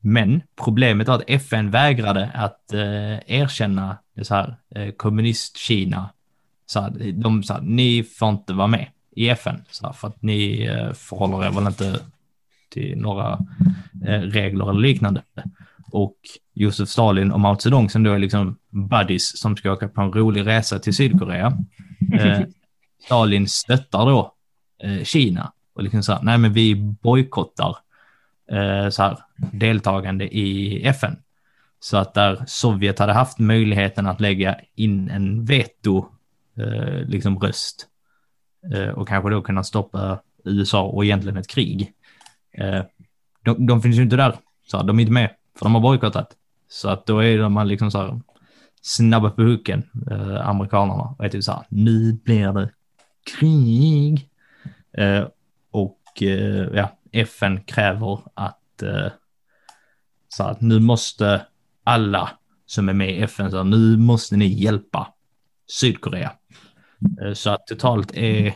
Men 0.00 0.42
problemet 0.64 1.08
var 1.08 1.14
att 1.14 1.24
FN 1.26 1.70
vägrade 1.70 2.30
att 2.34 2.72
eh, 2.72 3.40
erkänna 3.40 3.98
det 4.14 4.24
så 4.24 4.34
här, 4.34 4.56
eh, 4.70 4.92
kommunist-Kina. 4.92 6.10
Så 6.66 6.80
här, 6.80 7.12
de 7.12 7.42
sa 7.42 7.60
ni 7.60 8.04
får 8.04 8.28
inte 8.28 8.52
vara 8.52 8.66
med 8.66 8.86
i 9.10 9.28
FN 9.28 9.64
så 9.70 9.86
här, 9.86 9.92
för 9.92 10.08
att 10.08 10.22
ni 10.22 10.64
eh, 10.64 10.92
förhåller 10.92 11.46
er 11.46 11.50
väl 11.50 11.66
inte 11.66 12.00
till 12.68 12.98
några 12.98 13.32
eh, 14.06 14.20
regler 14.20 14.70
eller 14.70 14.80
liknande. 14.80 15.22
Och 15.94 16.16
Josef 16.54 16.88
Stalin 16.88 17.32
och 17.32 17.40
Mao 17.40 17.58
Zedong 17.58 17.90
som 17.90 18.02
då 18.02 18.12
är 18.12 18.18
liksom 18.18 18.58
buddies 18.70 19.38
som 19.38 19.56
ska 19.56 19.72
åka 19.72 19.88
på 19.88 20.00
en 20.00 20.12
rolig 20.12 20.46
resa 20.46 20.78
till 20.78 20.94
Sydkorea. 20.94 21.52
Eh, 22.20 22.40
Stalin 23.04 23.48
stöttar 23.48 24.06
då 24.06 24.34
eh, 24.82 25.04
Kina 25.04 25.52
och 25.74 25.82
liksom 25.82 26.02
så 26.02 26.12
här, 26.12 26.22
nej 26.22 26.38
men 26.38 26.52
vi 26.52 26.74
bojkottar 26.74 27.76
eh, 28.50 28.88
så 28.88 29.02
här, 29.02 29.18
deltagande 29.36 30.36
i 30.36 30.80
FN. 30.86 31.16
Så 31.80 31.96
att 31.96 32.14
där 32.14 32.44
Sovjet 32.46 32.98
hade 32.98 33.12
haft 33.12 33.38
möjligheten 33.38 34.06
att 34.06 34.20
lägga 34.20 34.56
in 34.74 35.10
en 35.10 35.44
veto, 35.44 36.06
eh, 36.56 37.06
liksom 37.06 37.38
röst. 37.38 37.86
Eh, 38.74 38.88
och 38.88 39.08
kanske 39.08 39.30
då 39.30 39.42
kunna 39.42 39.64
stoppa 39.64 40.20
USA 40.44 40.82
och 40.82 41.04
egentligen 41.04 41.36
ett 41.36 41.48
krig. 41.48 41.92
Eh, 42.52 42.82
de, 43.44 43.66
de 43.66 43.82
finns 43.82 43.96
ju 43.96 44.02
inte 44.02 44.16
där, 44.16 44.36
så 44.66 44.76
här, 44.76 44.84
de 44.84 44.98
är 44.98 45.00
inte 45.00 45.12
med, 45.12 45.30
för 45.58 45.64
de 45.64 45.74
har 45.74 45.82
bojkottat. 45.82 46.36
Så 46.68 46.88
att 46.88 47.06
då 47.06 47.18
är 47.18 47.38
de 47.38 47.66
liksom 47.66 47.90
så 47.90 47.98
här 47.98 48.20
snabba 48.82 49.30
på 49.30 49.42
hooken, 49.42 49.82
eh, 50.10 50.48
amerikanerna. 50.48 51.02
Och 51.18 51.24
är 51.24 51.28
typ 51.28 51.44
så 51.44 51.52
här, 51.52 51.62
nu 51.68 52.12
blir 52.12 52.52
det 52.52 52.70
krig. 53.38 54.30
Eh, 54.98 55.26
och 55.70 56.22
eh, 56.22 56.68
ja, 56.74 56.98
FN 57.12 57.60
kräver 57.64 58.20
att 58.34 58.82
eh, 58.82 59.12
så 60.28 60.44
att 60.44 60.60
nu 60.60 60.80
måste 60.80 61.46
alla 61.84 62.30
som 62.66 62.88
är 62.88 62.92
med 62.92 63.10
i 63.10 63.20
FN, 63.22 63.50
så 63.50 63.56
här, 63.56 63.64
nu 63.64 63.96
måste 63.96 64.36
ni 64.36 64.46
hjälpa 64.46 65.08
Sydkorea. 65.80 66.32
Eh, 67.22 67.32
Så 67.32 67.50
att 67.50 67.66
totalt 67.66 68.12
är 68.14 68.54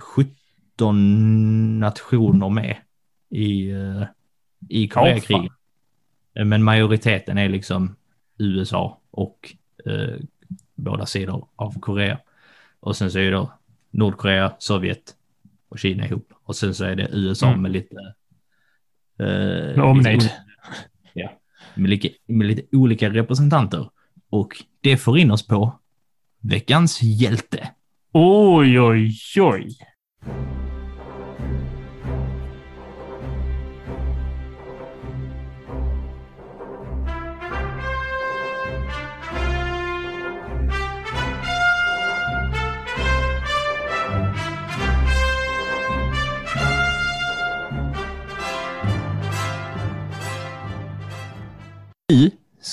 17 0.00 1.80
nationer 1.80 2.48
med 2.48 2.76
i, 3.30 3.70
eh, 3.70 4.02
i 4.68 4.88
Koreakriget. 4.88 5.52
Eh, 6.34 6.44
Men 6.44 6.62
majoriteten 6.62 7.38
är 7.38 7.48
liksom 7.48 7.96
USA 8.38 8.98
och 9.10 9.54
eh, 9.86 10.14
båda 10.74 11.06
sidor 11.06 11.46
av 11.56 11.80
Korea. 11.80 12.18
Och 12.80 12.96
sen 12.96 13.10
så 13.10 13.18
är 13.18 13.22
det 13.24 13.30
då 13.30 13.52
Nordkorea, 13.90 14.52
Sovjet 14.58 15.16
och 15.68 15.78
Kina 15.78 16.06
ihop. 16.06 16.32
Och 16.44 16.56
sen 16.56 16.74
så 16.74 16.84
är 16.84 16.96
det 16.96 17.08
USA 17.12 17.48
Mm. 17.48 17.62
med 17.62 17.70
lite... 17.72 17.96
Eh, 19.18 19.26
Med 19.76 19.78
omnejd. 19.80 20.22
lite- 20.22 20.34
Ja, 21.12 21.32
med 21.74 21.90
lite, 21.90 22.08
med 22.26 22.46
lite 22.46 22.76
olika 22.76 23.10
representanter. 23.10 23.90
Och 24.30 24.62
det 24.80 24.96
får 24.96 25.18
in 25.18 25.30
oss 25.30 25.46
på 25.46 25.78
veckans 26.40 27.02
hjälte. 27.02 27.68
Oj, 28.12 28.80
oj, 28.80 29.12
oj. 29.40 29.76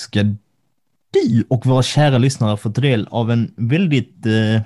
Ska 0.00 0.24
du 1.10 1.44
och 1.48 1.66
våra 1.66 1.82
kära 1.82 2.18
lyssnare 2.18 2.56
få 2.56 2.70
ta 2.70 2.80
del 2.80 3.08
av 3.10 3.30
en 3.30 3.54
väldigt 3.56 4.26
eh, 4.26 4.62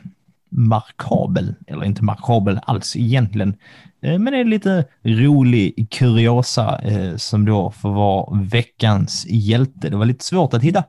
markabel, 0.48 1.54
eller 1.66 1.84
inte 1.84 2.04
markabel 2.04 2.60
alls 2.62 2.96
egentligen, 2.96 3.56
eh, 4.02 4.18
men 4.18 4.32
det 4.32 4.38
är 4.38 4.44
lite 4.44 4.84
rolig 5.02 5.86
kuriosa 5.90 6.78
eh, 6.78 7.16
som 7.16 7.44
då 7.44 7.70
får 7.70 7.92
vara 7.92 8.40
veckans 8.42 9.26
hjälte. 9.28 9.88
Det 9.88 9.96
var 9.96 10.04
lite 10.04 10.24
svårt 10.24 10.54
att 10.54 10.62
hitta 10.62 10.84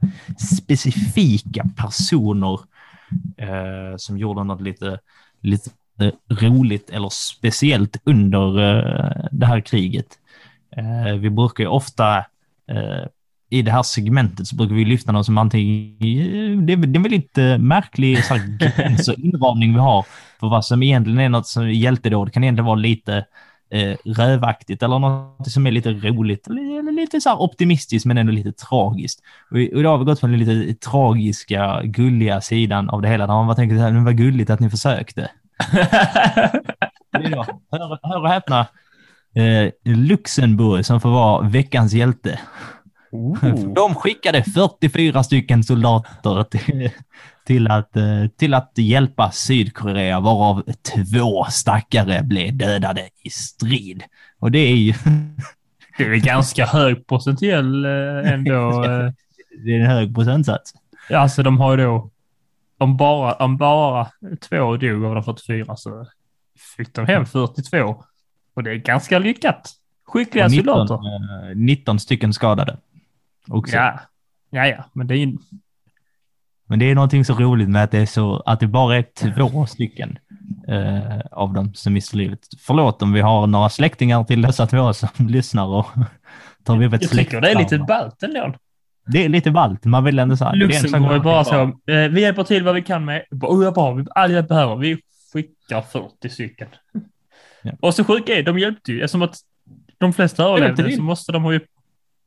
specifika 0.58 1.70
personer 1.78 2.60
eh, 3.38 3.98
som 3.98 4.18
gjorde 4.18 4.44
något 4.44 4.62
lite, 4.62 5.00
lite 5.42 5.70
roligt 6.30 6.90
eller 6.90 7.10
speciellt 7.10 7.98
under 8.04 8.60
eh, 8.60 9.28
det 9.32 9.46
här 9.46 9.62
kriget. 9.62 10.08
Eh, 10.78 11.14
vi 11.14 11.30
brukar 11.30 11.64
ju 11.64 11.70
ofta 11.70 12.18
eh, 12.68 13.06
i 13.50 13.62
det 13.62 13.72
här 13.72 13.84
segmentet 13.84 14.48
så 14.48 14.56
brukar 14.56 14.76
vi 14.76 14.86
lyfta 14.86 15.12
något 15.12 15.26
som 15.26 15.38
antingen... 15.38 15.98
Det 16.66 16.74
är, 16.74 16.78
det 16.78 16.94
är 16.94 16.96
en 16.96 17.04
väldigt 17.04 17.38
eh, 17.38 17.58
märklig 17.58 18.24
så 18.24 18.34
här, 18.34 18.58
gräns 18.78 19.08
och 19.08 19.20
inramning 19.20 19.74
vi 19.74 19.80
har 19.80 20.06
för 20.40 20.48
vad 20.48 20.66
som 20.66 20.84
egentligen 20.84 21.20
är 21.20 21.30
något 21.30 21.48
som 21.48 21.72
hjältedåd. 21.72 22.28
Det 22.28 22.32
kan 22.32 22.44
egentligen 22.44 22.66
vara 22.66 22.76
lite 22.76 23.26
eh, 23.72 23.96
rövaktigt 24.06 24.84
eller 24.84 25.00
något 25.00 25.52
som 25.52 25.68
är 25.68 25.72
lite 25.72 25.90
roligt 25.92 26.48
eller, 26.48 26.92
lite 26.92 27.22
så 27.22 27.38
optimistiskt 27.38 28.06
men 28.06 28.18
ändå 28.18 28.32
lite 28.32 28.52
tragiskt. 28.52 29.20
Och, 29.52 29.60
idag 29.60 29.92
har 29.92 29.98
vi 29.98 30.06
gått 30.06 30.20
från 30.20 30.32
den 30.32 30.40
lite 30.40 30.90
tragiska, 30.90 31.82
gulliga 31.84 32.42
sidan 32.42 32.90
av 32.90 33.02
det 33.02 33.08
hela 33.08 33.28
där 33.28 33.34
man 33.34 33.48
bara 33.48 33.56
tänker 33.56 33.76
så 33.76 33.82
här, 33.82 33.92
men 33.92 34.06
vad 34.06 34.18
gulligt 34.18 34.50
att 34.50 34.60
ni 34.60 34.70
försökte. 34.70 35.32
Då, 37.12 37.46
hör, 37.72 38.00
hör 38.02 38.22
och 38.22 38.30
häpna, 38.30 38.68
eh, 39.36 39.72
Luxemburg 39.84 40.86
som 40.86 41.02
får 41.02 41.10
vara 41.10 41.48
veckans 41.48 41.94
hjälte. 41.94 42.40
Oh. 43.16 43.74
De 43.74 43.96
skickade 43.96 44.44
44 44.44 45.24
stycken 45.24 45.64
soldater 45.64 46.44
till, 46.44 46.90
till, 47.46 47.68
att, 47.68 47.96
eh, 47.98 48.28
till 48.38 48.54
att 48.54 48.72
hjälpa 48.76 49.32
Sydkorea, 49.32 50.20
varav 50.20 50.64
två 50.96 51.46
stackare 51.50 52.24
blev 52.24 52.58
dödade 52.58 53.10
i 53.24 53.30
strid. 53.30 54.04
Och 54.40 54.52
det 54.52 54.60
är 54.60 54.76
ju 54.76 54.94
Det 55.98 56.04
är 56.04 56.16
ganska 56.16 56.66
hög 56.66 57.08
procentuell 57.08 57.86
eh, 57.86 58.34
ändå. 58.34 58.84
eh. 58.86 59.12
det 59.66 59.72
är 59.76 59.80
en 59.80 59.86
hög 59.86 60.16
procentsats. 60.16 60.74
Ja, 61.10 61.18
Alltså 61.20 61.44
de 61.44 61.58
har 61.60 61.78
ju 61.78 61.84
då, 61.84 62.10
om 62.78 62.98
bara, 62.98 63.34
om 63.34 63.58
bara 63.58 64.08
två 64.50 64.78
dog 64.78 65.06
av 65.06 65.16
de 65.16 65.24
44 65.24 65.76
så 65.76 66.06
fick 66.78 66.94
de 66.94 67.06
hem 67.06 67.26
42. 67.26 68.04
Och 68.54 68.64
det 68.64 68.72
är 68.72 68.76
ganska 68.76 69.20
lyckat. 69.20 69.72
Skickliga 70.08 70.46
Och 70.46 70.52
19, 70.52 70.88
soldater. 70.88 71.50
eh, 71.50 71.56
19 71.56 72.00
stycken 72.00 72.34
skadade. 72.34 72.78
Också. 73.48 73.76
Ja. 73.76 74.00
ja, 74.50 74.68
ja, 74.68 74.86
men 74.94 75.08
det 75.08 75.14
är 75.14 75.18
ju... 75.18 75.38
Men 76.68 76.80
det 76.80 76.92
är 76.92 76.96
någonting 76.96 77.26
så 77.26 77.34
roligt 77.34 77.70
med 77.70 77.84
att 77.84 77.92
det, 77.92 77.98
är 77.98 78.06
så, 78.06 78.44
att 78.46 78.60
det 78.60 78.68
bara 78.68 78.98
är 78.98 79.06
två 79.34 79.66
stycken 79.66 80.18
eh, 80.68 81.20
av 81.32 81.54
dem 81.54 81.74
som 81.74 81.94
mister 81.94 82.18
livet. 82.18 82.40
Förlåt 82.60 83.02
om 83.02 83.14
vi 83.14 83.22
har 83.22 83.48
några 83.48 83.70
släktingar 83.70 84.24
till 84.24 84.42
dessa 84.42 84.68
två 84.68 84.94
som 84.94 85.10
lyssnar 85.28 85.66
och 85.66 85.86
tar 86.64 86.78
vi 86.78 86.86
upp 86.86 86.94
ett 86.94 87.02
Jag 87.02 87.12
tycker 87.12 87.42
det 87.42 87.52
är 87.52 87.60
lite 87.60 87.78
ballt 87.78 88.24
ändå. 88.24 88.56
Det 89.08 89.26
är 89.26 89.30
lite 89.30 89.52
ballt. 89.52 89.86
Man 89.86 90.04
vill 90.04 90.20
ändå 90.20 90.38
sak 90.38 90.56
Luxemburg 90.56 91.16
är 91.16 91.20
bara 91.20 91.44
så, 91.44 91.62
eh, 91.62 92.10
vi 92.10 92.22
hjälper 92.22 92.44
till 92.44 92.64
vad 92.64 92.76
vi 92.76 92.82
kan 92.82 93.06
med. 93.06 93.24
Oh, 93.32 93.74
bra, 93.74 93.94
vi 93.94 94.06
all 94.16 94.32
hjälp 94.32 94.48
behöver. 94.48 94.76
Vi 94.76 95.02
skickar 95.34 95.82
40 95.82 96.30
stycken. 96.30 96.68
Ja. 97.62 97.72
Och 97.80 97.94
så 97.94 98.04
sjuka 98.04 98.36
är, 98.36 98.44
de 98.44 98.60
hjälpte 98.60 98.92
ju. 98.92 99.02
Eftersom 99.02 99.22
att 99.22 99.38
de 99.98 100.14
flesta 100.14 100.44
överlevde 100.44 100.92
så 100.92 101.02
måste 101.02 101.32
de 101.32 101.44
ha 101.44 101.60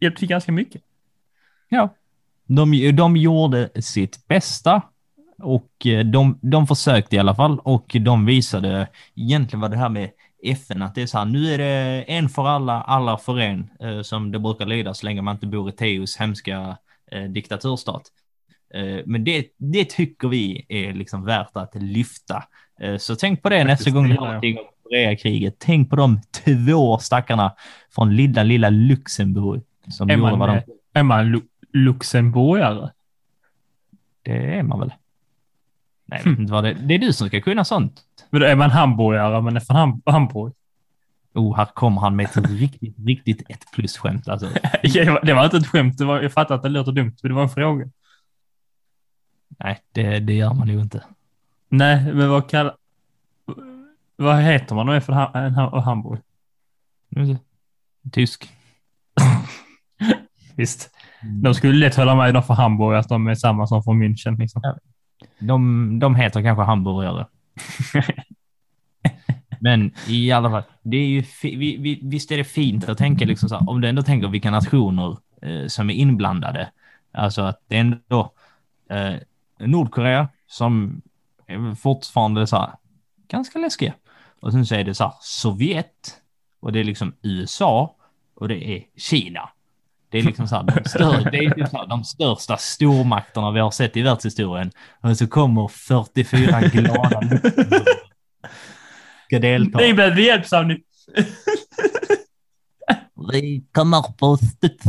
hjälpt 0.01 0.19
till 0.19 0.29
ganska 0.29 0.53
mycket. 0.53 0.83
Ja. 1.69 1.95
De, 2.47 2.93
de 2.93 3.17
gjorde 3.17 3.83
sitt 3.83 4.29
bästa 4.29 4.83
och 5.39 5.87
eh, 5.87 6.05
de, 6.05 6.39
de 6.43 6.67
försökte 6.67 7.17
i 7.17 7.19
alla 7.19 7.35
fall 7.35 7.59
och 7.59 7.97
de 8.01 8.27
visade 8.27 8.89
egentligen 9.15 9.61
vad 9.61 9.71
det 9.71 9.77
här 9.77 9.89
med 9.89 10.11
FN, 10.45 10.83
att 10.83 10.95
det 10.95 11.03
är 11.03 11.07
så 11.07 11.19
här, 11.19 11.25
nu 11.25 11.55
är 11.55 11.59
det 11.59 12.03
en 12.03 12.29
för 12.29 12.47
alla, 12.47 12.81
alla 12.83 13.19
för 13.19 13.39
en, 13.39 13.71
eh, 13.81 14.03
som 14.03 14.33
det 14.33 14.39
brukar 14.39 14.67
lyda 14.67 14.95
så 14.95 15.07
länge 15.07 15.23
man 15.23 15.35
inte 15.35 15.47
bor 15.47 15.69
i 15.69 15.73
Teos 15.73 16.17
hemska 16.17 16.77
eh, 17.13 17.23
diktaturstat. 17.23 18.03
Eh, 18.75 19.03
men 19.07 19.25
det, 19.25 19.47
det 19.57 19.85
tycker 19.85 20.29
vi 20.29 20.67
är 20.69 20.93
liksom 20.93 21.25
värt 21.25 21.57
att 21.57 21.75
lyfta. 21.75 22.45
Eh, 22.81 22.97
så 22.97 23.17
tänk 23.17 23.43
på 23.43 23.49
det 23.49 23.65
nästa 23.65 23.71
Faktiskt, 23.71 23.95
gång 23.95 24.03
det 24.03 24.09
ni 24.09 24.21
hör 24.21 24.27
någonting 24.27 24.59
om 24.59 24.65
Koreakriget. 24.83 25.55
Tänk 25.59 25.91
på 25.91 25.97
de 25.97 26.21
två 26.45 26.99
stackarna 26.99 27.53
från 27.95 28.17
lilla, 28.17 28.43
lilla 28.43 28.71
Luxemburg 28.71 29.63
som 29.89 30.11
Är 30.11 30.17
gjorde 30.17 30.37
vad 30.37 30.63
de 30.95 31.03
man 31.03 31.35
lu- 31.35 31.49
luxemburgare? 31.79 32.91
Det 34.23 34.55
är 34.59 34.63
man 34.63 34.81
väl? 34.81 34.93
Nej, 36.07 36.21
jag 36.25 36.31
vet 36.31 36.39
inte 36.39 36.53
vad 36.53 36.65
det, 36.65 36.73
det 36.75 36.95
är 36.95 36.99
du 36.99 37.13
som 37.13 37.29
ska 37.29 37.41
kunna 37.41 37.65
sånt. 37.65 38.05
Men 38.31 38.41
då 38.41 38.47
är 38.47 38.57
man 38.57 38.71
hamburgare, 38.71 39.43
men 39.43 39.57
är 39.57 39.61
från 39.61 39.77
Ham- 39.77 40.03
Hamburg. 40.13 40.53
Oh, 41.35 41.57
här 41.57 41.65
kommer 41.65 42.01
han 42.01 42.17
med 42.17 42.27
ett 42.27 42.37
riktigt, 42.51 42.95
riktigt 43.07 43.51
ett 43.51 43.71
plus-skämt. 43.73 44.29
Alltså. 44.29 44.47
det 44.83 45.35
var- 45.35 45.45
inte 45.45 45.57
ett 45.57 45.67
skämt, 45.67 45.99
det 45.99 46.05
var, 46.05 46.21
jag 46.23 46.33
fattar 46.33 46.55
att 46.55 46.63
det 46.63 46.69
låter 46.69 46.93
dumt, 46.93 47.17
men 47.23 47.29
det 47.31 47.35
var 47.35 47.43
en 47.43 47.49
fråga. 47.49 47.89
Nej, 49.49 49.81
det, 49.93 50.19
det 50.21 50.33
gör 50.35 50.55
man 50.55 50.69
ju 50.69 50.81
inte. 50.81 51.05
Nej, 51.69 52.15
men 52.15 52.29
vad 52.29 52.51
kallar... 52.51 52.77
Vad 54.17 54.43
heter 54.43 54.75
man 54.75 54.81
om 54.81 54.87
man 54.87 54.97
är 54.97 55.01
från 55.01 55.15
Ham- 55.17 55.81
Hamburg? 55.81 56.21
Tysk. 58.13 58.51
Visst. 60.57 60.91
De 61.23 61.55
skulle 61.55 61.79
lätt 61.79 61.97
hålla 61.97 62.15
med 62.15 62.35
de 62.35 62.43
från 62.43 62.57
Hamburg 62.57 62.97
att 62.97 63.09
de 63.09 63.27
är 63.27 63.35
samma 63.35 63.67
som 63.67 63.83
från 63.83 64.03
München. 64.03 64.39
Liksom. 64.39 64.63
Ja. 64.65 64.79
De, 65.39 65.99
de 65.99 66.15
heter 66.15 66.43
kanske 66.43 66.63
hamburgare. 66.63 67.27
Men 69.61 69.93
i 70.09 70.33
alla 70.33 70.51
fall, 70.51 70.63
det 70.83 70.97
är 70.97 71.07
ju 71.07 71.25
vi, 71.43 71.77
vi, 71.77 72.01
visst 72.03 72.33
är 72.33 72.37
det 72.37 72.45
fint 72.45 72.89
att 72.89 72.99
tänka 72.99 73.25
liksom 73.25 73.49
så 73.49 73.59
här, 73.59 73.71
om 73.71 73.81
du 73.81 73.89
ändå 73.89 74.03
tänker 74.03 74.29
vilka 74.29 74.51
nationer 74.51 75.17
eh, 75.43 75.67
som 75.67 75.91
är 75.91 75.95
inblandade. 75.95 76.71
Alltså 77.13 77.43
att 77.43 77.63
det 77.69 77.77
är 77.77 77.81
ändå 77.81 78.33
eh, 78.91 79.15
Nordkorea 79.59 80.29
som 80.47 81.03
är 81.47 81.75
fortfarande 81.75 82.47
så 82.47 82.57
här, 82.57 82.71
ganska 83.29 83.59
läskiga. 83.59 83.95
Och 84.41 84.53
sen 84.53 84.67
så 84.67 84.75
är 84.75 84.85
det 84.85 84.95
så 84.95 85.05
här, 85.05 85.13
Sovjet 85.21 86.21
och 86.61 86.73
det 86.73 86.81
är 86.81 86.85
liksom 86.85 87.13
USA 87.23 87.97
och 88.35 88.49
det 88.49 88.69
är 88.69 88.83
Kina. 88.97 89.49
Det 90.11 90.19
är 90.19 90.23
liksom 90.23 90.49
så 90.49 90.57
här, 90.57 90.63
de, 90.63 90.89
stör, 90.89 91.31
det 91.31 91.39
är 91.39 91.67
så 91.67 91.77
här, 91.77 91.87
de 91.87 92.05
största 92.05 92.57
stormakterna 92.57 93.51
vi 93.51 93.61
har 93.61 93.71
sett 93.71 93.97
i 93.97 94.03
världshistorien. 94.03 94.71
Och 95.01 95.17
så 95.17 95.27
kommer 95.27 95.69
44 95.69 96.61
glada. 96.61 97.21
Ska 99.27 99.39
delta. 99.39 99.79
Ni 99.79 99.95
behöver 99.95 100.21
hjälp 100.21 100.47
sa 100.47 100.63
ni. 100.63 100.83
Vi 103.33 103.65
kommer 103.73 104.17
på 104.19 104.37
studs. 104.37 104.85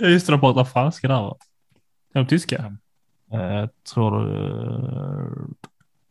Just 0.00 0.26
det, 0.26 0.32
de 0.32 0.40
pratar 0.40 0.64
franska 0.64 1.08
där 1.08 1.20
va? 1.20 1.36
Är 2.14 2.18
de 2.20 2.26
tyska? 2.26 2.76
Jag 3.30 3.68
tror 3.94 4.20
du... 4.20 5.56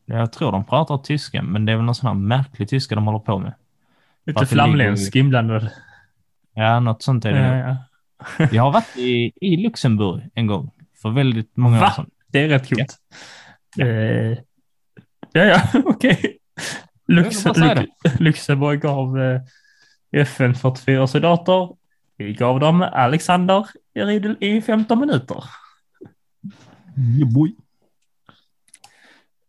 Jag 0.06 0.32
tror 0.32 0.52
de 0.52 0.66
pratar 0.66 0.98
tyska, 0.98 1.42
men 1.42 1.66
det 1.66 1.72
är 1.72 1.76
väl 1.76 1.86
någon 1.86 1.96
sån 1.96 2.08
här 2.08 2.14
märklig 2.14 2.70
tyska 2.70 2.96
de 2.96 3.06
håller 3.06 3.20
på 3.20 3.40
med. 3.40 3.54
Lite 4.26 4.46
flamländsk 4.46 5.16
inblandad. 5.16 5.70
Ja, 6.56 6.80
något 6.80 7.02
sånt 7.04 7.26
är 7.26 7.32
det. 7.32 7.40
Ja, 7.40 7.78
ja. 8.38 8.48
Jag 8.52 8.64
har 8.64 8.72
varit 8.72 8.98
i, 8.98 9.32
i 9.42 9.58
Luxemburg 9.58 10.30
en 10.34 10.48
gång 10.48 10.72
för 11.02 11.10
väldigt 11.10 11.58
många 11.58 11.78
år 11.78 11.82
Va? 11.82 11.92
sedan. 11.92 12.10
Det 12.28 12.40
är 12.40 12.48
rätt 12.48 12.70
coolt. 12.70 12.98
Eh, 13.80 13.88
ja, 15.32 15.44
ja, 15.44 15.62
okej. 15.86 16.38
Lux, 17.08 17.36
säga 17.38 17.74
Lux, 17.74 18.20
Luxemburg 18.20 18.82
gav 18.82 19.20
eh, 19.22 19.42
FN 20.12 20.56
44 20.56 21.08
soldater. 21.08 21.76
Vi 22.18 22.34
gav 22.34 22.60
dem 22.60 22.82
Alexander 22.82 23.68
Riedel 23.94 24.38
i 24.40 24.62
15 24.62 25.00
minuter. 25.00 25.44
Yeah, 26.98 27.34
boy. 27.34 27.56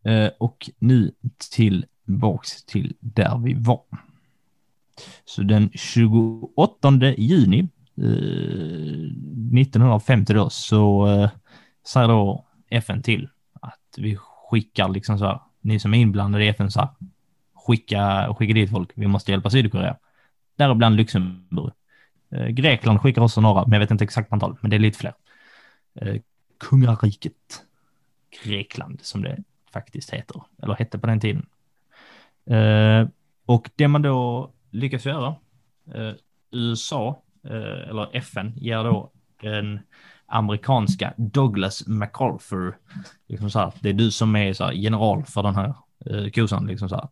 Eh, 0.05 0.31
och 0.39 0.71
nu 0.79 1.13
tillbaks 1.53 2.65
till 2.65 2.97
där 3.01 3.39
vi 3.45 3.55
var. 3.55 3.81
Så 5.25 5.43
den 5.43 5.71
28 5.75 7.15
juni 7.17 7.59
eh, 7.97 8.05
1950 9.61 10.35
då 10.35 10.51
så 10.51 11.07
eh, 11.07 11.31
säger 11.87 12.09
då 12.09 12.45
FN 12.71 13.03
till 13.03 13.29
att 13.61 13.95
vi 13.97 14.17
skickar 14.51 14.89
liksom 14.89 15.19
så 15.19 15.25
här, 15.25 15.41
ni 15.61 15.81
som 15.81 15.95
är 15.95 15.99
inblandade 15.99 16.45
i 16.45 16.49
FN 16.49 16.71
så 16.71 16.81
här, 16.81 16.89
skicka, 17.55 18.35
skicka 18.35 18.55
dit 18.55 18.71
folk, 18.71 18.91
vi 18.95 19.07
måste 19.07 19.31
hjälpa 19.31 19.51
Sydkorea. 19.51 19.97
Däribland 20.57 20.97
Luxemburg. 20.97 21.73
Eh, 22.31 22.47
Grekland 22.47 23.01
skickar 23.01 23.23
också 23.23 23.41
några, 23.41 23.63
men 23.63 23.73
jag 23.73 23.81
vet 23.81 23.91
inte 23.91 24.05
exakt 24.05 24.33
antal, 24.33 24.57
men 24.61 24.71
det 24.71 24.77
är 24.77 24.81
lite 24.81 24.99
fler. 24.99 25.15
Eh, 25.95 26.17
kungariket 26.59 27.65
Grekland 28.45 29.01
som 29.03 29.23
det 29.23 29.39
faktiskt 29.73 30.11
heter, 30.11 30.43
eller 30.63 30.75
hette 30.75 30.99
på 30.99 31.07
den 31.07 31.21
tiden. 31.21 31.47
Eh, 32.47 33.09
och 33.47 33.71
det 33.77 33.89
man 33.89 34.03
då 34.03 34.51
lyckas 34.77 35.07
göra, 35.07 35.35
eh, 35.95 36.13
USA, 36.51 37.23
eh, 37.45 37.89
eller 37.89 38.17
FN, 38.17 38.53
ger 38.57 38.85
då 38.85 39.11
den 39.43 39.81
amerikanska 40.27 41.15
Douglas 41.17 41.87
MacArthur, 41.87 42.77
liksom 43.29 43.51
så 43.51 43.59
här, 43.59 43.73
det 43.81 43.89
är 43.89 43.93
du 43.93 44.11
som 44.11 44.37
är 44.37 44.53
så 44.53 44.65
här, 44.65 44.73
general 44.73 45.25
för 45.25 45.43
den 45.43 45.55
här 45.55 45.75
eh, 46.07 46.31
kosan, 46.31 46.67
liksom 46.67 46.89
så 46.89 46.95
här, 46.95 47.09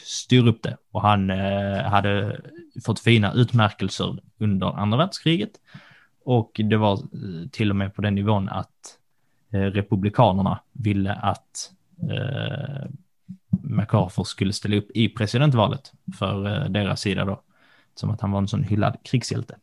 styr 0.00 0.46
upp 0.46 0.62
det. 0.62 0.76
Och 0.90 1.02
han 1.02 1.30
eh, 1.30 1.82
hade 1.82 2.40
fått 2.84 3.00
fina 3.00 3.32
utmärkelser 3.32 4.18
under 4.38 4.66
andra 4.66 4.98
världskriget. 4.98 5.50
Och 6.24 6.60
det 6.64 6.76
var 6.76 6.92
eh, 6.92 7.48
till 7.52 7.70
och 7.70 7.76
med 7.76 7.94
på 7.94 8.02
den 8.02 8.14
nivån 8.14 8.48
att 8.48 8.98
eh, 9.52 9.58
republikanerna 9.60 10.60
ville 10.72 11.12
att 11.12 11.72
eh, 12.10 12.90
MacArthur 13.64 14.24
skulle 14.24 14.52
ställa 14.52 14.76
upp 14.76 14.90
i 14.94 15.08
presidentvalet 15.08 15.92
för 16.18 16.46
eh, 16.46 16.70
deras 16.70 17.00
sida 17.00 17.24
då. 17.24 17.42
Som 17.94 18.10
att 18.10 18.20
han 18.20 18.30
var 18.30 18.38
en 18.38 18.48
sån 18.48 18.64
hyllad 18.64 18.96
krigshjälte. 19.04 19.56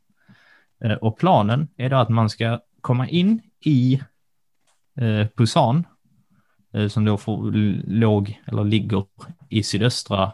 Eh, 0.84 0.94
och 0.94 1.18
planen 1.18 1.68
är 1.78 1.90
då 1.90 1.96
att 1.96 2.10
man 2.10 2.30
ska 2.30 2.60
komma 2.82 3.08
in 3.08 3.42
i 3.60 4.02
eh, 4.96 5.28
Pusan, 5.36 5.84
som 6.90 7.06
då 7.06 7.18
får, 7.18 7.52
låg 7.88 8.42
eller 8.46 8.64
ligger 8.64 9.06
i 9.50 9.64
sydöstra 9.64 10.32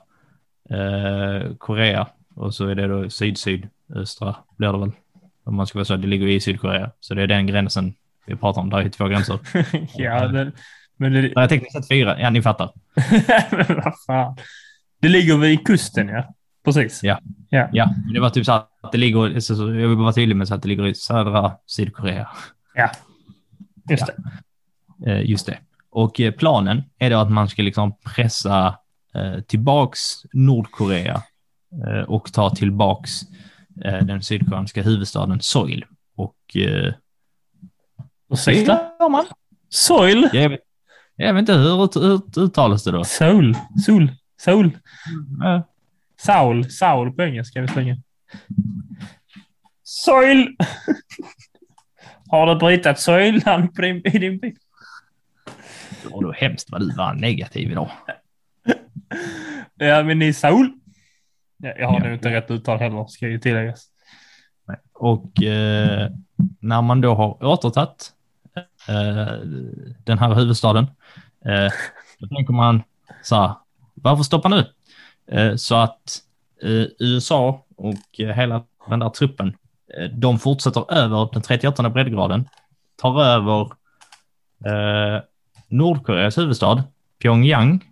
Korea. 1.58 2.08
Och 2.36 2.54
så 2.54 2.68
är 2.68 2.76
det 2.76 2.88
då 2.88 3.10
syd-sydöstra 3.10 4.36
blir 4.58 4.72
det 4.72 4.78
väl. 4.78 4.92
Om 5.44 5.56
man 5.56 5.68
ska 5.68 5.80
vara 5.80 5.86
så, 5.86 5.96
det 5.96 6.08
ligger 6.08 6.28
i 6.28 6.40
Sydkorea. 6.40 6.92
Så 7.00 7.14
det 7.14 7.22
är 7.22 7.28
den 7.28 7.48
gränsen 7.48 7.94
vi 8.26 8.36
pratar 8.36 8.62
om. 8.62 8.70
Där 8.70 8.78
är 8.78 8.90
två 8.90 9.08
gränser. 9.08 9.40
ja, 9.96 10.28
det, 10.28 10.52
men 10.98 11.14
det, 11.14 11.32
Nej, 11.36 11.50
tekniskt 11.50 11.72
sett 11.74 11.88
fyra. 11.88 12.20
Ja, 12.22 12.30
ni 12.30 12.42
fattar. 12.42 12.72
men 13.52 13.66
vad 13.84 13.94
fan. 14.08 14.38
Det 15.02 15.10
ligger 15.10 15.38
vid 15.38 15.68
kusten, 15.68 16.08
ja. 16.08 16.34
Precis. 16.66 17.04
Ja. 17.04 17.20
Ja. 17.50 17.70
Ja, 17.74 17.90
det 18.14 18.20
var 18.20 18.30
typ 18.30 18.46
så 18.46 18.52
att 18.52 18.70
det 18.92 18.98
ligger, 18.98 19.40
så, 19.40 19.56
så, 19.56 19.64
jag 19.64 19.88
vill 19.88 19.96
bara 19.98 20.04
vara 20.04 20.14
tydlig 20.14 20.36
med 20.36 20.48
så 20.48 20.56
att 20.56 20.62
det 20.62 20.68
ligger 20.68 20.86
i 20.88 20.96
södra 20.96 21.52
Sydkorea. 21.68 22.28
ja. 22.76 22.90
Just 23.90 24.04
Ja. 24.08 24.14
det. 24.98 25.12
Eh, 25.12 25.30
just 25.30 25.46
det. 25.46 25.58
Och 25.90 26.20
eh, 26.20 26.32
planen 26.32 26.84
är 27.00 27.10
då 27.10 27.18
att 27.18 27.32
man 27.32 27.50
ska 27.50 27.62
liksom 27.62 27.98
pressa 28.16 28.68
eh, 29.16 29.40
tillbaks 29.42 30.02
Nordkorea 30.34 31.24
eh, 31.88 32.02
och 32.04 32.34
ta 32.34 32.50
tillbaks 32.50 33.22
eh, 33.86 33.98
den 34.06 34.22
sydkoreanska 34.22 34.82
huvudstaden 34.84 35.42
Seoul. 35.42 35.86
Och 36.16 36.56
eh, 36.58 36.94
Ursäkta? 38.34 38.74
det 38.74 38.92
gör 39.00 39.10
man. 39.10 39.26
Soil? 39.70 40.30
Jag 40.34 40.50
vet, 40.50 40.60
jag 41.16 41.34
vet 41.34 41.40
inte 41.42 41.54
hur, 41.54 42.14
ut, 42.16 42.38
uttalas 42.38 42.84
det 42.84 42.92
då. 42.92 43.04
Soul. 43.04 43.58
Sol. 43.86 44.12
Sol. 44.42 44.66
Eh, 45.46 45.62
Saul. 46.18 46.72
Saul 46.72 47.12
på 47.12 47.24
engelska 47.24 47.62
visserligen. 47.62 48.04
Soil! 49.84 50.56
Har 52.30 52.48
du 52.48 52.56
brytat 52.60 53.00
soilan 53.00 53.74
på 53.74 53.82
din, 53.82 53.96
i 54.08 54.18
din 54.20 54.38
bil? 54.40 54.56
Och 56.12 56.24
då 56.24 56.32
hemskt 56.32 56.72
vad 56.72 56.82
du 56.82 56.94
var 56.96 57.14
negativ 57.14 57.72
idag. 57.72 57.90
Ja, 59.78 60.04
men 60.04 60.22
i 60.22 60.34
Saul. 60.34 60.72
Ja, 61.58 61.74
jag 61.78 61.88
har 61.88 62.00
Ja. 62.00 62.04
nog 62.06 62.14
inte 62.14 62.30
rätt 62.30 62.52
uttal 62.52 62.80
heller, 62.80 63.06
ska 63.08 63.28
ju 63.28 63.40
tilläggas. 63.40 63.86
Och 64.94 65.44
eh, 65.44 66.12
när 66.60 66.82
man 66.82 67.02
då 67.02 67.16
har 67.16 67.44
återtagit 67.44 68.14
Eh, 68.88 69.34
den 70.04 70.20
här 70.20 70.34
huvudstaden, 70.36 70.84
eh, 71.46 71.72
då 72.20 72.28
tänker 72.28 72.54
man 72.54 72.84
så 73.24 73.36
här, 73.36 73.54
varför 73.94 74.24
stoppa 74.24 74.50
nu? 74.50 74.66
Eh, 75.32 75.56
så 75.56 75.76
att 75.76 76.22
eh, 76.64 76.86
USA 77.00 77.66
och 77.76 77.96
hela 78.18 78.64
den 78.90 79.00
där 79.00 79.10
truppen, 79.10 79.58
eh, 79.98 80.10
de 80.10 80.40
fortsätter 80.40 80.94
över 80.94 81.30
den 81.34 81.42
38 81.42 81.90
breddgraden, 81.90 82.50
tar 82.96 83.22
över 83.22 83.62
eh, 84.66 85.22
Nordkoreas 85.68 86.38
huvudstad, 86.38 86.84
Pyongyang. 87.22 87.92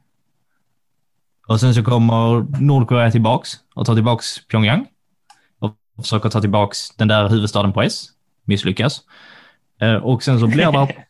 Och 1.47 1.59
sen 1.59 1.73
så 1.73 1.83
kommer 1.83 2.45
Nordkorea 2.61 3.11
tillbaks 3.11 3.51
och 3.75 3.85
tar 3.85 3.95
tillbaks 3.95 4.47
Pyongyang 4.47 4.87
och 5.59 5.75
försöker 5.97 6.29
ta 6.29 6.41
tillbaks 6.41 6.89
den 6.95 7.07
där 7.07 7.29
huvudstaden 7.29 7.73
på 7.73 7.81
S. 7.81 8.05
Misslyckas. 8.43 9.01
Eh, 9.83 9.95
och 9.95 10.23
sen 10.23 10.39
så 10.39 10.47
blir 10.47 10.71
det... 10.71 10.93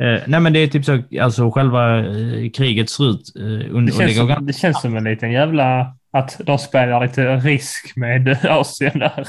Eh, 0.00 0.22
nej 0.26 0.40
men 0.40 0.52
det 0.52 0.58
är 0.58 0.66
typ 0.66 0.84
så, 0.84 1.02
alltså 1.20 1.50
själva 1.50 1.98
eh, 1.98 2.50
kriget 2.50 2.90
ser 2.90 3.10
ut 3.10 3.36
eh, 3.36 3.42
Det 3.42 3.68
under... 3.68 3.72
och 3.72 3.82
det 3.82 3.92
känns, 3.92 4.16
som, 4.16 4.46
det 4.46 4.52
känns 4.52 4.80
som 4.80 4.96
en 4.96 5.04
liten 5.04 5.32
jävla... 5.32 5.94
Att 6.10 6.40
de 6.44 6.58
spelar 6.58 7.06
lite 7.06 7.36
risk 7.36 7.96
med 7.96 8.28
Asien 8.44 8.98
där. 8.98 9.28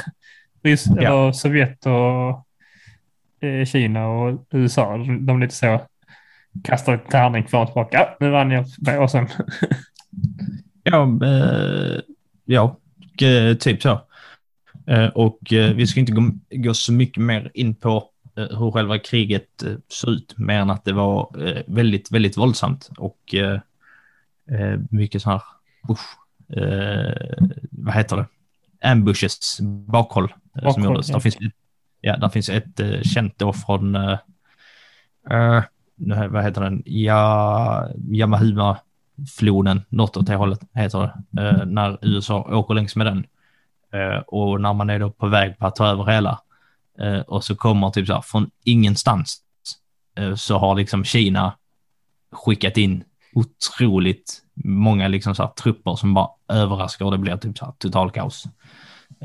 Rys, 0.64 0.86
Ja. 1.00 1.34
Sovjet 1.34 1.86
och 1.86 2.46
eh, 3.48 3.66
Kina 3.66 4.08
och 4.08 4.48
USA. 4.52 4.98
De, 4.98 5.26
de 5.26 5.40
lite 5.40 5.56
så 5.56 5.82
kastar 6.64 6.94
ett 6.94 7.10
tärning 7.10 7.48
fram 7.48 7.62
och 7.62 7.68
tillbaka. 7.68 7.98
Ja, 7.98 8.18
nu 8.20 8.30
vann 8.30 8.52
jag 8.52 8.66
och 9.02 9.12
sen. 9.12 9.28
Ja, 10.84 11.20
eh, 11.26 12.00
ja 12.46 12.78
eh, 13.22 13.58
typ 13.58 13.82
så. 13.82 14.02
Eh, 14.88 15.06
och 15.08 15.54
eh, 15.54 15.74
vi 15.74 15.88
ska 15.88 16.00
inte 16.00 16.12
gå, 16.12 16.32
gå 16.50 16.74
så 16.74 16.94
mycket 16.94 17.24
mer 17.24 17.52
in 17.54 17.76
på 17.76 17.98
eh, 17.98 18.02
hur 18.36 18.72
själva 18.72 19.00
kriget 19.00 19.64
eh, 19.64 19.74
såg 19.88 20.14
ut, 20.14 20.38
mer 20.38 20.60
än 20.60 20.70
att 20.70 20.86
det 20.86 20.94
var 20.94 21.48
eh, 21.48 21.64
väldigt, 21.68 22.12
väldigt 22.12 22.38
våldsamt 22.38 22.90
och 22.98 23.36
eh, 23.36 23.60
eh, 24.52 24.80
mycket 24.90 25.22
så 25.22 25.30
här, 25.30 25.42
usch, 25.90 26.18
eh, 26.58 27.48
vad 27.72 27.94
heter 27.94 28.18
det, 28.18 28.26
ambushes, 28.90 29.60
bakhåll 29.88 30.34
eh, 30.56 30.62
som 30.62 30.64
Bakhåll, 30.64 30.84
gjordes. 30.84 31.10
ja. 31.10 31.14
Där 31.14 31.20
finns, 31.20 31.38
ja, 32.02 32.18
där 32.18 32.30
finns 32.30 32.50
ett 32.50 32.80
eh, 32.80 33.02
känt 33.02 33.40
då 33.40 33.54
från, 33.54 33.96
eh, 33.96 34.18
eh, 35.32 35.64
nu, 35.96 36.28
vad 36.28 36.44
heter 36.44 36.62
den, 36.62 36.84
ja, 36.86 37.90
Yamahuma 38.12 38.78
floden, 39.38 39.82
något 39.90 40.18
åt 40.18 40.26
det 40.26 40.36
hållet 40.36 40.60
heter 40.74 41.12
det, 41.30 41.42
eh, 41.42 41.66
när 41.66 41.98
USA 42.02 42.42
åker 42.42 42.74
längs 42.74 42.96
med 42.96 43.08
den. 43.08 43.26
Eh, 43.94 44.18
och 44.18 44.62
när 44.62 44.74
man 44.74 44.90
är 44.90 45.00
då 45.00 45.12
på 45.12 45.28
väg 45.28 45.58
på 45.58 45.68
att 45.68 45.76
ta 45.76 45.88
över 45.88 46.06
hela 46.06 46.30
eh, 46.30 46.38
och 47.28 47.44
så 47.44 47.56
kommer 47.56 47.90
typ 47.90 48.08
så 48.08 48.14
här 48.14 48.22
från 48.22 48.52
ingenstans 48.64 49.42
eh, 50.18 50.36
så 50.36 50.58
har 50.58 50.76
liksom 50.76 51.04
Kina 51.04 51.58
skickat 52.32 52.78
in 52.78 53.04
otroligt 53.34 54.42
många 54.64 55.08
liksom 55.08 55.36
så 55.36 55.44
här 55.44 55.50
trupper 55.50 55.96
som 55.96 56.14
bara 56.14 56.30
överraskar 56.48 57.06
och 57.06 57.12
det 57.12 57.18
blir 57.18 57.38
typ 57.38 57.58
så 57.58 57.66
här 57.66 57.74
total 57.78 58.12
kaos. 58.12 58.46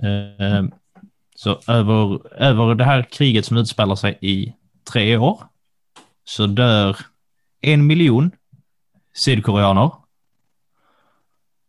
Eh, 0.03 0.65
så 1.37 1.61
över, 1.67 2.33
över 2.43 2.75
det 2.75 2.85
här 2.85 3.03
kriget 3.03 3.47
som 3.47 3.57
utspelar 3.57 3.97
sig 3.97 4.19
i 4.21 4.55
tre 4.93 5.17
år 5.17 5.41
så 6.25 6.47
dör 6.47 6.97
en 7.61 7.87
miljon 7.87 8.31
sydkoreaner 9.15 9.91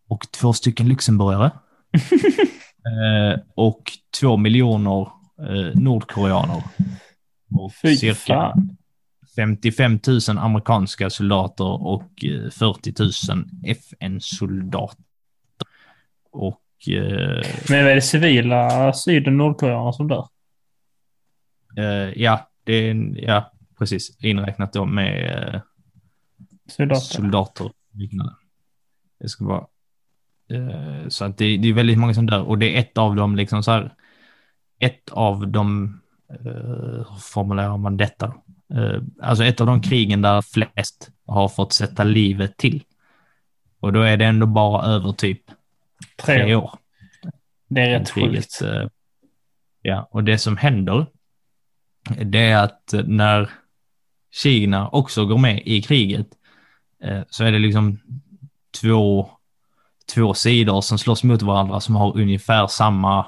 och 0.08 0.32
två 0.32 0.54
stycken 0.54 0.90
luxemburgare. 0.90 1.52
eh, 2.86 3.40
och 3.56 3.92
två 4.20 4.38
miljoner 4.38 5.17
eh, 5.40 5.80
nordkoreaner. 5.80 6.64
Och 7.52 7.74
Fy 7.82 7.96
cirka 7.98 8.16
fan. 8.16 8.78
55 9.36 10.00
000 10.28 10.38
amerikanska 10.38 11.10
soldater 11.10 11.84
och 11.88 12.26
eh, 12.26 12.50
40 12.50 12.94
000 13.34 13.46
FN-soldater. 13.66 15.04
Och 16.32 16.62
eh, 16.90 17.44
Men 17.70 17.86
är 17.88 17.96
det 17.96 18.02
civila 18.02 18.94
syd 18.94 19.28
och 19.28 19.34
nordkoreaner 19.34 19.92
som 19.92 20.08
dör? 20.08 20.28
eh, 21.78 22.22
ja, 22.22 22.50
det 22.64 22.74
är 22.74 23.16
ja, 23.28 23.52
precis 23.78 24.18
inräknat 24.24 24.74
då 24.74 24.86
med 24.86 25.38
eh, 25.54 25.62
Soldater. 26.70 27.02
soldater 27.02 27.72
liknande. 27.94 28.34
Det 29.20 29.30
ska 29.30 29.46
vara. 29.46 29.66
Eh, 30.50 31.08
så 31.08 31.26
att 31.26 31.38
det, 31.38 31.58
det 31.58 31.68
är 31.70 31.74
väldigt 31.74 31.98
många 31.98 32.14
som 32.14 32.26
dör 32.26 32.42
och 32.44 32.58
det 32.58 32.76
är 32.76 32.80
ett 32.80 32.98
av 32.98 33.16
dem 33.16 33.36
liksom 33.36 33.64
så 33.64 33.72
här. 33.72 33.94
Ett 34.80 35.10
av 35.12 35.48
de, 35.48 36.00
eh, 36.30 36.52
hur 37.12 37.20
formulerar 37.20 37.78
man 37.78 37.98
detta? 37.98 38.26
Eh, 38.74 39.02
alltså 39.22 39.44
ett 39.44 39.62
av 39.62 39.68
de 39.68 39.82
krigen 39.82 40.22
där 40.22 40.42
flest 40.42 41.10
har 41.26 41.48
fått 41.48 41.74
sätta 41.74 42.04
livet 42.04 42.58
till. 42.58 42.84
Och 43.80 43.94
då 43.94 44.02
är 44.02 44.18
det 44.18 44.26
ändå 44.26 44.46
bara 44.48 44.86
över 44.86 45.12
typ 45.12 45.42
tre 46.26 46.44
Tre. 46.44 46.56
år. 46.56 46.72
Det 47.68 47.82
är 47.82 48.00
rätt 48.00 48.14
kriget. 48.14 48.34
sjukt. 48.36 48.62
eh, 48.62 48.88
Ja, 49.82 50.08
och 50.12 50.24
det 50.24 50.38
som 50.38 50.58
händer, 50.58 51.06
det 52.24 52.40
är 52.50 52.64
att 52.64 52.94
när 53.06 53.50
Kina 54.32 54.90
också 54.90 55.26
går 55.26 55.38
med 55.38 55.62
i 55.66 55.82
kriget, 55.82 56.28
så 57.30 57.44
är 57.44 57.52
det 57.52 57.60
liksom 57.60 58.00
två, 58.82 59.30
två 60.14 60.34
sidor 60.34 60.82
som 60.82 60.98
slåss 60.98 61.24
mot 61.24 61.42
varandra 61.42 61.80
som 61.80 61.96
har 61.96 62.18
ungefär 62.18 62.68
samma 62.68 63.26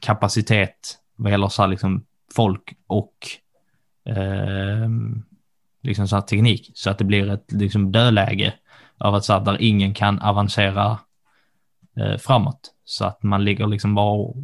kapacitet 0.00 0.98
vad 1.16 1.32
gäller 1.32 1.48
så 1.48 1.62
här 1.62 1.68
liksom 1.68 2.04
folk 2.34 2.76
och 2.86 3.14
eh, 4.04 4.88
liksom 5.82 6.08
så 6.08 6.16
här 6.16 6.22
teknik. 6.22 6.70
Så 6.74 6.90
att 6.90 6.98
det 6.98 7.04
blir 7.04 7.30
ett 7.30 7.52
liksom 7.52 7.92
dödläge 7.92 8.54
av 8.98 9.14
att 9.14 9.24
så 9.24 9.32
här, 9.32 9.40
där 9.40 9.56
ingen 9.60 9.94
kan 9.94 10.18
avancera 10.18 10.98
eh, 11.96 12.16
framåt. 12.16 12.74
Så 12.84 13.04
att 13.04 13.22
man 13.22 13.44
ligger 13.44 13.66
liksom 13.66 13.94
bara 13.94 14.12
och 14.12 14.36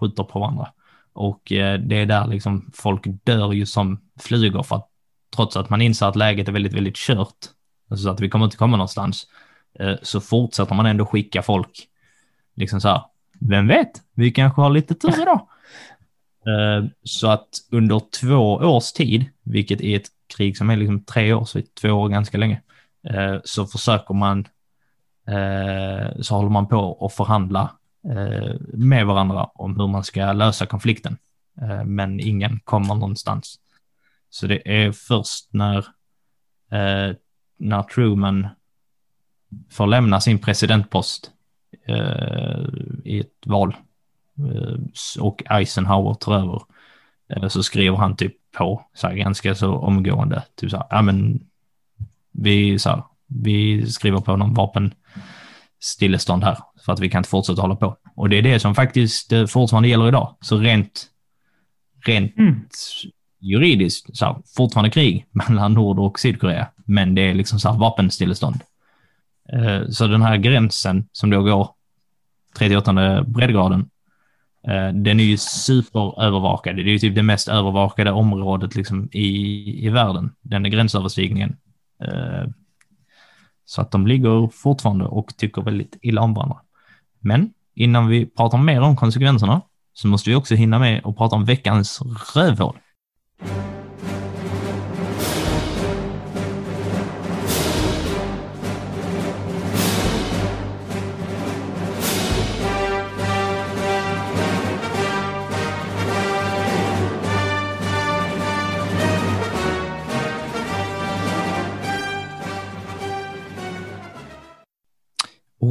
skjuter 0.00 0.24
på 0.24 0.40
varandra. 0.40 0.72
Och 1.12 1.52
eh, 1.52 1.80
det 1.80 1.96
är 1.96 2.06
där 2.06 2.26
liksom 2.26 2.70
folk 2.74 3.04
dör 3.24 3.52
ju 3.52 3.66
som 3.66 4.00
flugor 4.20 4.62
för 4.62 4.76
att 4.76 4.88
trots 5.36 5.56
att 5.56 5.70
man 5.70 5.82
inser 5.82 6.06
att 6.06 6.16
läget 6.16 6.48
är 6.48 6.52
väldigt, 6.52 6.72
väldigt 6.72 6.96
kört, 6.96 7.36
alltså 7.90 8.04
så 8.04 8.10
att 8.10 8.20
vi 8.20 8.28
kommer 8.28 8.44
inte 8.44 8.56
komma 8.56 8.76
någonstans, 8.76 9.26
eh, 9.78 9.94
så 10.02 10.20
fortsätter 10.20 10.74
man 10.74 10.86
ändå 10.86 11.06
skicka 11.06 11.42
folk. 11.42 11.88
Liksom 12.54 12.80
så 12.80 12.88
här, 12.88 13.02
vem 13.40 13.68
vet, 13.68 14.02
vi 14.14 14.30
kanske 14.30 14.60
har 14.60 14.70
lite 14.70 14.94
tur 14.94 15.22
idag. 15.22 15.48
Eh, 16.46 16.84
så 17.02 17.28
att 17.28 17.48
under 17.70 18.00
två 18.20 18.54
års 18.54 18.92
tid, 18.92 19.24
vilket 19.42 19.80
är 19.80 19.96
ett 19.96 20.08
krig 20.36 20.56
som 20.56 20.70
är 20.70 20.76
liksom 20.76 21.04
tre 21.04 21.32
år, 21.32 21.44
så 21.44 21.58
är 21.58 21.64
två 21.80 21.88
år 21.88 22.08
ganska 22.08 22.38
länge, 22.38 22.60
eh, 23.08 23.36
så 23.44 23.66
försöker 23.66 24.14
man, 24.14 24.38
eh, 25.26 26.20
så 26.20 26.34
håller 26.34 26.50
man 26.50 26.68
på 26.68 27.06
att 27.06 27.12
förhandla 27.14 27.70
med 28.72 29.06
varandra 29.06 29.44
om 29.44 29.80
hur 29.80 29.86
man 29.86 30.04
ska 30.04 30.32
lösa 30.32 30.66
konflikten. 30.66 31.16
Men 31.84 32.20
ingen 32.20 32.60
kommer 32.64 32.94
någonstans. 32.94 33.60
Så 34.30 34.46
det 34.46 34.84
är 34.84 34.92
först 34.92 35.48
när, 35.52 35.86
när 37.58 37.82
Truman 37.82 38.48
får 39.70 39.86
lämna 39.86 40.20
sin 40.20 40.38
presidentpost 40.38 41.32
i 43.04 43.20
ett 43.20 43.46
val 43.46 43.76
eh, 44.38 44.78
och 45.20 45.42
Eisenhower 45.50 46.14
tar 46.14 46.34
över 46.34 46.62
eh, 47.28 47.48
så 47.48 47.62
skriver 47.62 47.96
han 47.96 48.16
typ 48.16 48.34
på 48.58 48.82
så 48.94 49.06
här, 49.06 49.14
ganska 49.14 49.54
så 49.54 49.74
omgående. 49.74 50.42
Typ 50.56 50.70
så 50.70 50.76
här, 50.76 50.86
ja 50.90 51.02
men 51.02 51.46
vi, 52.32 52.78
så 52.78 52.90
här, 52.90 53.02
vi 53.26 53.86
skriver 53.90 54.18
på 54.18 54.36
någon 54.36 54.54
vapenstillestånd 54.54 56.44
här 56.44 56.58
för 56.84 56.92
att 56.92 57.00
vi 57.00 57.10
kan 57.10 57.18
inte 57.18 57.28
fortsätta 57.30 57.62
hålla 57.62 57.76
på. 57.76 57.96
Och 58.16 58.28
det 58.28 58.38
är 58.38 58.42
det 58.42 58.60
som 58.60 58.74
faktiskt 58.74 59.32
eh, 59.32 59.46
fortfarande 59.46 59.88
gäller 59.88 60.08
idag. 60.08 60.36
Så 60.40 60.58
rent, 60.58 61.06
rent 62.06 62.36
Mm. 62.38 62.60
juridiskt, 63.40 64.16
så 64.16 64.24
här, 64.24 64.36
fortfarande 64.56 64.90
krig 64.90 65.26
mellan 65.48 65.74
Nord 65.74 65.98
och 65.98 66.20
Sydkorea, 66.20 66.68
men 66.84 67.14
det 67.14 67.22
är 67.22 67.34
liksom 67.34 67.60
så 67.60 67.68
här 67.70 67.78
vapenstillestånd. 67.78 68.60
Eh, 69.52 69.88
så 69.88 70.06
den 70.06 70.22
här 70.22 70.36
gränsen 70.36 71.08
som 71.12 71.30
då 71.30 71.42
går 71.42 71.70
38 72.58 73.22
breddgraden, 73.22 73.80
eh, 74.68 74.88
den 74.88 75.20
är 75.20 75.24
ju 75.24 75.36
superövervakad. 75.36 76.76
Det 76.76 76.82
är 76.82 76.84
ju 76.84 76.98
typ 76.98 77.14
det 77.14 77.22
mest 77.22 77.48
övervakade 77.48 78.10
området 78.10 78.74
liksom 78.74 79.08
i, 79.12 79.86
i 79.86 79.88
världen, 79.88 80.30
den 80.40 80.66
är 80.66 80.70
gränsöverstigningen. 80.70 81.56
Eh, 82.04 82.50
så 83.64 83.80
att 83.80 83.90
de 83.90 84.06
ligger 84.06 84.48
fortfarande 84.48 85.04
och 85.04 85.36
tycker 85.36 85.62
väldigt 85.62 85.98
illa 86.02 86.20
om 86.20 86.34
varandra. 86.34 86.58
Men 87.20 87.52
innan 87.74 88.08
vi 88.08 88.26
pratar 88.26 88.58
mer 88.58 88.80
om 88.80 88.96
konsekvenserna 88.96 89.60
så 89.92 90.08
måste 90.08 90.30
vi 90.30 90.36
också 90.36 90.54
hinna 90.54 90.78
med 90.78 91.04
och 91.04 91.16
prata 91.16 91.36
om 91.36 91.44
veckans 91.44 92.02
rövhål. 92.34 92.76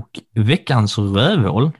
Och 0.07 0.19
veckans 0.33 0.97
rövhål 0.97 1.71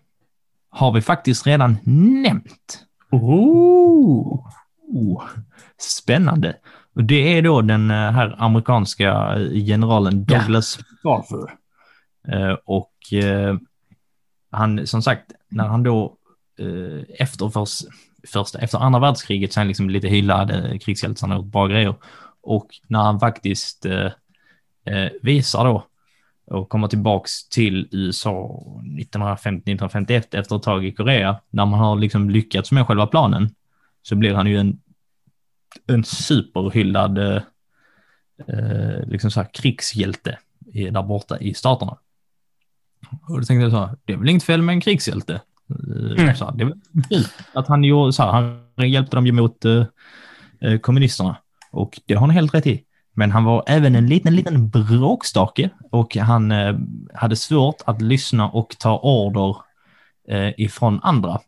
har 0.70 0.92
vi 0.92 1.02
faktiskt 1.02 1.48
redan 1.48 1.78
nämnt. 2.24 2.86
Oh. 3.12 4.46
Oh, 4.94 5.24
spännande. 5.78 6.56
Och 6.96 7.04
det 7.04 7.38
är 7.38 7.42
då 7.42 7.62
den 7.62 7.92
eh, 7.92 8.12
här 8.12 8.36
amerikanska 8.38 9.36
eh, 9.36 9.66
generalen 9.66 10.26
Ja. 10.30 10.40
Douglas 10.40 10.80
MacArthur. 11.04 11.50
Eh, 12.28 12.56
Och 12.66 12.94
han, 14.52 14.88
som 14.88 15.02
sagt, 15.02 15.32
när 15.50 15.68
han 15.68 15.84
då 15.84 16.18
efter, 17.20 17.50
förs, 17.50 17.82
första, 18.34 18.60
efter 18.60 18.78
andra 18.78 19.00
världskriget 19.00 19.56
han 19.56 19.68
liksom 19.68 19.90
lite 19.90 20.08
hyllad 20.08 20.82
krigshjälte, 20.82 21.20
han 21.22 21.32
har 21.32 21.38
gjort 21.38 21.52
bra 21.52 21.68
grejer. 21.68 21.96
Och 22.42 22.68
när 22.88 23.00
han 23.00 23.20
faktiskt 23.20 23.86
visar 25.22 25.66
då 25.66 25.88
och 26.48 26.70
kommer 26.70 26.88
tillbaks 26.88 27.50
till 27.50 27.88
USA 27.92 28.64
1950-1951 28.84 30.24
efter 30.32 30.56
ett 30.56 30.64
tag 30.64 30.86
i 30.86 30.92
Korea, 30.92 31.40
när 31.50 31.66
man 31.66 31.80
har 31.80 31.96
liksom 31.96 32.30
lyckats 32.30 32.72
med 32.72 32.88
själva 32.88 33.08
planen, 33.08 33.50
så 34.02 34.16
blir 34.16 34.34
han 34.34 34.48
ju 34.48 34.58
en, 34.58 34.80
en 35.88 36.04
superhyllad 36.04 37.18
eh, 37.18 37.42
eh, 38.48 39.08
liksom 39.08 39.32
så 39.32 39.42
här 39.42 39.50
krigshjälte 39.54 40.38
där 40.74 41.04
borta 41.04 41.40
i 41.40 41.54
staterna. 41.54 41.98
Och 43.28 43.40
då 43.40 43.44
tänkte 43.46 43.64
jag 43.64 43.72
så 43.72 43.86
här, 43.86 43.98
det 44.06 44.14
är 44.14 44.18
väl 44.18 44.30
inget 44.30 44.44
fel 44.44 44.62
med 44.62 44.74
en 44.74 44.82
krigshjälte. 44.82 45.34
Eh, 45.34 45.42
Mm. 46.22 46.36
Så 46.36 46.46
här, 46.46 46.54
det 46.56 46.64
är 46.64 46.66
väl 46.66 47.26
att 47.54 47.68
han, 47.68 47.84
gjorde, 47.84 48.14
så 48.14 48.24
här, 48.24 48.60
han 48.78 48.90
hjälpte 48.92 49.18
dem 49.18 49.26
ju 49.26 49.32
mot 49.32 49.66
eh, 49.66 49.86
eh, 50.62 50.80
kommunisterna. 50.80 51.38
Och 51.72 52.00
det 52.06 52.14
har 52.14 52.22
han 52.22 52.30
helt 52.30 52.54
rätt 52.54 52.68
i. 52.68 52.84
Men 53.20 53.32
han 53.32 53.44
var 53.44 53.64
även 53.68 53.96
en 53.96 54.08
liten, 54.08 54.36
liten 54.36 54.70
bråkstake 54.70 55.70
och 55.92 56.16
han 56.16 56.52
eh, 56.52 56.76
hade 57.14 57.36
svårt 57.36 57.82
att 57.86 58.02
lyssna 58.02 58.50
och 58.50 58.76
ta 58.80 59.00
order 59.00 59.56
eh, 60.28 60.54
ifrån 60.58 61.00
andra. 61.04 61.40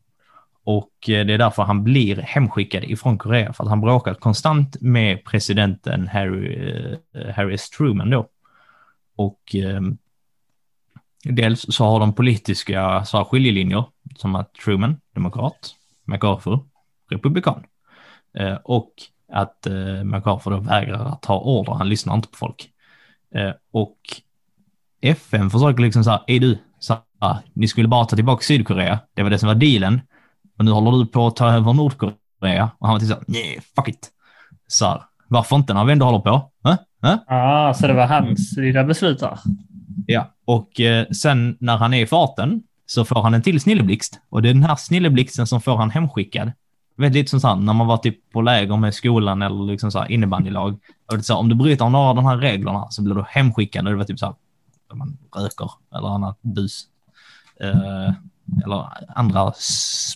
Och 0.63 1.09
eh, 1.09 1.25
det 1.25 1.33
är 1.33 1.37
därför 1.37 1.63
han 1.63 1.83
blir 1.83 2.15
hemskickad 2.15 2.83
ifrån 2.83 3.17
Korea, 3.17 3.53
för 3.53 3.63
att 3.63 3.69
han 3.69 3.81
bråkar 3.81 4.13
konstant 4.13 4.81
med 4.81 5.25
presidenten 5.25 6.07
Harry, 6.07 6.69
eh, 7.13 7.35
Harry 7.35 7.53
S. 7.53 7.69
Truman 7.69 8.09
då. 8.09 8.27
Och 9.15 9.55
eh, 9.55 9.81
dels 11.23 11.65
så 11.69 11.85
har 11.85 11.99
de 11.99 12.13
politiska 12.13 13.05
så 13.05 13.17
här, 13.17 13.23
skiljelinjer, 13.23 13.83
som 14.17 14.35
att 14.35 14.53
Truman, 14.53 14.97
demokrat, 15.13 15.75
MacArthur, 16.05 16.59
republikan. 17.09 17.63
Eh, 18.33 18.57
och 18.63 18.91
att 19.31 19.67
eh, 19.67 20.03
MacArthur 20.03 20.51
då 20.51 20.57
vägrar 20.57 21.05
att 21.05 21.21
ta 21.21 21.39
order, 21.39 21.73
han 21.73 21.89
lyssnar 21.89 22.15
inte 22.15 22.27
på 22.27 22.37
folk. 22.37 22.69
Eh, 23.35 23.51
och 23.71 23.97
FN 25.01 25.49
försöker 25.49 25.83
liksom 25.83 26.03
så 26.03 26.09
här, 26.09 26.21
är 26.27 26.39
du, 26.39 26.57
så 26.79 26.97
ah, 27.19 27.37
ni 27.53 27.67
skulle 27.67 27.87
bara 27.87 28.05
ta 28.05 28.15
tillbaka 28.15 28.43
Sydkorea. 28.43 28.99
Det 29.13 29.23
var 29.23 29.29
det 29.29 29.39
som 29.39 29.47
var 29.47 29.55
dealen. 29.55 30.01
Och 30.57 30.65
nu 30.65 30.71
håller 30.71 30.91
du 30.91 31.05
på 31.05 31.27
att 31.27 31.35
ta 31.35 31.51
över 31.51 31.73
Nordkorea. 31.73 32.71
Och 32.79 32.87
han 32.87 32.93
var 32.93 32.99
till 32.99 33.07
så 33.07 33.13
här, 33.13 33.23
nej, 33.27 33.59
fuck 33.75 33.87
it. 33.87 34.09
Så 34.67 34.85
här, 34.85 35.01
varför 35.27 35.55
inte 35.55 35.73
när 35.73 35.85
vi 35.85 35.91
ändå 35.91 36.05
håller 36.05 36.19
på? 36.19 36.51
Äh? 36.65 37.11
Äh? 37.11 37.17
Ah, 37.27 37.73
så 37.73 37.87
det 37.87 37.93
var 37.93 38.07
hans 38.07 38.57
lilla 38.57 38.83
beslut 38.83 39.19
där. 39.19 39.39
Ja, 40.07 40.33
och 40.45 40.79
eh, 40.79 41.07
sen 41.07 41.57
när 41.59 41.77
han 41.77 41.93
är 41.93 42.01
i 42.01 42.07
farten 42.07 42.63
så 42.85 43.05
får 43.05 43.21
han 43.21 43.33
en 43.33 43.41
till 43.41 43.59
snilleblixt. 43.59 44.19
Och 44.29 44.41
det 44.41 44.49
är 44.49 44.53
den 44.53 44.63
här 44.63 44.75
snilleblixten 44.75 45.47
som 45.47 45.61
får 45.61 45.77
han 45.77 45.91
hemskickad. 45.91 46.51
Vet 46.99 47.13
lite 47.13 47.29
som 47.29 47.39
så 47.39 47.47
här, 47.47 47.55
när 47.55 47.73
man 47.73 47.87
var 47.87 47.97
typ 47.97 48.31
på 48.31 48.41
läger 48.41 48.77
med 48.77 48.93
skolan 48.93 49.41
eller 49.41 49.63
liksom 49.71 49.91
så 49.91 49.99
här 49.99 50.11
innebandylag. 50.11 50.79
Och 51.11 51.17
det 51.17 51.23
så 51.23 51.33
här, 51.33 51.39
om 51.39 51.49
du 51.49 51.55
bryter 51.55 51.89
några 51.89 52.09
av 52.09 52.15
de 52.15 52.25
här 52.25 52.37
reglerna 52.37 52.87
så 52.89 53.01
blir 53.03 53.15
du 53.15 53.25
hemskickad. 53.27 53.85
Och 53.85 53.91
det 53.91 53.97
var 53.97 54.03
typ 54.03 54.19
så 54.19 54.25
här, 54.25 54.35
man 54.93 55.17
röker 55.35 55.71
eller 55.95 56.07
annat 56.07 56.37
bus. 56.41 56.83
Eh, 57.61 58.13
eller 58.65 58.85
andra 59.15 59.53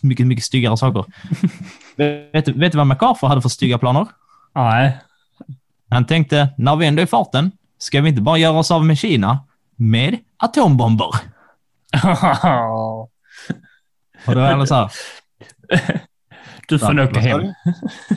mycket, 0.01 0.27
mycket 0.27 0.43
styggare 0.45 0.77
saker. 0.77 1.05
vet, 2.33 2.45
du- 2.45 2.53
vet 2.53 2.71
du 2.71 2.77
vad 2.77 2.87
MacArthur 2.87 3.27
hade 3.27 3.41
för 3.41 3.49
stygga 3.49 3.77
planer? 3.77 4.07
Nej. 4.55 4.97
Han 5.89 6.05
tänkte, 6.05 6.49
när 6.57 6.75
vi 6.75 6.85
ändå 6.85 7.01
är 7.01 7.03
i 7.03 7.07
farten, 7.07 7.51
ska 7.77 8.01
vi 8.01 8.09
inte 8.09 8.21
bara 8.21 8.37
göra 8.37 8.57
oss 8.57 8.71
av 8.71 8.85
med 8.85 8.97
Kina 8.97 9.39
med 9.75 10.17
atombomber? 10.37 11.07
Och 14.25 14.35
då 14.35 14.39
är 14.41 14.51
alla 14.51 14.65
så 14.65 14.75
här, 14.75 14.91
du 16.67 16.79
får 16.79 16.93
nog 16.93 17.09
åka 17.09 17.19
hem. 17.19 17.41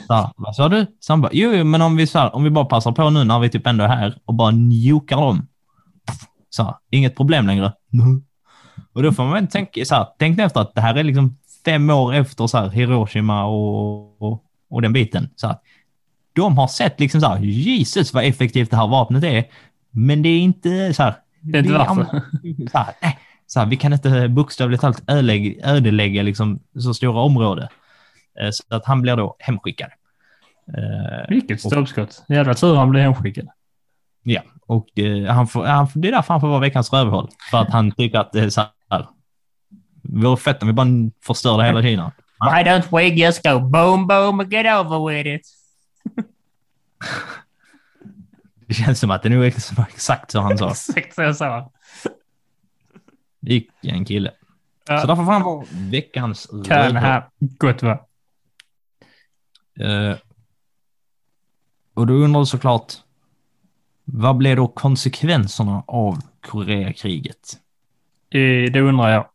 Så 0.07 0.31
vad 0.37 0.55
sa 0.55 0.69
du? 0.69 0.85
Så 0.99 1.13
han 1.13 1.21
bara, 1.21 1.31
jo, 1.33 1.51
jo, 1.53 1.63
men 1.63 1.81
om 1.81 1.95
vi, 1.95 2.07
så 2.07 2.19
här, 2.19 2.35
om 2.35 2.43
vi 2.43 2.49
bara 2.49 2.65
passar 2.65 2.91
på 2.91 3.09
nu 3.09 3.23
när 3.23 3.39
vi 3.39 3.49
typ 3.49 3.67
ändå 3.67 3.83
är 3.83 3.87
här 3.87 4.17
och 4.25 4.33
bara 4.33 4.51
njukar 4.51 5.17
dem. 5.17 5.47
Så 6.49 6.63
här, 6.63 6.75
inget 6.89 7.15
problem 7.15 7.47
längre. 7.47 7.73
Och 8.93 9.03
då 9.03 9.11
får 9.11 9.23
man 9.23 9.33
väl 9.33 9.47
tänka, 9.47 9.85
så 9.85 9.95
här, 9.95 10.07
tänk 10.19 10.39
efter 10.39 10.61
att 10.61 10.75
det 10.75 10.81
här 10.81 10.95
är 10.95 11.03
liksom 11.03 11.37
fem 11.65 11.89
år 11.89 12.13
efter 12.13 12.47
så 12.47 12.57
här, 12.57 12.69
Hiroshima 12.69 13.45
och, 13.45 14.21
och, 14.21 14.43
och 14.69 14.81
den 14.81 14.93
biten. 14.93 15.29
Så 15.35 15.47
här, 15.47 15.57
de 16.33 16.57
har 16.57 16.67
sett 16.67 16.99
liksom 16.99 17.21
så 17.21 17.27
här, 17.27 17.39
Jesus 17.39 18.13
vad 18.13 18.23
effektivt 18.23 18.71
det 18.71 18.77
här 18.77 18.87
vapnet 18.87 19.23
är. 19.23 19.45
Men 19.91 20.21
det 20.21 20.29
är 20.29 20.39
inte 20.39 20.93
så 20.93 21.03
här. 21.03 21.15
Det 21.41 21.57
är 21.57 21.63
inte 21.63 21.77
varför. 21.77 22.03
Så 22.71 22.77
här, 22.77 22.93
nej, 23.01 23.19
så 23.47 23.59
här, 23.59 23.67
vi 23.67 23.75
kan 23.75 23.93
inte 23.93 24.27
bokstavligt 24.29 24.81
talat 24.81 25.03
ödelägga, 25.07 25.67
ödelägga 25.67 26.23
liksom 26.23 26.59
så 26.79 26.93
stora 26.93 27.21
områden. 27.21 27.67
Eh, 28.41 28.49
Så 28.51 28.63
att 28.75 28.85
han 28.85 29.01
blir 29.01 29.15
då 29.15 29.35
hemskickad. 29.39 29.89
Eh, 30.77 31.29
Vilket 31.29 31.61
stolpskott. 31.61 32.23
Jävla 32.27 32.53
tur 32.53 32.75
han 32.75 32.89
blev 32.89 33.03
hemskickad. 33.03 33.47
Ja, 34.23 34.41
och 34.65 34.99
eh, 34.99 35.33
han 35.33 35.47
får, 35.47 35.65
han, 35.65 35.87
det 35.95 36.07
är 36.07 36.11
därför 36.11 36.33
han 36.33 36.41
får 36.41 36.47
vara 36.47 36.59
veckans 36.59 36.93
rövhål. 36.93 37.29
För 37.51 37.57
att 37.57 37.69
han 37.69 37.91
tycker 37.91 38.19
att 38.19 38.31
det 38.31 38.39
är 38.39 38.49
så 38.49 38.61
här. 38.89 39.07
Vore 40.01 40.37
fett 40.37 40.61
om 40.61 40.67
vi 40.67 40.73
bara 40.73 40.87
förstörde 41.23 41.63
hela 41.63 41.81
Kina. 41.81 42.11
Why 42.39 42.63
don't 42.63 42.97
we 42.97 43.03
just 43.03 43.43
go 43.43 43.59
boom 43.59 44.07
boom 44.07 44.39
and 44.39 44.53
get 44.53 44.65
over 44.65 45.07
with 45.09 45.29
it? 45.29 45.47
Det 48.67 48.73
känns 48.73 48.99
som 48.99 49.11
att 49.11 49.23
det 49.23 49.29
nog 49.29 49.43
är 49.43 49.47
ex- 49.47 49.71
exakt 49.89 50.31
så 50.31 50.39
han 50.39 50.57
sa. 50.57 50.69
Exakt 50.69 51.15
så 51.15 51.21
jag 51.21 51.35
sa. 51.35 51.71
Vilken 53.39 54.05
kille. 54.05 54.31
Ja. 54.87 55.01
Så 55.01 55.07
därför 55.07 55.23
får 55.25 55.31
han 55.31 55.41
vara 55.43 55.65
veckans 55.71 56.45
Kan 56.45 56.63
rövhål. 56.77 56.95
här 56.95 57.23
gott 57.39 57.83
vara. 57.83 57.99
Eh, 59.79 60.17
och 61.93 62.07
då 62.07 62.13
undrar 62.13 62.39
du 62.39 62.45
såklart, 62.45 62.93
vad 64.05 64.37
blev 64.37 64.55
då 64.55 64.67
konsekvenserna 64.67 65.83
av 65.87 66.17
Koreakriget? 66.41 67.59
Eh, 68.29 68.71
Det 68.71 68.81
undrar 68.81 69.09
jag. 69.09 69.25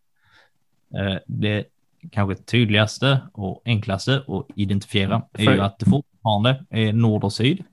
Eh, 1.13 1.19
det 1.27 1.65
kanske 2.11 2.43
tydligaste 2.43 3.21
och 3.33 3.63
enklaste 3.65 4.25
att 4.29 4.47
identifiera 4.57 5.23
är 5.33 5.45
För- 5.45 5.53
ju 5.55 5.61
att 5.61 5.79
det 5.79 5.87
fortfarande 5.91 6.65
är 6.71 6.93
nord 6.93 7.25
och 7.25 7.33
syd. 7.33 7.65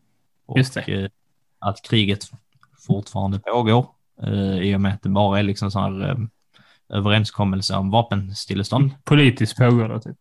Och 0.46 0.58
det. 0.74 0.88
eh, 1.04 1.10
att 1.60 1.82
kriget 1.90 2.32
fortfarande 2.88 3.40
pågår 3.40 3.88
eh, 4.24 4.58
i 4.60 4.76
och 4.76 4.82
med 4.82 4.94
att 4.94 5.02
det 5.02 5.10
bara 5.10 5.40
är 5.40 5.44
liksom 5.44 5.72
så 5.72 5.80
här 5.80 6.10
eh, 6.10 6.18
överenskommelse 6.98 7.76
om 7.76 7.90
vapenstillestånd. 7.92 8.92
Politiskt 9.04 9.58
pågår 9.58 9.90
det 9.90 10.02
typ. 10.02 10.18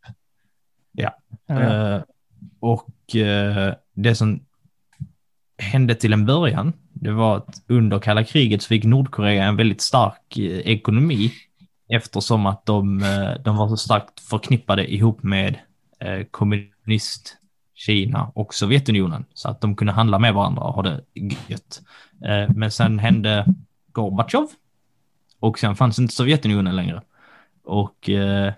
Ja. 0.92 1.16
Eller? 1.46 1.94
Eh, 1.96 2.03
och 2.61 3.16
eh, 3.16 3.74
det 3.95 4.14
som 4.14 4.41
hände 5.59 5.95
till 5.95 6.12
en 6.12 6.26
början, 6.26 6.72
det 6.93 7.12
var 7.12 7.36
att 7.36 7.62
under 7.66 7.99
kalla 7.99 8.24
kriget 8.24 8.62
så 8.62 8.68
fick 8.68 8.84
Nordkorea 8.84 9.45
en 9.45 9.57
väldigt 9.57 9.80
stark 9.80 10.39
eh, 10.39 10.59
ekonomi 10.59 11.32
eftersom 11.89 12.47
att 12.47 12.66
de, 12.66 13.03
eh, 13.03 13.43
de 13.45 13.57
var 13.57 13.68
så 13.68 13.76
starkt 13.76 14.20
förknippade 14.20 14.95
ihop 14.95 15.22
med 15.22 15.59
eh, 16.01 16.24
kommunist 16.30 17.36
Kina 17.74 18.30
och 18.34 18.55
Sovjetunionen 18.55 19.24
så 19.34 19.49
att 19.49 19.61
de 19.61 19.76
kunde 19.76 19.93
handla 19.93 20.18
med 20.18 20.34
varandra 20.34 20.62
och 20.62 20.74
ha 20.74 20.82
det 20.82 21.01
gött. 21.47 21.82
Eh, 22.24 22.55
men 22.55 22.70
sen 22.70 22.99
hände 22.99 23.47
Gorbatjov 23.93 24.49
och 25.41 25.59
sen 25.59 25.76
fanns 25.76 25.99
inte 25.99 26.14
Sovjetunionen 26.14 26.76
längre. 26.76 27.03
Och 27.64 28.11
eh, 28.11 28.53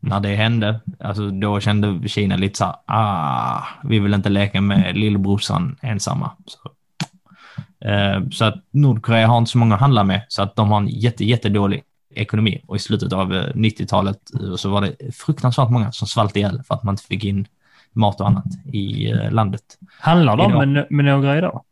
när 0.00 0.20
det 0.20 0.34
hände, 0.34 0.80
alltså 1.00 1.30
då 1.30 1.60
kände 1.60 2.08
Kina 2.08 2.36
lite 2.36 2.58
så 2.58 2.64
här, 2.64 2.74
ah, 2.86 3.62
vi 3.84 3.98
vill 3.98 4.14
inte 4.14 4.28
leka 4.28 4.60
med 4.60 4.96
lillebrorsan 4.96 5.76
ensamma. 5.82 6.30
Så, 6.46 6.58
eh, 7.88 8.28
så 8.30 8.44
att 8.44 8.54
Nordkorea 8.70 9.26
har 9.26 9.38
inte 9.38 9.50
så 9.50 9.58
många 9.58 9.74
att 9.74 9.80
handla 9.80 10.04
med, 10.04 10.22
så 10.28 10.42
att 10.42 10.56
de 10.56 10.70
har 10.70 10.78
en 10.78 10.88
jätte, 10.88 11.24
jättedålig 11.24 11.82
ekonomi. 12.14 12.62
Och 12.66 12.76
i 12.76 12.78
slutet 12.78 13.12
av 13.12 13.34
eh, 13.34 13.54
90-talet 13.54 14.18
eh, 14.40 14.54
så 14.54 14.70
var 14.70 14.80
det 14.80 15.14
fruktansvärt 15.14 15.70
många 15.70 15.92
som 15.92 16.08
svalt 16.08 16.36
ihjäl 16.36 16.62
för 16.62 16.74
att 16.74 16.82
man 16.82 16.92
inte 16.92 17.04
fick 17.04 17.24
in 17.24 17.46
mat 17.92 18.20
och 18.20 18.26
annat 18.26 18.44
i 18.72 19.10
eh, 19.10 19.30
landet. 19.30 19.78
Handlar 20.00 20.36
de 20.36 20.72
med, 20.72 20.86
med 20.90 21.04
några 21.04 21.38
idag? 21.38 21.62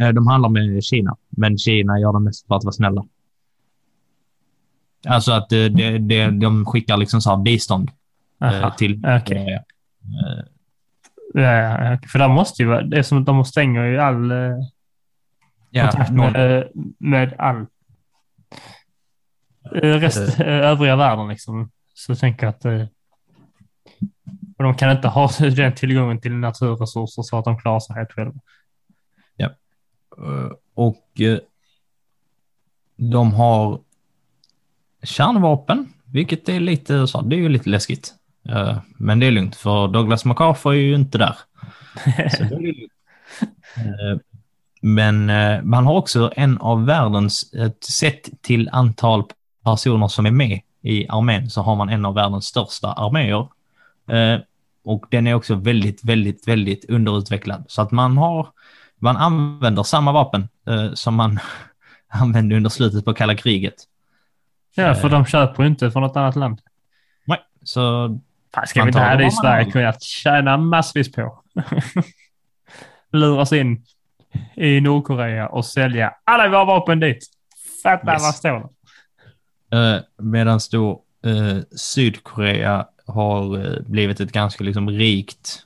Eh, 0.00 0.08
de 0.08 0.26
handlar 0.26 0.48
med 0.48 0.84
Kina, 0.84 1.16
men 1.30 1.58
Kina 1.58 2.00
gör 2.00 2.12
det 2.12 2.20
mest 2.20 2.46
för 2.46 2.54
att 2.54 2.64
vara 2.64 2.72
snälla. 2.72 3.04
Alltså 5.06 5.32
att 5.32 5.52
eh, 5.52 5.64
det, 5.64 5.98
det, 5.98 6.30
de 6.30 6.66
skickar 6.66 6.96
liksom 6.96 7.20
så 7.20 7.36
bistånd 7.36 7.90
eh, 8.40 8.48
Aha. 8.48 8.70
till 8.70 8.98
okej. 9.06 9.22
Korea. 9.26 9.56
Eh, 9.56 10.44
Ja, 11.34 11.40
ja, 11.90 11.98
för 12.08 12.18
det 12.18 12.28
måste 12.28 12.62
ju 12.62 12.68
vara, 12.68 12.82
det 12.82 12.98
är 12.98 13.02
som 13.02 13.18
att 13.18 13.26
de 13.26 13.44
stänger 13.44 13.84
ju 13.84 13.98
all 14.00 14.30
eh, 14.30 14.36
Ja, 15.70 15.90
kontakt 15.90 16.10
med, 16.10 16.68
med 16.98 17.34
all 17.38 17.66
eh, 19.74 19.80
rest, 20.00 20.40
eh, 20.40 20.46
övriga 20.46 20.96
världen 20.96 21.28
liksom. 21.28 21.70
Så 21.94 22.10
jag 22.12 22.18
tänker 22.18 22.46
att 22.46 22.64
eh, 22.64 22.82
och 24.58 24.64
de 24.64 24.74
kan 24.74 24.90
inte 24.90 25.08
ha 25.08 25.30
den 25.56 25.74
tillgången 25.74 26.20
till 26.20 26.32
naturresurser 26.34 27.22
så 27.22 27.38
att 27.38 27.44
de 27.44 27.58
klarar 27.58 27.80
sig 27.80 27.96
helt 27.96 28.12
själva. 28.12 28.34
Eh, 30.18 30.52
Och 30.74 31.20
eh, 31.20 31.38
de 32.96 33.32
har 33.34 33.80
kärnvapen, 35.02 35.92
vilket 36.04 36.48
är 36.48 36.60
lite 36.60 37.06
så, 37.06 37.20
det 37.20 37.36
är 37.36 37.40
ju 37.40 37.48
lite 37.48 37.70
läskigt. 37.70 38.14
Eh, 38.48 38.78
Men 38.96 39.20
det 39.20 39.26
är 39.26 39.30
lugnt, 39.30 39.56
för 39.56 39.88
Douglas 39.88 40.24
MacArthur 40.24 40.72
är 40.72 40.76
ju 40.76 40.94
inte 40.94 41.18
där. 41.18 41.36
Eh, 43.76 44.18
Men 44.80 45.30
eh, 45.30 45.62
man 45.62 45.86
har 45.86 45.94
också 45.94 46.32
en 46.36 46.58
av 46.58 46.84
världens, 46.86 47.52
ett 47.54 47.84
sett 47.84 48.42
till 48.42 48.68
antal 48.72 49.24
personer 49.64 50.08
som 50.08 50.26
är 50.26 50.30
med 50.30 50.60
i 50.82 51.08
armén, 51.08 51.50
så 51.50 51.62
har 51.62 51.76
man 51.76 51.88
en 51.88 52.04
av 52.04 52.14
världens 52.14 52.46
största 52.46 52.92
arméer. 52.92 53.48
Och 54.84 55.06
den 55.10 55.26
är 55.26 55.34
också 55.34 55.54
väldigt, 55.54 56.04
väldigt, 56.04 56.48
väldigt 56.48 56.90
underutvecklad. 56.90 57.64
Så 57.68 57.82
att 57.82 57.90
man 57.90 58.18
har 58.18 58.48
man 58.96 59.16
använder 59.16 59.82
samma 59.82 60.12
vapen 60.12 60.48
som 60.94 61.14
man 61.14 61.38
använde 62.08 62.56
under 62.56 62.70
slutet 62.70 63.04
på 63.04 63.14
kalla 63.14 63.34
kriget. 63.34 63.74
Ja, 64.74 64.94
för 64.94 65.08
de 65.08 65.24
köper 65.26 65.62
ju 65.62 65.68
inte 65.68 65.90
från 65.90 66.02
något 66.02 66.16
annat 66.16 66.36
land. 66.36 66.60
Nej, 67.24 67.38
så 67.62 68.08
Fan, 68.54 68.66
ska 68.66 68.82
vi 68.82 68.86
inte 68.88 68.98
här 68.98 69.16
vad 69.16 69.26
i 69.26 69.30
Sverige 69.30 69.70
kunnat 69.70 70.02
tjäna 70.02 70.56
massvis 70.56 71.12
på? 71.12 71.42
Luras 73.12 73.52
in 73.52 73.84
i 74.56 74.80
Nordkorea 74.80 75.48
och 75.48 75.64
sälja 75.64 76.14
alla 76.24 76.48
våra 76.48 76.64
vapen 76.64 77.00
dit. 77.00 77.26
Fatta 77.82 78.12
Yes. 78.12 78.22
vad 78.22 78.34
står 78.34 78.68
det? 79.70 79.76
eh, 79.96 80.00
medan 80.18 80.60
då 80.72 81.02
eh, 81.26 81.58
Sydkorea 81.76 82.86
har 83.06 83.58
eh, 83.66 83.80
blivit 83.86 84.20
ett 84.20 84.32
ganska 84.32 84.64
liksom 84.64 84.90
rikt 84.90 85.58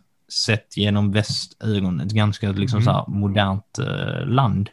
sett 0.47 0.77
genom 0.77 1.13
västögon, 1.13 2.01
ett 2.01 2.13
ganska 2.13 2.51
liksom 2.53 2.77
Mm. 2.77 2.85
så 2.85 2.93
här 2.93 3.05
modernt 3.09 3.79
eh, 3.79 4.27
land. 4.27 4.71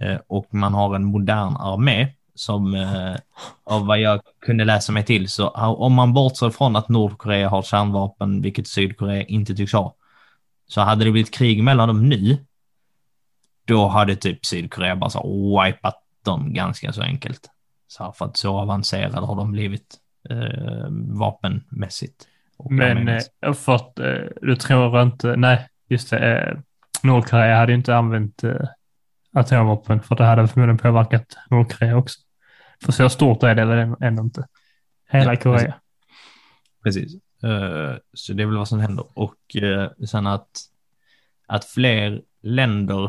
Eh, 0.00 0.16
och 0.26 0.54
man 0.54 0.74
har 0.74 0.94
en 0.96 1.04
modern 1.04 1.56
armé 1.56 2.08
som 2.40 2.74
eh, 2.74 3.16
av 3.64 3.86
vad 3.86 4.00
jag 4.00 4.20
kunde 4.40 4.64
läsa 4.64 4.92
mig 4.92 5.04
till 5.04 5.28
så 5.28 5.48
om 5.48 5.92
man 5.92 6.12
bortser 6.12 6.50
från 6.50 6.76
att 6.76 6.88
Nordkorea 6.88 7.48
har 7.48 7.62
kärnvapen, 7.62 8.42
vilket 8.42 8.68
Sydkorea 8.68 9.24
inte 9.24 9.54
tycks 9.54 9.72
ha, 9.72 9.94
så 10.66 10.80
hade 10.80 11.04
det 11.04 11.10
blivit 11.10 11.34
krig 11.34 11.62
mellan 11.62 11.88
dem 11.88 12.08
nu, 12.08 12.38
då 13.64 13.88
hade 13.88 14.16
typ 14.16 14.46
Sydkorea 14.46 14.96
bara 14.96 15.10
så 15.10 15.62
wipat 15.64 15.94
dem 16.24 16.54
ganska 16.54 16.92
så 16.92 17.02
enkelt. 17.02 17.50
Så 17.88 18.12
för 18.12 18.24
att 18.24 18.36
så 18.36 18.58
avancerade 18.58 19.26
har 19.26 19.36
de 19.36 19.52
blivit 19.52 19.96
eh, 20.30 20.88
vapenmässigt. 21.18 22.26
Men 22.70 23.08
eh, 23.08 23.52
för 23.52 23.74
att 23.74 23.98
eh, 23.98 24.14
du 24.42 24.56
tror 24.56 25.02
inte, 25.02 25.36
nej, 25.36 25.68
just 25.88 26.10
det, 26.10 26.18
eh, 26.18 26.58
Nordkorea 27.02 27.56
hade 27.56 27.74
inte 27.74 27.96
använt 27.96 28.42
atomvapen 29.32 30.00
för 30.00 30.16
det 30.16 30.24
hade 30.24 30.48
förmodligen 30.48 30.78
påverkat 30.78 31.36
Nordkorea 31.50 31.96
också. 31.96 32.20
För 32.84 32.92
så 32.92 33.08
stort 33.08 33.42
är 33.42 33.54
det 33.54 33.64
väl 33.64 33.94
ändå 34.00 34.22
inte. 34.22 34.48
Hela 35.10 35.32
Ja, 35.34 35.40
Korea. 35.40 35.74
Precis. 36.82 37.14
Eh, 37.42 37.96
så 38.12 38.32
det 38.32 38.42
är 38.42 38.46
väl 38.46 38.56
vad 38.56 38.68
som 38.68 38.80
händer. 38.80 39.06
Och 39.14 39.56
eh, 39.56 39.90
sen 40.06 40.26
att, 40.26 40.60
att 41.46 41.64
fler 41.64 42.22
länder 42.42 43.04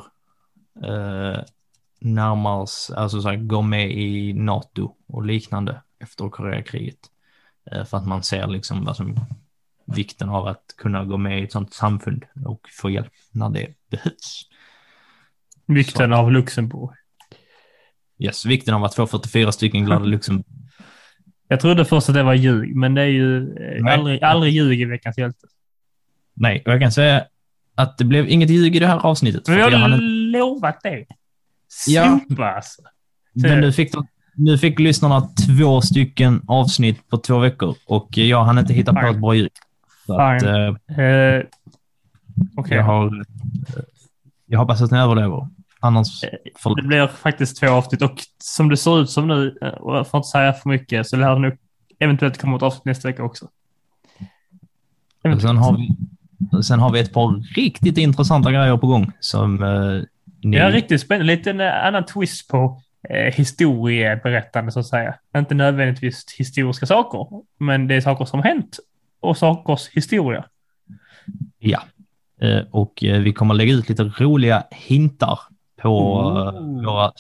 uh, 0.86 1.40
närmar 2.00 2.66
sig, 2.66 2.96
alltså 2.96 3.22
så 3.22 3.30
här, 3.30 3.36
går 3.36 3.62
med 3.62 3.92
i 3.92 4.34
NATO 4.34 4.96
och 5.08 5.26
liknande 5.26 5.82
efter 6.00 6.30
Koreakriget. 6.30 7.00
För 7.86 7.98
att 7.98 8.08
man 8.08 8.24
ser 8.24 8.48
liksom 8.48 8.86
vad 8.86 8.96
som 8.96 9.20
vikten 9.86 10.30
av 10.30 10.48
att 10.48 10.76
kunna 10.78 11.06
gå 11.06 11.18
med 11.18 11.40
i 11.40 11.44
ett 11.44 11.52
sånt 11.52 11.74
samfund 11.74 12.26
och 12.46 12.68
få 12.72 12.90
hjälp 12.90 13.14
när 13.32 13.50
det 13.50 13.74
behövs. 13.90 14.50
Vikten 15.66 16.14
av 16.14 16.32
Luxemburg. 16.32 16.90
Yes, 18.24 18.46
vikten 18.46 18.74
av 18.74 18.84
att 18.84 18.96
få 18.96 19.08
44 19.08 19.52
stycken 19.52 19.86
glada 19.86 20.06
Luxemburg. 20.06 20.46
Jag 21.48 21.60
trodde 21.60 21.86
först 21.86 22.10
att 22.10 22.16
det 22.16 22.24
var 22.24 22.34
ljug, 22.34 22.76
men 22.76 22.94
det 22.94 23.02
är 23.02 23.06
ju 23.06 23.38
eh, 23.38 23.84
Nej. 23.84 23.94
aldrig, 23.94 24.24
aldrig 24.24 24.54
ljug 24.54 24.82
i 24.82 24.86
veckans 24.86 25.18
hjälte. 25.18 25.48
Nej, 26.34 26.64
och 26.66 26.72
jag 26.72 26.82
kan 26.82 26.92
säga 26.92 27.24
att 27.76 27.98
det 27.98 28.06
blev 28.06 28.30
inget 28.30 28.50
ljug 28.50 28.76
i 28.76 28.80
det 28.80 28.88
här 28.88 29.06
avsnittet. 29.06 29.48
Men 29.48 29.56
vi 29.58 29.62
har 29.64 29.72
hann 29.72 30.32
lovat 30.32 30.80
det. 30.84 31.06
Ja. 31.88 32.20
Sopa 32.30 32.52
alltså. 32.52 32.82
Men 33.34 33.60
nu 33.62 33.72
fick, 33.72 33.92
de, 33.94 34.08
nu 34.36 34.58
fick 34.58 34.80
lyssnarna 34.80 35.22
två 35.48 35.82
stycken 35.82 36.42
avsnitt 36.48 37.10
på 37.10 37.18
två 37.18 37.40
veckor 37.40 37.76
och 37.86 38.18
jag 38.18 38.44
hann 38.44 38.58
inte 38.60 38.74
hitta 38.74 38.94
på 38.94 39.00
Fine. 39.00 39.10
ett 39.10 39.22
bra 39.22 39.36
ljud. 39.36 39.52
Så 40.06 40.18
att, 40.20 40.42
Fine. 40.42 40.50
eh, 40.50 41.06
Eh, 41.06 41.44
Okej, 42.58 42.78
jag, 42.78 42.84
har, 42.84 43.24
jag 44.46 44.60
hoppas 44.60 44.82
att 44.82 44.92
ni 44.92 44.98
överlever. 44.98 45.48
Annars, 45.84 46.24
Eh, 46.24 46.76
det 46.76 46.82
blir 46.82 47.08
faktiskt 47.08 47.60
två 47.60 47.68
avsnitt 47.68 48.02
och 48.02 48.16
som 48.38 48.70
det 48.70 48.78
ser 48.78 49.02
ut 49.02 49.10
som 49.10 49.28
nu, 49.28 49.58
eh, 49.62 49.70
och 49.70 49.98
jag 49.98 50.08
får 50.08 50.18
inte 50.18 50.30
säga 50.30 50.54
för 50.54 50.70
mycket, 50.70 51.08
så 51.08 51.18
lär 51.18 51.36
det 51.36 51.40
nog 51.40 51.58
eventuellt 52.00 52.42
komma 52.42 52.56
ett 52.56 52.64
avsnitt 52.64 52.86
nästa 52.86 53.08
vecka 53.08 53.24
också. 53.24 53.50
Sen 55.42 55.58
har, 55.58 55.78
vi, 55.78 56.64
sen 56.64 56.80
har 56.80 56.92
vi 56.92 57.00
ett 57.00 57.14
par 57.14 57.56
riktigt 57.56 57.98
intressanta 57.98 58.52
grejer 58.52 58.78
på 58.78 58.88
gång 58.88 59.12
som 59.20 59.64
eh, 59.64 60.02
ni... 60.44 60.58
Ja, 60.58 60.70
riktigt 60.70 61.02
spännande. 61.02 61.36
Lite 61.36 61.50
en 61.50 61.62
annan 61.62 62.06
twist 62.06 62.48
på 62.48 62.82
eh, 63.10 63.34
historieberättande 63.34 64.72
så 64.72 64.80
att 64.80 64.88
säga. 64.88 65.16
Inte 65.38 65.56
nödvändigtvis 65.56 66.26
historiska 66.38 66.86
saker, 66.86 67.28
men 67.58 67.88
det 67.88 67.96
är 67.96 68.02
saker 68.02 68.26
som 68.26 68.44
hänt 68.44 68.80
och 69.20 69.38
sakers 69.38 69.90
historia. 69.90 70.46
Ja. 71.60 71.84
Eh, 72.42 72.62
och 72.72 72.94
vi 73.02 73.34
kommer 73.34 73.54
lägga 73.54 73.74
ut 73.74 73.90
lite 73.90 74.04
roliga 74.04 74.64
hintar 74.72 75.40
på, 75.82 76.22
eh, 76.22 76.62
Ooh. 76.62 76.86
våra, 76.86 77.12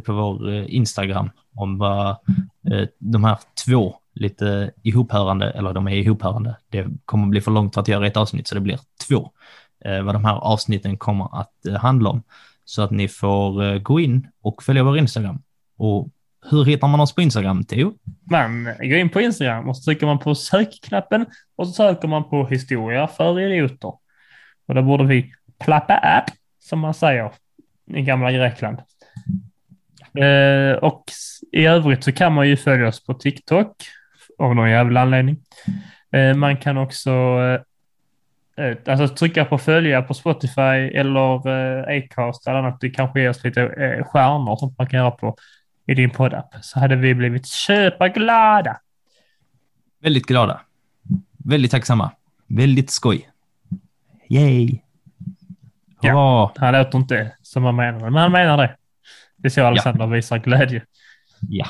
på 0.00 0.12
vår 0.12 0.52
eh, 0.52 0.64
Instagram 0.68 1.30
om 1.54 1.78
vad 1.78 2.08
eh, 2.70 2.88
de 2.98 3.24
här 3.24 3.38
två 3.66 3.94
lite 4.14 4.70
ihophörande, 4.82 5.50
eller 5.50 5.72
de 5.72 5.88
är 5.88 5.96
ihophörande, 5.96 6.56
det 6.68 6.86
kommer 7.04 7.26
bli 7.26 7.40
för 7.40 7.50
långt 7.50 7.74
för 7.74 7.80
att 7.80 7.88
göra 7.88 8.06
ett 8.06 8.16
avsnitt 8.16 8.48
så 8.48 8.54
det 8.54 8.60
blir 8.60 8.78
två. 9.08 9.30
Eh, 9.84 10.02
vad 10.02 10.14
de 10.14 10.24
här 10.24 10.34
avsnitten 10.34 10.96
kommer 10.96 11.40
att 11.40 11.66
eh, 11.66 11.74
handla 11.74 12.10
om. 12.10 12.22
Så 12.64 12.82
att 12.82 12.90
ni 12.90 13.08
får 13.08 13.64
eh, 13.64 13.78
gå 13.78 14.00
in 14.00 14.28
och 14.42 14.62
följa 14.62 14.82
vår 14.82 14.98
Instagram. 14.98 15.42
Och 15.76 16.08
hur 16.50 16.64
hittar 16.64 16.88
man 16.88 17.00
oss 17.00 17.14
på 17.14 17.22
Instagram, 17.22 17.64
Theo? 17.64 17.94
Man 18.30 18.64
går 18.64 18.98
in 18.98 19.08
på 19.08 19.20
Instagram 19.20 19.68
och 19.68 19.76
så 19.76 19.82
trycker 19.82 20.06
man 20.06 20.18
på 20.18 20.34
sökknappen 20.34 21.26
och 21.56 21.66
så 21.66 21.72
söker 21.72 22.08
man 22.08 22.24
på 22.24 22.46
historia 22.46 23.06
för 23.06 23.40
idioter. 23.40 23.92
Och 24.68 24.74
då 24.74 24.82
borde 24.82 25.04
vi 25.04 25.32
plappa 25.64 25.94
app, 25.94 26.30
som 26.58 26.78
man 26.78 26.94
säger 26.94 27.32
i 27.94 28.02
gamla 28.02 28.32
Grekland. 28.32 28.78
Eh, 30.18 30.76
och 30.76 31.04
i 31.52 31.66
övrigt 31.66 32.04
så 32.04 32.12
kan 32.12 32.32
man 32.32 32.48
ju 32.48 32.56
följa 32.56 32.88
oss 32.88 33.06
på 33.06 33.14
TikTok 33.14 33.72
av 34.38 34.54
någon 34.54 34.70
jävla 34.70 35.00
anledning. 35.00 35.36
Eh, 36.12 36.34
man 36.34 36.56
kan 36.56 36.78
också 36.78 37.10
eh, 38.56 38.64
eh 38.66 38.76
alltså 38.86 39.08
trycka 39.08 39.44
på 39.44 39.58
följa 39.58 40.02
på 40.02 40.14
Spotify 40.14 40.90
eller 40.94 41.48
eh, 41.48 41.98
Acast 41.98 42.46
eller 42.46 42.58
annat. 42.58 42.80
Det 42.80 42.90
kanske 42.90 43.20
ger 43.20 43.30
oss 43.30 43.44
lite 43.44 43.62
eh, 43.62 44.04
stjärnor 44.04 44.56
som 44.56 44.74
man 44.78 44.86
kan 44.86 45.00
göra 45.00 45.10
på 45.10 45.36
i 45.86 45.94
din 45.94 46.10
poddapp. 46.10 46.54
Så 46.60 46.80
hade 46.80 46.96
vi 46.96 47.14
blivit 47.14 47.46
köpaglada. 47.46 48.80
Väldigt 50.02 50.26
glada. 50.26 50.60
Väldigt 51.44 51.70
tacksamma. 51.70 52.10
Väldigt 52.46 52.90
skoj. 52.90 53.28
Yay! 54.28 54.80
Ja. 56.02 56.52
Hurra! 56.56 56.66
Han 56.66 56.74
låter 56.74 56.98
inte 56.98 57.32
som 57.42 57.64
han 57.64 57.76
menar 57.76 58.00
men 58.00 58.14
han 58.14 58.32
menar 58.32 58.56
det. 58.56 58.76
Det 59.36 59.48
är 59.48 59.50
så 59.50 59.66
Alexander 59.66 60.06
visar 60.06 60.38
glädje. 60.38 60.82
Ja. 61.48 61.66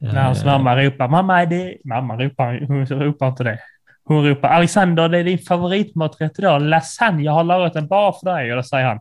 När 0.00 0.22
hans 0.22 0.44
Eh, 0.44 0.46
mamma 0.46 0.76
ropar 0.76 1.08
mamma 1.08 1.42
är 1.42 1.46
det... 1.46 1.76
Mamma 1.84 2.16
ropar, 2.16 2.66
hon 2.66 2.86
ropar 2.86 3.28
inte 3.28 3.44
det. 3.44 3.58
Hon 4.04 4.24
ropar 4.24 4.48
Alexander 4.48 5.08
det 5.08 5.18
är 5.18 5.24
din 5.24 5.38
favoritmaträtt 5.38 6.38
idag. 6.38 6.62
Lasagne, 6.62 7.22
jag 7.22 7.32
har 7.32 7.44
lagat 7.44 7.72
den 7.72 7.86
bara 7.86 8.12
för 8.12 8.34
dig. 8.34 8.50
Och 8.50 8.56
då 8.56 8.62
säger 8.62 8.86
han 8.86 9.00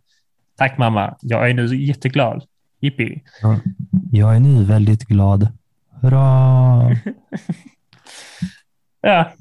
Tack 0.57 0.77
mamma, 0.77 1.15
jag 1.21 1.49
är 1.49 1.53
nu 1.53 1.75
jätteglad. 1.75 2.43
Jippi. 2.79 3.23
Jag 4.11 4.35
är 4.35 4.39
nu 4.39 4.63
väldigt 4.63 5.03
glad. 5.07 5.47
Hurra! 6.01 6.95
Ja, 9.03 9.31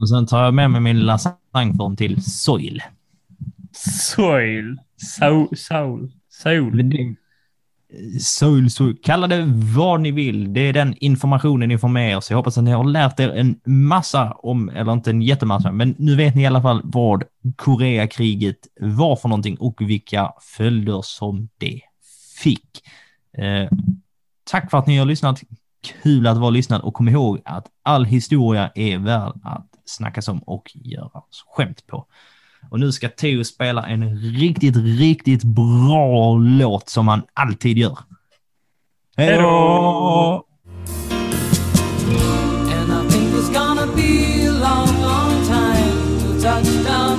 Och 0.00 0.08
sen 0.08 0.26
tar 0.26 0.44
jag 0.44 0.54
med 0.54 0.70
mig 0.70 0.80
min 0.80 1.00
lasagneform 1.00 1.96
till 1.96 2.22
Soil 2.22 2.82
soil. 3.76 4.78
Soul. 4.96 5.56
Soul. 5.56 6.10
Soul. 8.20 8.70
soul. 8.70 8.96
Kalla 9.02 9.26
det 9.26 9.44
vad 9.76 10.00
ni 10.00 10.10
vill. 10.10 10.52
Det 10.52 10.60
är 10.60 10.72
den 10.72 10.94
informationen 11.00 11.68
ni 11.68 11.78
får 11.78 11.88
med 11.88 12.12
er. 12.12 12.20
Så 12.20 12.32
Jag 12.32 12.36
hoppas 12.36 12.58
att 12.58 12.64
ni 12.64 12.70
har 12.70 12.84
lärt 12.84 13.20
er 13.20 13.28
en 13.28 13.60
massa 13.64 14.32
om, 14.32 14.68
eller 14.68 14.92
inte 14.92 15.10
en 15.10 15.22
jättemassa, 15.22 15.72
men 15.72 15.94
nu 15.98 16.16
vet 16.16 16.34
ni 16.34 16.42
i 16.42 16.46
alla 16.46 16.62
fall 16.62 16.80
vad 16.84 17.24
Koreakriget 17.56 18.58
var 18.80 19.16
för 19.16 19.28
någonting 19.28 19.56
och 19.56 19.80
vilka 19.80 20.32
följder 20.40 21.02
som 21.02 21.48
det 21.58 21.80
fick. 22.42 22.82
Eh, 23.38 23.70
tack 24.44 24.70
för 24.70 24.78
att 24.78 24.86
ni 24.86 24.98
har 24.98 25.06
lyssnat. 25.06 25.40
Kul 26.02 26.26
att 26.26 26.38
vara 26.38 26.50
lyssnad 26.50 26.80
och 26.80 26.94
kom 26.94 27.08
ihåg 27.08 27.40
att 27.44 27.66
all 27.82 28.04
historia 28.04 28.70
är 28.74 28.98
värd 28.98 29.32
att 29.42 29.66
snackas 29.84 30.28
om 30.28 30.38
och 30.38 30.70
göra 30.74 31.22
skämt 31.56 31.86
på. 31.86 32.06
Och 32.70 32.80
nu 32.80 32.92
ska 32.92 33.08
Theo 33.08 33.44
spela 33.44 33.86
en 33.86 34.16
riktigt, 34.18 34.76
riktigt 34.76 35.44
bra 35.44 36.36
låt 36.36 36.88
som 36.88 37.08
han 37.08 37.22
alltid 37.34 37.78
gör. 37.78 37.98
Hej 39.16 39.38
då! 39.38 40.46
And 42.72 42.92
I 42.92 43.10
think 43.10 43.34
it's 43.34 43.48
gonna 43.48 43.86
be 43.96 44.46
a 44.46 44.52
long, 44.52 45.02
long 45.02 45.46
time 45.46 46.20
to 46.20 46.40
touchdown 46.42 46.84
down 46.84 47.15